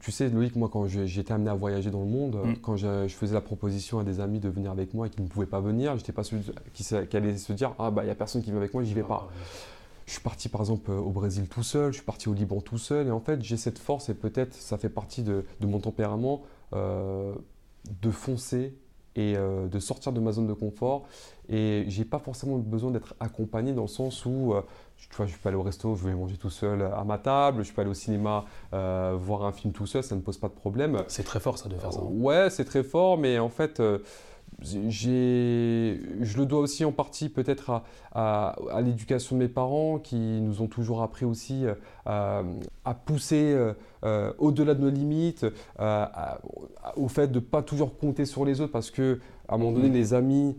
tu, 0.00 0.12
sais, 0.12 0.28
Loïc, 0.28 0.56
moi, 0.56 0.68
quand 0.70 0.86
j'étais 0.86 1.32
amené 1.32 1.50
à 1.50 1.54
voyager 1.54 1.90
dans 1.90 2.00
le 2.00 2.06
monde, 2.06 2.36
mm. 2.44 2.56
quand 2.62 2.76
je, 2.76 3.08
faisais 3.08 3.34
la 3.34 3.40
proposition 3.40 3.98
à 3.98 4.04
des 4.04 4.20
amis 4.20 4.38
de 4.38 4.48
venir 4.48 4.70
avec 4.70 4.94
moi 4.94 5.06
et 5.06 5.10
qui 5.10 5.22
ne 5.22 5.26
pouvaient 5.26 5.46
pas 5.46 5.60
venir, 5.60 5.92
je 5.92 5.96
n'étais 5.96 6.12
pas 6.12 6.24
celui 6.24 6.42
qui, 6.74 6.84
qui, 6.84 7.16
allait 7.16 7.36
se 7.36 7.52
dire 7.52 7.72
Ah, 7.78 7.90
bah, 7.90 8.02
il 8.02 8.06
n'y 8.06 8.12
a 8.12 8.14
personne 8.14 8.42
qui 8.42 8.50
vient 8.50 8.58
avec 8.58 8.74
moi, 8.74 8.82
j'y 8.82 8.94
vais 8.94 9.02
pas. 9.02 9.28
Je 10.10 10.14
suis 10.14 10.24
parti 10.24 10.48
par 10.48 10.62
exemple 10.62 10.90
au 10.90 11.10
Brésil 11.10 11.46
tout 11.48 11.62
seul, 11.62 11.92
je 11.92 11.98
suis 11.98 12.04
parti 12.04 12.28
au 12.28 12.34
Liban 12.34 12.60
tout 12.60 12.78
seul, 12.78 13.06
et 13.06 13.12
en 13.12 13.20
fait 13.20 13.40
j'ai 13.44 13.56
cette 13.56 13.78
force, 13.78 14.08
et 14.08 14.14
peut-être 14.14 14.54
ça 14.54 14.76
fait 14.76 14.88
partie 14.88 15.22
de, 15.22 15.44
mon 15.60 15.78
tempérament, 15.78 16.42
euh, 16.72 17.32
de 18.02 18.10
foncer 18.10 18.74
et 19.14 19.36
euh, 19.36 19.68
de 19.68 19.78
sortir 19.78 20.10
de 20.10 20.18
ma 20.18 20.32
zone 20.32 20.48
de 20.48 20.52
confort. 20.52 21.06
Et 21.48 21.84
j'ai 21.86 22.04
pas 22.04 22.18
forcément 22.18 22.58
besoin 22.58 22.90
d'être 22.90 23.14
accompagné 23.20 23.72
dans 23.72 23.82
le 23.82 23.88
sens 23.88 24.26
où 24.26 24.52
euh, 24.52 24.62
tu 24.96 25.14
vois, 25.14 25.26
je 25.26 25.36
peux 25.36 25.48
aller 25.48 25.56
au 25.56 25.62
resto, 25.62 25.94
je 25.94 26.04
vais 26.04 26.14
manger 26.14 26.38
tout 26.38 26.50
seul 26.50 26.82
à 26.82 27.04
ma 27.04 27.18
table, 27.18 27.62
je 27.62 27.72
peux 27.72 27.80
aller 27.80 27.90
au 27.90 27.94
cinéma 27.94 28.46
voir 28.72 29.44
un 29.44 29.52
film 29.52 29.72
tout 29.72 29.86
seul, 29.86 30.02
ça 30.02 30.16
ne 30.16 30.22
pose 30.22 30.38
pas 30.38 30.48
de 30.48 30.54
problème. 30.54 31.04
C'est 31.06 31.22
très 31.22 31.38
fort 31.38 31.56
ça 31.56 31.68
de 31.68 31.76
faire 31.76 31.92
ça. 31.92 32.02
Ouais, 32.02 32.50
c'est 32.50 32.64
très 32.64 32.82
fort, 32.82 33.16
mais 33.16 33.38
en 33.38 33.48
fait 33.48 33.80
je 34.62 36.38
le 36.38 36.46
dois 36.46 36.60
aussi 36.60 36.84
en 36.84 36.92
partie 36.92 37.28
peut-être 37.28 37.82
à, 38.12 38.56
l'éducation 38.82 39.36
de 39.36 39.42
mes 39.42 39.48
parents 39.48 39.98
qui 39.98 40.16
nous 40.16 40.62
ont 40.62 40.66
toujours 40.66 41.02
appris 41.02 41.24
aussi 41.24 41.64
euh, 42.06 42.42
à, 42.84 42.94
pousser 42.94 43.52
euh, 43.52 43.72
euh, 44.04 44.32
au-delà 44.38 44.74
de 44.74 44.80
nos 44.80 44.90
limites, 44.90 45.46
au 46.96 47.08
fait 47.08 47.28
de 47.28 47.36
ne 47.36 47.44
pas 47.44 47.62
toujours 47.62 47.96
compter 47.96 48.26
sur 48.26 48.44
les 48.44 48.60
autres 48.60 48.72
parce 48.72 48.90
que 48.90 49.20
à 49.48 49.54
un 49.54 49.58
moment 49.58 49.72
donné, 49.72 49.88
mmh. 49.88 49.94
les 49.94 50.14
amis, 50.14 50.56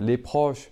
les 0.00 0.18
proches, 0.18 0.70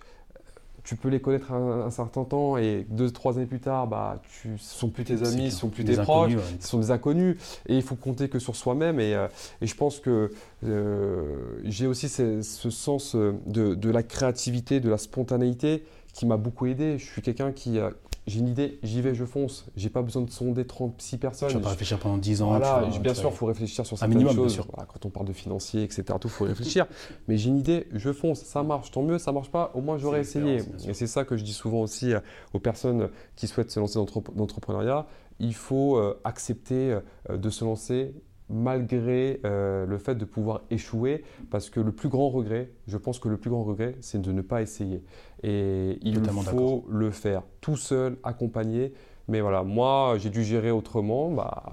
tu 0.85 0.95
peux 0.95 1.09
les 1.09 1.19
connaître 1.19 1.51
un, 1.51 1.89
certain 1.89 2.23
temps 2.23 2.57
et 2.57 2.85
deux, 2.89 3.09
trois 3.09 3.37
années 3.37 3.47
plus 3.47 3.59
tard, 3.59 3.87
bah, 3.87 4.21
tu 4.41 4.57
sont 4.59 4.89
plus 4.89 5.03
tes 5.03 5.27
amis, 5.27 5.49
ce 5.49 5.57
sont 5.57 5.69
plus 5.69 5.83
tes 5.83 5.97
proches, 5.97 6.33
ce 6.59 6.67
sont 6.67 6.79
des 6.79 6.91
inconnus. 6.91 7.37
Et 7.67 7.75
il 7.75 7.81
faut 7.81 7.95
compter 7.95 8.29
que 8.29 8.37
sur 8.37 8.55
soi-même. 8.55 8.99
Et, 8.99 9.15
euh, 9.15 9.27
et, 9.61 9.67
je 9.67 9.75
pense 9.75 9.99
que 9.99 10.31
euh, 10.63 11.59
j'ai 11.63 11.87
aussi 11.87 12.07
ce, 12.07 12.41
sens 12.41 13.15
de, 13.15 13.73
de, 13.73 13.89
la 13.89 14.03
créativité, 14.03 14.79
de 14.79 14.89
la 14.89 14.99
spontanéité 14.99 15.83
qui 16.13 16.27
m'a 16.27 16.37
beaucoup 16.37 16.67
aidé. 16.67 16.99
Je 16.99 17.05
suis 17.05 17.21
quelqu'un 17.23 17.51
qui, 17.51 17.79
j'ai 18.27 18.39
une 18.39 18.47
idée, 18.47 18.79
j'y 18.81 19.01
vais, 19.01 19.13
je 19.13 19.23
fonce. 19.23 19.65
J'ai 19.75 19.89
pas 19.89 20.01
besoin 20.01 20.23
de 20.23 20.31
sonder 20.31 20.65
36 20.65 21.17
personnes. 21.17 21.49
Tu 21.49 21.55
vas 21.55 21.61
pas 21.61 21.69
réfléchir 21.69 21.99
pendant 21.99 22.17
10 22.17 22.41
ans. 22.41 22.49
Voilà, 22.49 22.87
bien 22.99 23.13
sûr, 23.13 23.29
il 23.31 23.35
faut 23.35 23.45
réfléchir 23.45 23.85
sur 23.85 23.97
certaines 23.97 24.17
minimum, 24.17 24.35
choses. 24.35 24.61
quand 24.87 25.05
on 25.05 25.09
parle 25.09 25.27
de 25.27 25.33
financier, 25.33 25.83
etc., 25.83 26.03
il 26.23 26.29
faut 26.29 26.45
réfléchir. 26.45 26.87
Mais 27.27 27.37
j'ai 27.37 27.49
une 27.49 27.57
idée, 27.57 27.87
je 27.93 28.11
fonce, 28.11 28.41
ça 28.41 28.63
marche, 28.63 28.89
tant 28.89 29.03
mieux, 29.03 29.19
ça 29.19 29.31
marche 29.31 29.51
pas, 29.51 29.71
au 29.75 29.81
moins 29.81 29.97
j'aurais 29.97 30.21
essayé. 30.21 30.61
Et 30.87 30.93
c'est 30.93 31.07
ça 31.07 31.23
que 31.23 31.37
je 31.37 31.43
dis 31.43 31.53
souvent 31.53 31.81
aussi 31.81 32.13
euh, 32.13 32.19
aux 32.53 32.59
personnes 32.59 33.09
qui 33.35 33.47
souhaitent 33.47 33.71
se 33.71 33.79
lancer 33.79 33.95
dans 33.95 34.07
l'entrepreneuriat. 34.35 35.05
Il 35.39 35.53
faut 35.53 35.97
euh, 35.97 36.19
accepter 36.23 36.97
euh, 37.29 37.37
de 37.37 37.49
se 37.49 37.63
lancer 37.63 38.13
malgré 38.49 39.39
le 39.43 39.97
fait 39.97 40.15
de 40.15 40.25
pouvoir 40.25 40.61
échouer, 40.69 41.23
parce 41.49 41.69
que 41.69 41.79
le 41.79 41.91
plus 41.91 42.09
grand 42.09 42.29
regret, 42.29 42.69
je 42.87 42.97
pense 42.97 43.19
que 43.19 43.27
le 43.27 43.37
plus 43.37 43.49
grand 43.49 43.63
regret, 43.63 43.95
c'est 44.01 44.21
de 44.21 44.31
ne 44.31 44.41
pas 44.41 44.61
essayer. 44.61 45.03
Et 45.43 45.97
il 46.01 46.23
faut 46.23 46.85
le 46.89 47.11
faire 47.11 47.43
tout 47.61 47.77
seul, 47.77 48.17
accompagné. 48.23 48.93
Mais 49.27 49.41
voilà, 49.41 49.63
moi, 49.63 50.15
j'ai 50.19 50.29
dû 50.29 50.43
gérer 50.43 50.71
autrement. 50.71 51.31
Bah, 51.31 51.63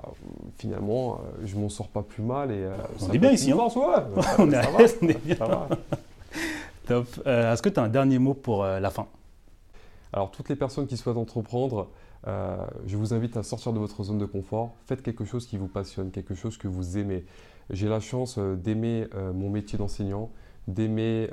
finalement, 0.57 1.15
euh, 1.15 1.43
je 1.45 1.57
m'en 1.57 1.69
sors 1.69 1.89
pas 1.89 2.03
plus 2.03 2.23
mal. 2.23 2.51
Et, 2.51 2.65
euh, 2.65 2.77
on 3.01 3.13
est 3.13 3.19
bien 3.19 3.31
ici. 3.31 3.53
Hein 3.53 3.59
on 4.39 4.51
est 4.51 4.57
à 4.57 4.79
l'aise, 4.79 4.99
on 5.03 5.09
est 5.09 5.25
bien. 5.25 5.37
Top. 6.87 7.07
Euh, 7.27 7.53
est-ce 7.53 7.63
que 7.63 7.69
tu 7.69 7.79
as 7.79 7.83
un 7.83 7.89
dernier 7.89 8.19
mot 8.19 8.35
pour 8.35 8.65
la 8.65 8.91
fin? 8.91 9.07
Alors, 10.13 10.31
toutes 10.31 10.49
les 10.49 10.57
personnes 10.57 10.87
qui 10.87 10.97
souhaitent 10.97 11.17
entreprendre, 11.17 11.89
je 12.25 12.97
vous 12.97 13.15
invite 13.15 13.37
à 13.37 13.43
sortir 13.43 13.73
de 13.73 13.79
votre 13.79 14.03
zone 14.05 14.19
de 14.19 14.27
confort. 14.27 14.75
Faites 14.87 15.03
quelque 15.03 15.25
chose 15.25 15.47
qui 15.47 15.59
vous 15.59 15.69
passionne, 15.69 16.11
quelque 16.11 16.35
chose 16.35 16.57
que 16.57 16.69
vous 16.69 16.99
aimez. 16.99 17.25
J'ai 17.71 17.89
la 17.89 18.01
chance 18.01 18.39
d'aimer 18.39 19.07
mon 19.35 19.51
métier 19.51 19.79
d'enseignant, 19.79 20.31
d'aimer 20.69 21.29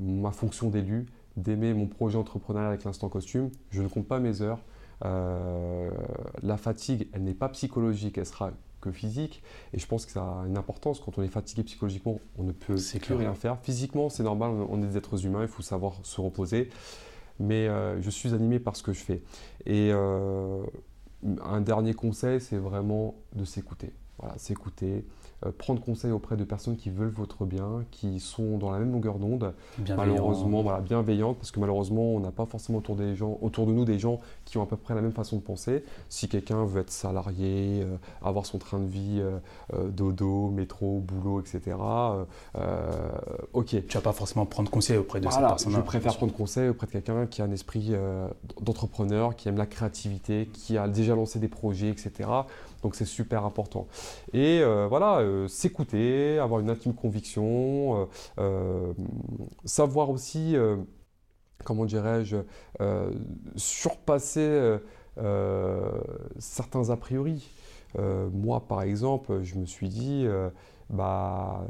ma 0.00 0.32
fonction 0.32 0.68
d'élu, 0.70 1.06
d'aimer 1.36 1.72
mon 1.72 1.86
projet 1.86 2.18
entrepreneurial 2.18 2.68
avec 2.68 2.84
l'instant 2.84 3.08
costume. 3.08 3.50
Je 3.70 3.82
ne 3.82 3.88
compte 3.88 4.06
pas 4.06 4.18
mes 4.18 4.42
heures. 4.42 4.60
Euh, 5.04 5.90
la 6.42 6.56
fatigue, 6.56 7.08
elle 7.12 7.22
n'est 7.22 7.34
pas 7.34 7.48
psychologique, 7.50 8.18
elle 8.18 8.26
sera 8.26 8.50
que 8.80 8.90
physique. 8.90 9.42
Et 9.72 9.78
je 9.78 9.86
pense 9.86 10.06
que 10.06 10.12
ça 10.12 10.22
a 10.22 10.46
une 10.46 10.56
importance. 10.56 11.00
Quand 11.00 11.18
on 11.18 11.22
est 11.22 11.28
fatigué 11.28 11.62
psychologiquement, 11.62 12.20
on 12.36 12.42
ne 12.42 12.52
peut 12.52 12.74
plus 12.74 13.14
rien 13.14 13.34
faire. 13.34 13.58
Physiquement, 13.62 14.08
c'est 14.08 14.22
normal, 14.22 14.50
on 14.68 14.82
est 14.82 14.86
des 14.86 14.96
êtres 14.96 15.24
humains, 15.24 15.42
il 15.42 15.48
faut 15.48 15.62
savoir 15.62 15.94
se 16.02 16.20
reposer. 16.20 16.70
Mais 17.38 17.68
euh, 17.68 18.00
je 18.02 18.10
suis 18.10 18.34
animé 18.34 18.58
par 18.58 18.76
ce 18.76 18.82
que 18.82 18.92
je 18.92 19.00
fais. 19.00 19.22
Et 19.66 19.90
euh, 19.92 20.64
un 21.42 21.60
dernier 21.60 21.94
conseil, 21.94 22.40
c'est 22.40 22.56
vraiment 22.56 23.14
de 23.34 23.44
s'écouter. 23.44 23.92
Voilà, 24.18 24.36
s'écouter, 24.36 25.04
euh, 25.46 25.52
prendre 25.56 25.80
conseil 25.80 26.10
auprès 26.10 26.36
de 26.36 26.42
personnes 26.42 26.76
qui 26.76 26.90
veulent 26.90 27.08
votre 27.08 27.44
bien, 27.44 27.84
qui 27.92 28.18
sont 28.18 28.58
dans 28.58 28.72
la 28.72 28.80
même 28.80 28.90
longueur 28.90 29.20
d'onde. 29.20 29.54
Malheureusement, 29.96 30.62
voilà, 30.62 30.80
bienveillantes, 30.80 31.36
parce 31.36 31.52
que 31.52 31.60
malheureusement, 31.60 32.14
on 32.14 32.18
n'a 32.18 32.32
pas 32.32 32.44
forcément 32.44 32.78
autour, 32.78 32.96
des 32.96 33.14
gens, 33.14 33.38
autour 33.40 33.66
de 33.66 33.72
nous 33.72 33.84
des 33.84 34.00
gens 34.00 34.18
qui 34.44 34.58
ont 34.58 34.62
à 34.64 34.66
peu 34.66 34.76
près 34.76 34.96
la 34.96 35.02
même 35.02 35.12
façon 35.12 35.36
de 35.36 35.42
penser. 35.42 35.84
Si 36.08 36.28
quelqu'un 36.28 36.64
veut 36.64 36.80
être 36.80 36.90
salarié, 36.90 37.82
euh, 37.84 37.96
avoir 38.20 38.46
son 38.46 38.58
train 38.58 38.80
de 38.80 38.88
vie, 38.88 39.20
euh, 39.20 39.88
dodo, 39.90 40.50
métro, 40.50 40.98
boulot, 40.98 41.40
etc., 41.40 41.76
ok. 43.52 43.86
Tu 43.86 43.96
vas 43.96 44.00
pas 44.00 44.12
forcément 44.12 44.46
prendre 44.46 44.70
conseil 44.70 44.96
auprès 44.96 45.20
de 45.20 45.30
cette 45.30 45.40
personne. 45.40 45.72
Je 45.72 45.80
préfère 45.80 46.16
prendre 46.16 46.32
conseil 46.32 46.70
auprès 46.70 46.88
de 46.88 46.92
quelqu'un 46.92 47.26
qui 47.26 47.42
a 47.42 47.44
un 47.44 47.52
esprit 47.52 47.92
d'entrepreneur, 48.60 49.36
qui 49.36 49.48
aime 49.48 49.56
la 49.56 49.66
créativité, 49.66 50.48
qui 50.52 50.76
a 50.76 50.88
déjà 50.88 51.14
lancé 51.14 51.38
des 51.38 51.48
projets, 51.48 51.90
etc. 51.90 52.28
Donc 52.82 52.94
c'est 52.94 53.04
super 53.04 53.44
important. 53.44 53.86
Et 54.32 54.62
voilà, 54.88 55.18
euh, 55.18 55.48
s'écouter, 55.48 56.38
avoir 56.38 56.60
une 56.60 56.70
intime 56.70 56.94
conviction, 56.94 58.02
euh, 58.02 58.04
euh, 58.38 58.92
savoir 59.64 60.10
aussi, 60.10 60.56
comment 61.64 61.84
dirais-je, 61.84 62.36
surpasser 63.56 64.78
certains 66.38 66.90
a 66.90 66.96
priori. 66.96 67.48
moi, 67.96 68.66
par 68.66 68.82
exemple, 68.82 69.42
je 69.42 69.56
me 69.56 69.66
suis 69.66 69.88
dit, 69.88 70.26
bah 70.90 71.66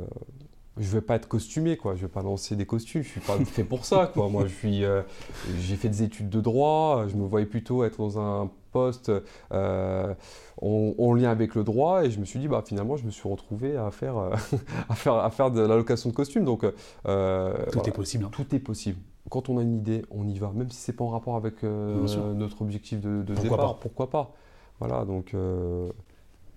je 0.81 0.87
ne 0.87 0.92
vais 0.92 1.01
pas 1.01 1.16
être 1.16 1.27
costumé, 1.27 1.77
quoi. 1.77 1.97
Je 1.97 2.03
vais 2.03 2.09
pas 2.09 2.23
lancer 2.23 2.55
des 2.55 2.66
costumes. 2.66 3.03
Je 3.03 3.09
suis 3.09 3.21
pas 3.21 3.37
fait 3.44 3.64
pour 3.64 3.85
ça, 3.85 4.11
quoi. 4.12 4.29
Moi, 4.29 4.47
j'ai 4.47 5.77
fait 5.77 5.88
des 5.88 6.03
études 6.05 6.29
de 6.29 6.40
droit. 6.40 7.07
Je 7.09 7.16
me 7.16 7.27
voyais 7.27 7.47
plutôt 7.47 7.83
être 7.83 7.99
dans 7.99 8.21
un 8.21 8.51
poste 8.68 9.11
euh, 9.52 10.14
en, 10.61 11.14
lien 11.14 11.31
avec 11.31 11.54
le 11.54 11.64
droit 11.64 12.04
et 12.04 12.11
je 12.11 12.20
me 12.20 12.24
suis 12.24 12.38
dit 12.38 12.48
bah 12.48 12.62
finalement 12.66 12.96
je 12.96 13.04
me 13.04 13.11
suis 13.11 13.28
retrouvé 13.28 13.76
à 13.76 13.90
faire 13.90 14.16
euh, 14.16 14.35
à 14.88 14.94
faire 14.94 15.14
à 15.14 15.31
faire 15.31 15.50
de 15.50 15.61
la 15.61 15.76
location 15.76 16.11
de 16.11 16.14
costumes. 16.14 16.44
Donc 16.44 16.64
euh, 17.07 17.66
tout 17.72 17.88
est 17.88 17.92
possible 17.92 18.24
hein. 18.24 18.31
tout 18.33 18.54
est 18.54 18.59
possible. 18.59 18.98
Quand 19.31 19.48
on 19.48 19.59
a 19.59 19.62
une 19.62 19.76
idée 19.76 20.02
on 20.11 20.26
y 20.26 20.38
va 20.38 20.50
même 20.54 20.70
si 20.70 20.78
c'est 20.78 20.92
pas 20.92 21.04
en 21.04 21.11
rapport 21.11 21.37
avec 21.37 21.62
notre 21.62 22.62
objectif 22.62 23.00
de, 23.00 23.22
pourquoi 23.22 23.42
départ 23.42 23.74
pas. 23.74 23.78
pourquoi 23.81 24.11
pas. 24.11 24.33
Voilà 24.81 25.04
donc 25.04 25.35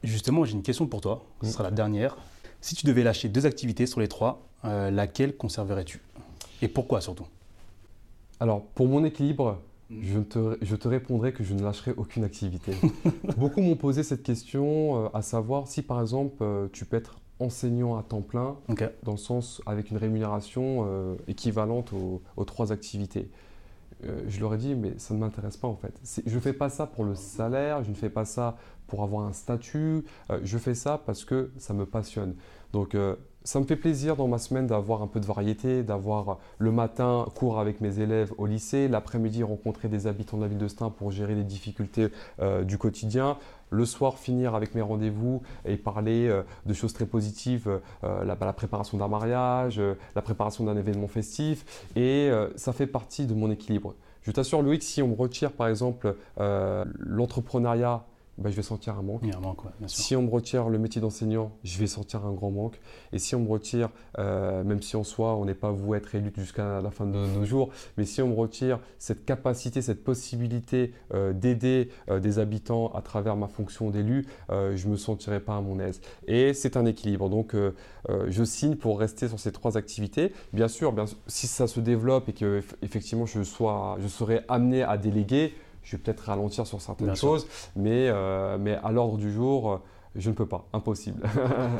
justement 0.04 0.46
j'ai 0.46 0.54
une 0.54 0.64
question 0.64 0.88
pour 0.88 1.02
toi. 1.02 1.24
Ce 1.44 1.52
sera 1.52 1.64
la 1.64 1.72
dernière. 1.72 2.18
Si 2.62 2.76
tu 2.76 2.86
devais 2.86 3.04
lâcher 3.04 3.28
deux 3.28 3.46
activités 3.46 3.88
sur 3.88 4.00
les 4.00 4.08
trois 4.08 4.42
laquelle 4.64 5.36
conserverais-tu? 5.36 6.02
Et 6.62 6.68
pourquoi 6.68 7.02
surtout? 7.02 7.26
Alors 8.40 8.62
pour 8.62 8.88
mon 8.88 9.04
équilibre 9.04 9.58
je 10.02 10.20
te, 10.20 10.58
je 10.62 10.76
te, 10.76 10.88
répondrai 10.88 11.34
que 11.34 11.44
je 11.44 11.54
ne 11.54 11.62
lâcherai 11.62 11.94
aucune 11.98 12.24
activité. 12.24 12.74
Beaucoup 13.38 13.62
m'ont 13.62 13.76
posé 13.76 14.04
cette 14.04 14.24
question, 14.24 15.06
euh, 15.06 15.10
à 15.14 15.22
savoir 15.22 15.68
si 15.68 15.82
par 15.82 16.02
exemple 16.02 16.38
euh, 16.42 16.68
tu 16.72 16.86
peux 16.86 16.98
être 16.98 17.20
enseignant 17.40 17.98
à 17.98 18.04
temps 18.04 18.22
plein, 18.22 18.58
dans 19.04 19.14
le 19.14 19.18
sens 19.18 19.62
avec 19.66 19.90
une 19.90 19.98
rémunération 19.98 20.86
euh, 20.88 21.16
équivalente 21.28 21.92
aux, 21.92 22.46
trois 22.46 22.72
activités. 22.72 23.32
je 24.04 24.40
leur 24.40 24.54
ai 24.54 24.58
dit, 24.58 24.76
mais 24.76 24.94
ça 24.98 25.16
ne 25.16 25.20
m'intéresse 25.20 25.58
pas 25.58 25.68
en 25.68 25.76
fait. 25.76 25.94
Je 26.26 26.36
ne 26.36 26.40
fais 26.40 26.54
pas 26.54 26.70
ça 26.70 26.86
pour 26.86 27.04
le 27.04 27.16
salaire, 27.16 27.84
je 27.84 27.90
ne 27.90 27.96
fais 27.96 28.12
pas 28.12 28.26
ça 28.26 28.58
pour 28.86 29.02
avoir 29.02 29.26
un 29.26 29.34
statut, 29.34 30.04
je 30.44 30.58
fais 30.60 30.76
ça 30.76 31.02
parce 31.04 31.26
que 31.26 31.52
ça 31.58 31.74
me 31.74 31.88
passionne. 31.88 32.36
Donc 32.74 32.96
ça 33.44 33.60
me 33.60 33.66
fait 33.66 33.76
plaisir 33.76 34.16
dans 34.16 34.28
ma 34.28 34.38
semaine 34.38 34.68
d'avoir 34.68 35.02
un 35.02 35.08
peu 35.08 35.20
de 35.20 35.26
variété, 35.26 35.84
d'avoir 35.84 36.38
le 36.60 36.72
matin 36.72 37.26
cours 37.36 37.60
avec 37.60 37.82
mes 37.82 38.00
élèves 38.00 38.32
au 38.38 38.46
lycée, 38.46 38.88
l'après-midi 38.88 39.44
rencontrer 39.44 39.88
des 39.88 40.06
habitants 40.06 40.38
de 40.38 40.44
la 40.44 40.48
ville 40.48 40.60
de 40.60 40.68
Stein 40.68 40.90
pour 40.92 41.12
gérer 41.12 41.34
les 41.34 41.44
difficultés 41.44 42.10
euh, 42.40 42.64
du 42.64 42.78
quotidien, 42.78 43.38
le 43.72 43.86
soir 43.86 44.20
finir 44.20 44.54
avec 44.54 44.76
mes 44.76 44.82
rendez-vous 44.82 45.42
et 45.66 45.78
parler 45.78 46.28
euh, 46.28 46.44
de 46.66 46.74
choses 46.74 46.94
très 46.94 47.08
positives, 47.08 47.68
euh, 48.04 48.24
la, 48.24 48.38
la, 48.40 48.54
préparation 48.54 48.98
d'un 48.98 49.08
mariage, 49.08 49.82
la 50.16 50.22
préparation 50.22 50.64
d'un 50.64 50.78
événement 50.78 51.08
festif, 51.08 51.88
et 51.96 52.30
ça 52.56 52.74
fait 52.74 52.88
partie 52.88 53.26
de 53.26 53.34
mon 53.34 53.50
équilibre. 53.50 53.96
Je 54.22 54.32
t'assure 54.32 54.62
Loïc, 54.62 54.84
si 54.84 55.02
on 55.02 55.08
me 55.08 55.16
retire 55.16 55.52
par 55.52 55.68
exemple 55.68 56.16
l'entrepreneuriat 56.38 58.04
bah, 58.38 58.50
je 58.50 58.56
vais 58.56 58.62
sentir 58.64 58.98
un 58.98 59.02
manque. 59.02 59.22
Si 59.88 60.16
on 60.16 60.24
me 60.24 60.30
retire 60.30 60.70
le 60.70 60.80
métier 60.80 61.02
d'enseignant, 61.02 61.52
je 61.64 61.78
vais 61.78 61.88
sentir 61.88 62.26
un 62.26 62.32
grand 62.32 62.52
manque. 62.52 62.80
Et 63.12 63.20
si 63.20 63.36
on 63.36 63.42
me 63.42 63.50
retire, 63.50 63.90
euh, 64.20 64.64
même 64.64 64.82
si 64.82 64.96
en 64.96 65.04
soi, 65.04 65.36
on 65.36 65.46
n'est 65.46 65.54
pas 65.54 65.72
voué 65.72 65.98
à 65.98 66.00
être 66.00 66.16
élu 66.16 66.32
jusqu'à 66.38 66.82
la 66.82 66.92
fin 66.92 67.06
de 67.06 67.12
nos 67.12 67.46
jours, 67.46 67.70
mais 67.98 68.06
si 68.06 68.22
on 68.22 68.30
me 68.30 68.36
retire 68.36 68.80
cette 69.00 69.26
capacité, 69.26 69.82
cette 69.82 70.04
possibilité 70.04 70.94
euh, 71.14 71.34
d'aider 71.34 71.90
euh, 72.10 72.20
des 72.20 72.40
habitants 72.40 72.92
à 72.94 73.02
travers 73.02 73.36
ma 73.36 73.48
fonction 73.48 73.90
d'élu, 73.90 74.26
je 74.50 74.86
ne 74.86 74.92
me 74.92 74.98
sentirai 74.98 75.40
pas 75.40 75.58
à 75.58 75.62
mon 75.62 75.80
aise. 75.80 76.02
Et 76.28 76.54
c'est 76.54 76.78
un 76.78 76.86
équilibre. 76.86 77.30
Donc, 77.30 77.56
je 78.28 78.44
signe 78.44 78.76
pour 78.76 79.00
rester 79.00 79.28
sur 79.28 79.40
ces 79.40 79.52
trois 79.52 79.78
activités. 79.78 80.34
Bien 80.54 80.68
sûr, 80.68 80.92
bien, 80.92 81.06
si 81.28 81.48
ça 81.48 81.68
se 81.68 81.80
développe 81.80 82.30
et 82.30 82.34
que 82.34 82.62
effectivement 82.82 83.26
je, 83.26 83.44
sois, 83.44 83.98
je 84.02 84.08
serai 84.08 84.42
amené 84.48 84.84
à 84.84 84.98
déléguer, 84.98 85.54
je 85.84 85.96
vais 85.96 86.02
peut-être 86.02 86.22
ralentir 86.22 86.68
sur 86.68 86.82
certaines 86.82 87.16
choses, 87.16 87.48
mais, 87.76 88.08
euh, 88.10 88.58
mais 88.60 88.76
à 88.84 88.92
l'ordre 88.92 89.18
du 89.18 89.32
jour, 89.32 89.82
je 90.16 90.30
ne 90.30 90.36
peux 90.36 90.46
pas, 90.46 90.68
impossible. 90.74 91.22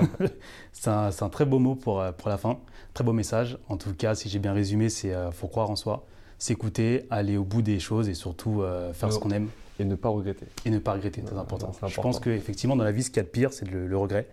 c'est 0.74 0.90
un, 0.90 1.10
un, 1.20 1.30
très 1.30 1.46
beau 1.46 1.60
mot 1.60 1.76
pour, 1.76 2.02
euh, 2.02 2.12
pour 2.12 2.30
la 2.30 2.38
fin, 2.38 2.58
très 2.94 3.04
beau 3.04 3.14
message. 3.14 3.58
En 3.70 3.78
tout 3.78 3.94
cas, 3.94 4.16
si 4.16 4.30
j'ai 4.30 4.40
bien 4.40 4.54
résumé, 4.54 4.90
c'est 4.90 5.14
euh, 5.14 5.32
faut 5.32 5.48
croire 5.48 5.70
en 5.70 5.76
soi, 5.76 6.06
s'écouter, 6.40 7.06
aller 7.10 7.38
au 7.38 7.44
bout 7.44 7.62
des 7.62 7.80
choses 7.80 8.10
et 8.10 8.14
surtout 8.14 8.64
faire 8.94 9.12
ce 9.12 9.20
qu'on 9.20 9.32
aime. 9.32 9.50
Et 9.80 9.86
ne 9.86 9.96
pas 9.96 10.10
regretter. 10.10 10.46
Et 10.66 10.70
ne 10.70 10.78
pas 10.78 10.94
regretter, 10.94 11.24
c'est 11.26 11.34
important. 11.34 11.70
important. 11.70 11.88
Je 11.88 12.02
pense 12.02 12.20
qu'effectivement, 12.20 12.76
dans 12.76 12.84
la 12.84 12.92
vie, 12.92 13.02
ce 13.02 13.10
qu'il 13.10 13.18
y 13.18 13.22
a 13.22 13.24
de 13.24 13.30
pire, 13.30 13.52
c'est 13.52 13.68
le, 13.68 13.98
regret. 13.98 14.28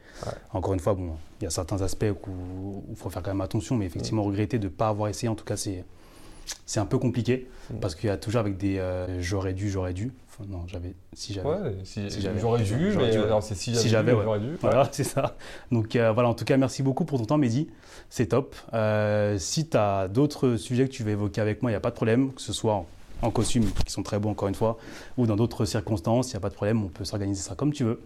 Encore 0.53 0.75
une 0.75 0.81
fois, 0.81 0.95
bon, 0.95 1.13
il 1.41 1.45
y 1.45 1.47
a 1.47 1.51
certains 1.51 1.81
aspects 1.81 2.05
où 2.27 2.83
il 2.91 2.97
faut 2.97 3.09
faire 3.09 3.23
quand 3.23 3.31
même 3.31 3.41
attention, 3.41 3.77
mais 3.77 3.87
effectivement, 3.87 4.25
regretter 4.25 4.59
de 4.59 4.65
ne 4.65 4.73
pas 4.73 4.89
avoir 4.89 5.09
essayé, 5.09 5.29
en 5.29 5.35
tout 5.35 5.45
cas, 5.45 5.57
c'est 5.57 5.85
c'est 6.67 6.81
un 6.81 6.87
peu 6.87 6.99
compliqué 6.99 7.49
mm. 7.71 7.79
parce 7.81 7.95
qu'il 7.95 8.09
y 8.09 8.13
a 8.13 8.17
toujours 8.17 8.41
avec 8.41 8.57
des 8.57 8.79
euh, 8.79 9.21
j'aurais 9.21 9.53
dû, 9.53 9.71
j'aurais 9.71 9.95
dû. 9.95 10.13
non, 10.49 10.65
j'avais. 10.67 10.95
Si 11.13 11.33
j'avais. 11.33 11.49
Ouais, 11.49 11.77
si, 11.85 12.09
j'aurais 12.41 12.63
dû, 12.63 12.75
mais 12.97 13.11
c'est 13.41 13.55
si 13.55 13.89
j'avais. 13.89 14.13
j'aurais 14.13 14.41
dû. 14.41 14.57
Voilà, 14.61 14.89
c'est 14.93 15.05
ça. 15.05 15.37
Donc 15.73 15.97
euh, 15.97 16.13
voilà, 16.13 16.29
en 16.29 16.35
tout 16.35 16.45
cas, 16.45 16.57
merci 16.57 16.83
beaucoup 16.83 17.05
pour 17.05 17.19
ton 17.19 17.25
temps, 17.25 17.39
Mehdi. 17.39 17.69
C'est 18.11 18.27
top. 18.27 18.55
Euh, 18.75 19.39
si 19.39 19.69
tu 19.69 19.77
as 19.77 20.09
d'autres 20.09 20.57
sujets 20.57 20.87
que 20.87 20.93
tu 20.93 21.03
veux 21.03 21.13
évoquer 21.13 21.41
avec 21.41 21.63
moi, 21.63 21.71
il 21.71 21.75
n'y 21.75 21.79
a 21.79 21.81
pas 21.81 21.91
de 21.91 21.97
problème, 21.97 22.33
que 22.33 22.41
ce 22.41 22.53
soit 22.53 22.85
en, 23.23 23.31
costume, 23.31 23.65
qui 23.85 23.93
sont 23.93 24.03
très 24.03 24.19
beaux 24.19 24.31
encore 24.31 24.49
une 24.49 24.55
fois, 24.55 24.79
ou 25.17 25.27
dans 25.27 25.37
d'autres 25.37 25.65
circonstances, 25.65 26.31
il 26.31 26.35
n'y 26.35 26.39
a 26.39 26.41
pas 26.41 26.51
de 26.51 26.55
problème, 26.55 26.85
on 26.85 26.89
peut 26.89 27.05
s'organiser 27.05 27.43
ça 27.43 27.55
comme 27.55 27.73
tu 27.73 27.85
veux. 27.85 28.01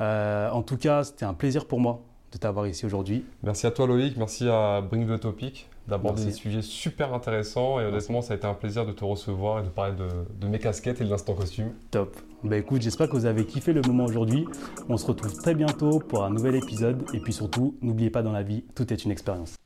en 0.00 0.62
tout 0.62 0.76
cas, 0.76 1.04
c'était 1.04 1.24
un 1.24 1.34
plaisir 1.34 1.66
pour 1.66 1.80
moi 1.80 2.02
de 2.32 2.38
t'avoir 2.38 2.66
ici 2.66 2.86
aujourd'hui. 2.86 3.24
Merci 3.42 3.66
à 3.66 3.70
toi 3.70 3.86
Loïc, 3.86 4.16
merci 4.16 4.48
à 4.48 4.80
Bring 4.80 5.06
the 5.06 5.20
Topic 5.20 5.68
d'aborder 5.88 6.24
des 6.24 6.32
sujets 6.32 6.62
super 6.62 7.12
intéressants 7.12 7.80
et 7.80 7.84
honnêtement 7.84 8.22
ça 8.22 8.34
a 8.34 8.36
été 8.36 8.46
un 8.46 8.54
plaisir 8.54 8.86
de 8.86 8.92
te 8.92 9.04
recevoir 9.04 9.60
et 9.60 9.62
de 9.62 9.68
parler 9.68 9.94
de, 9.96 10.46
mes 10.46 10.58
casquettes 10.58 11.00
et 11.00 11.04
de 11.04 11.10
l'instant 11.10 11.34
costume. 11.34 11.72
Top. 11.90 12.16
Bah 12.44 12.56
écoute, 12.56 12.82
j'espère 12.82 13.08
que 13.08 13.16
vous 13.16 13.26
avez 13.26 13.44
kiffé 13.44 13.72
le 13.72 13.82
moment 13.82 14.04
aujourd'hui. 14.04 14.46
On 14.88 14.96
se 14.96 15.06
retrouve 15.06 15.34
très 15.34 15.54
bientôt 15.54 15.98
pour 15.98 16.24
un 16.24 16.30
nouvel 16.30 16.56
épisode 16.56 17.04
et 17.12 17.20
puis 17.20 17.32
surtout, 17.32 17.76
n'oubliez 17.82 18.10
pas 18.10 18.22
dans 18.22 18.32
la 18.32 18.42
vie, 18.42 18.64
tout 18.74 18.92
est 18.92 19.04
une 19.04 19.10
expérience. 19.10 19.56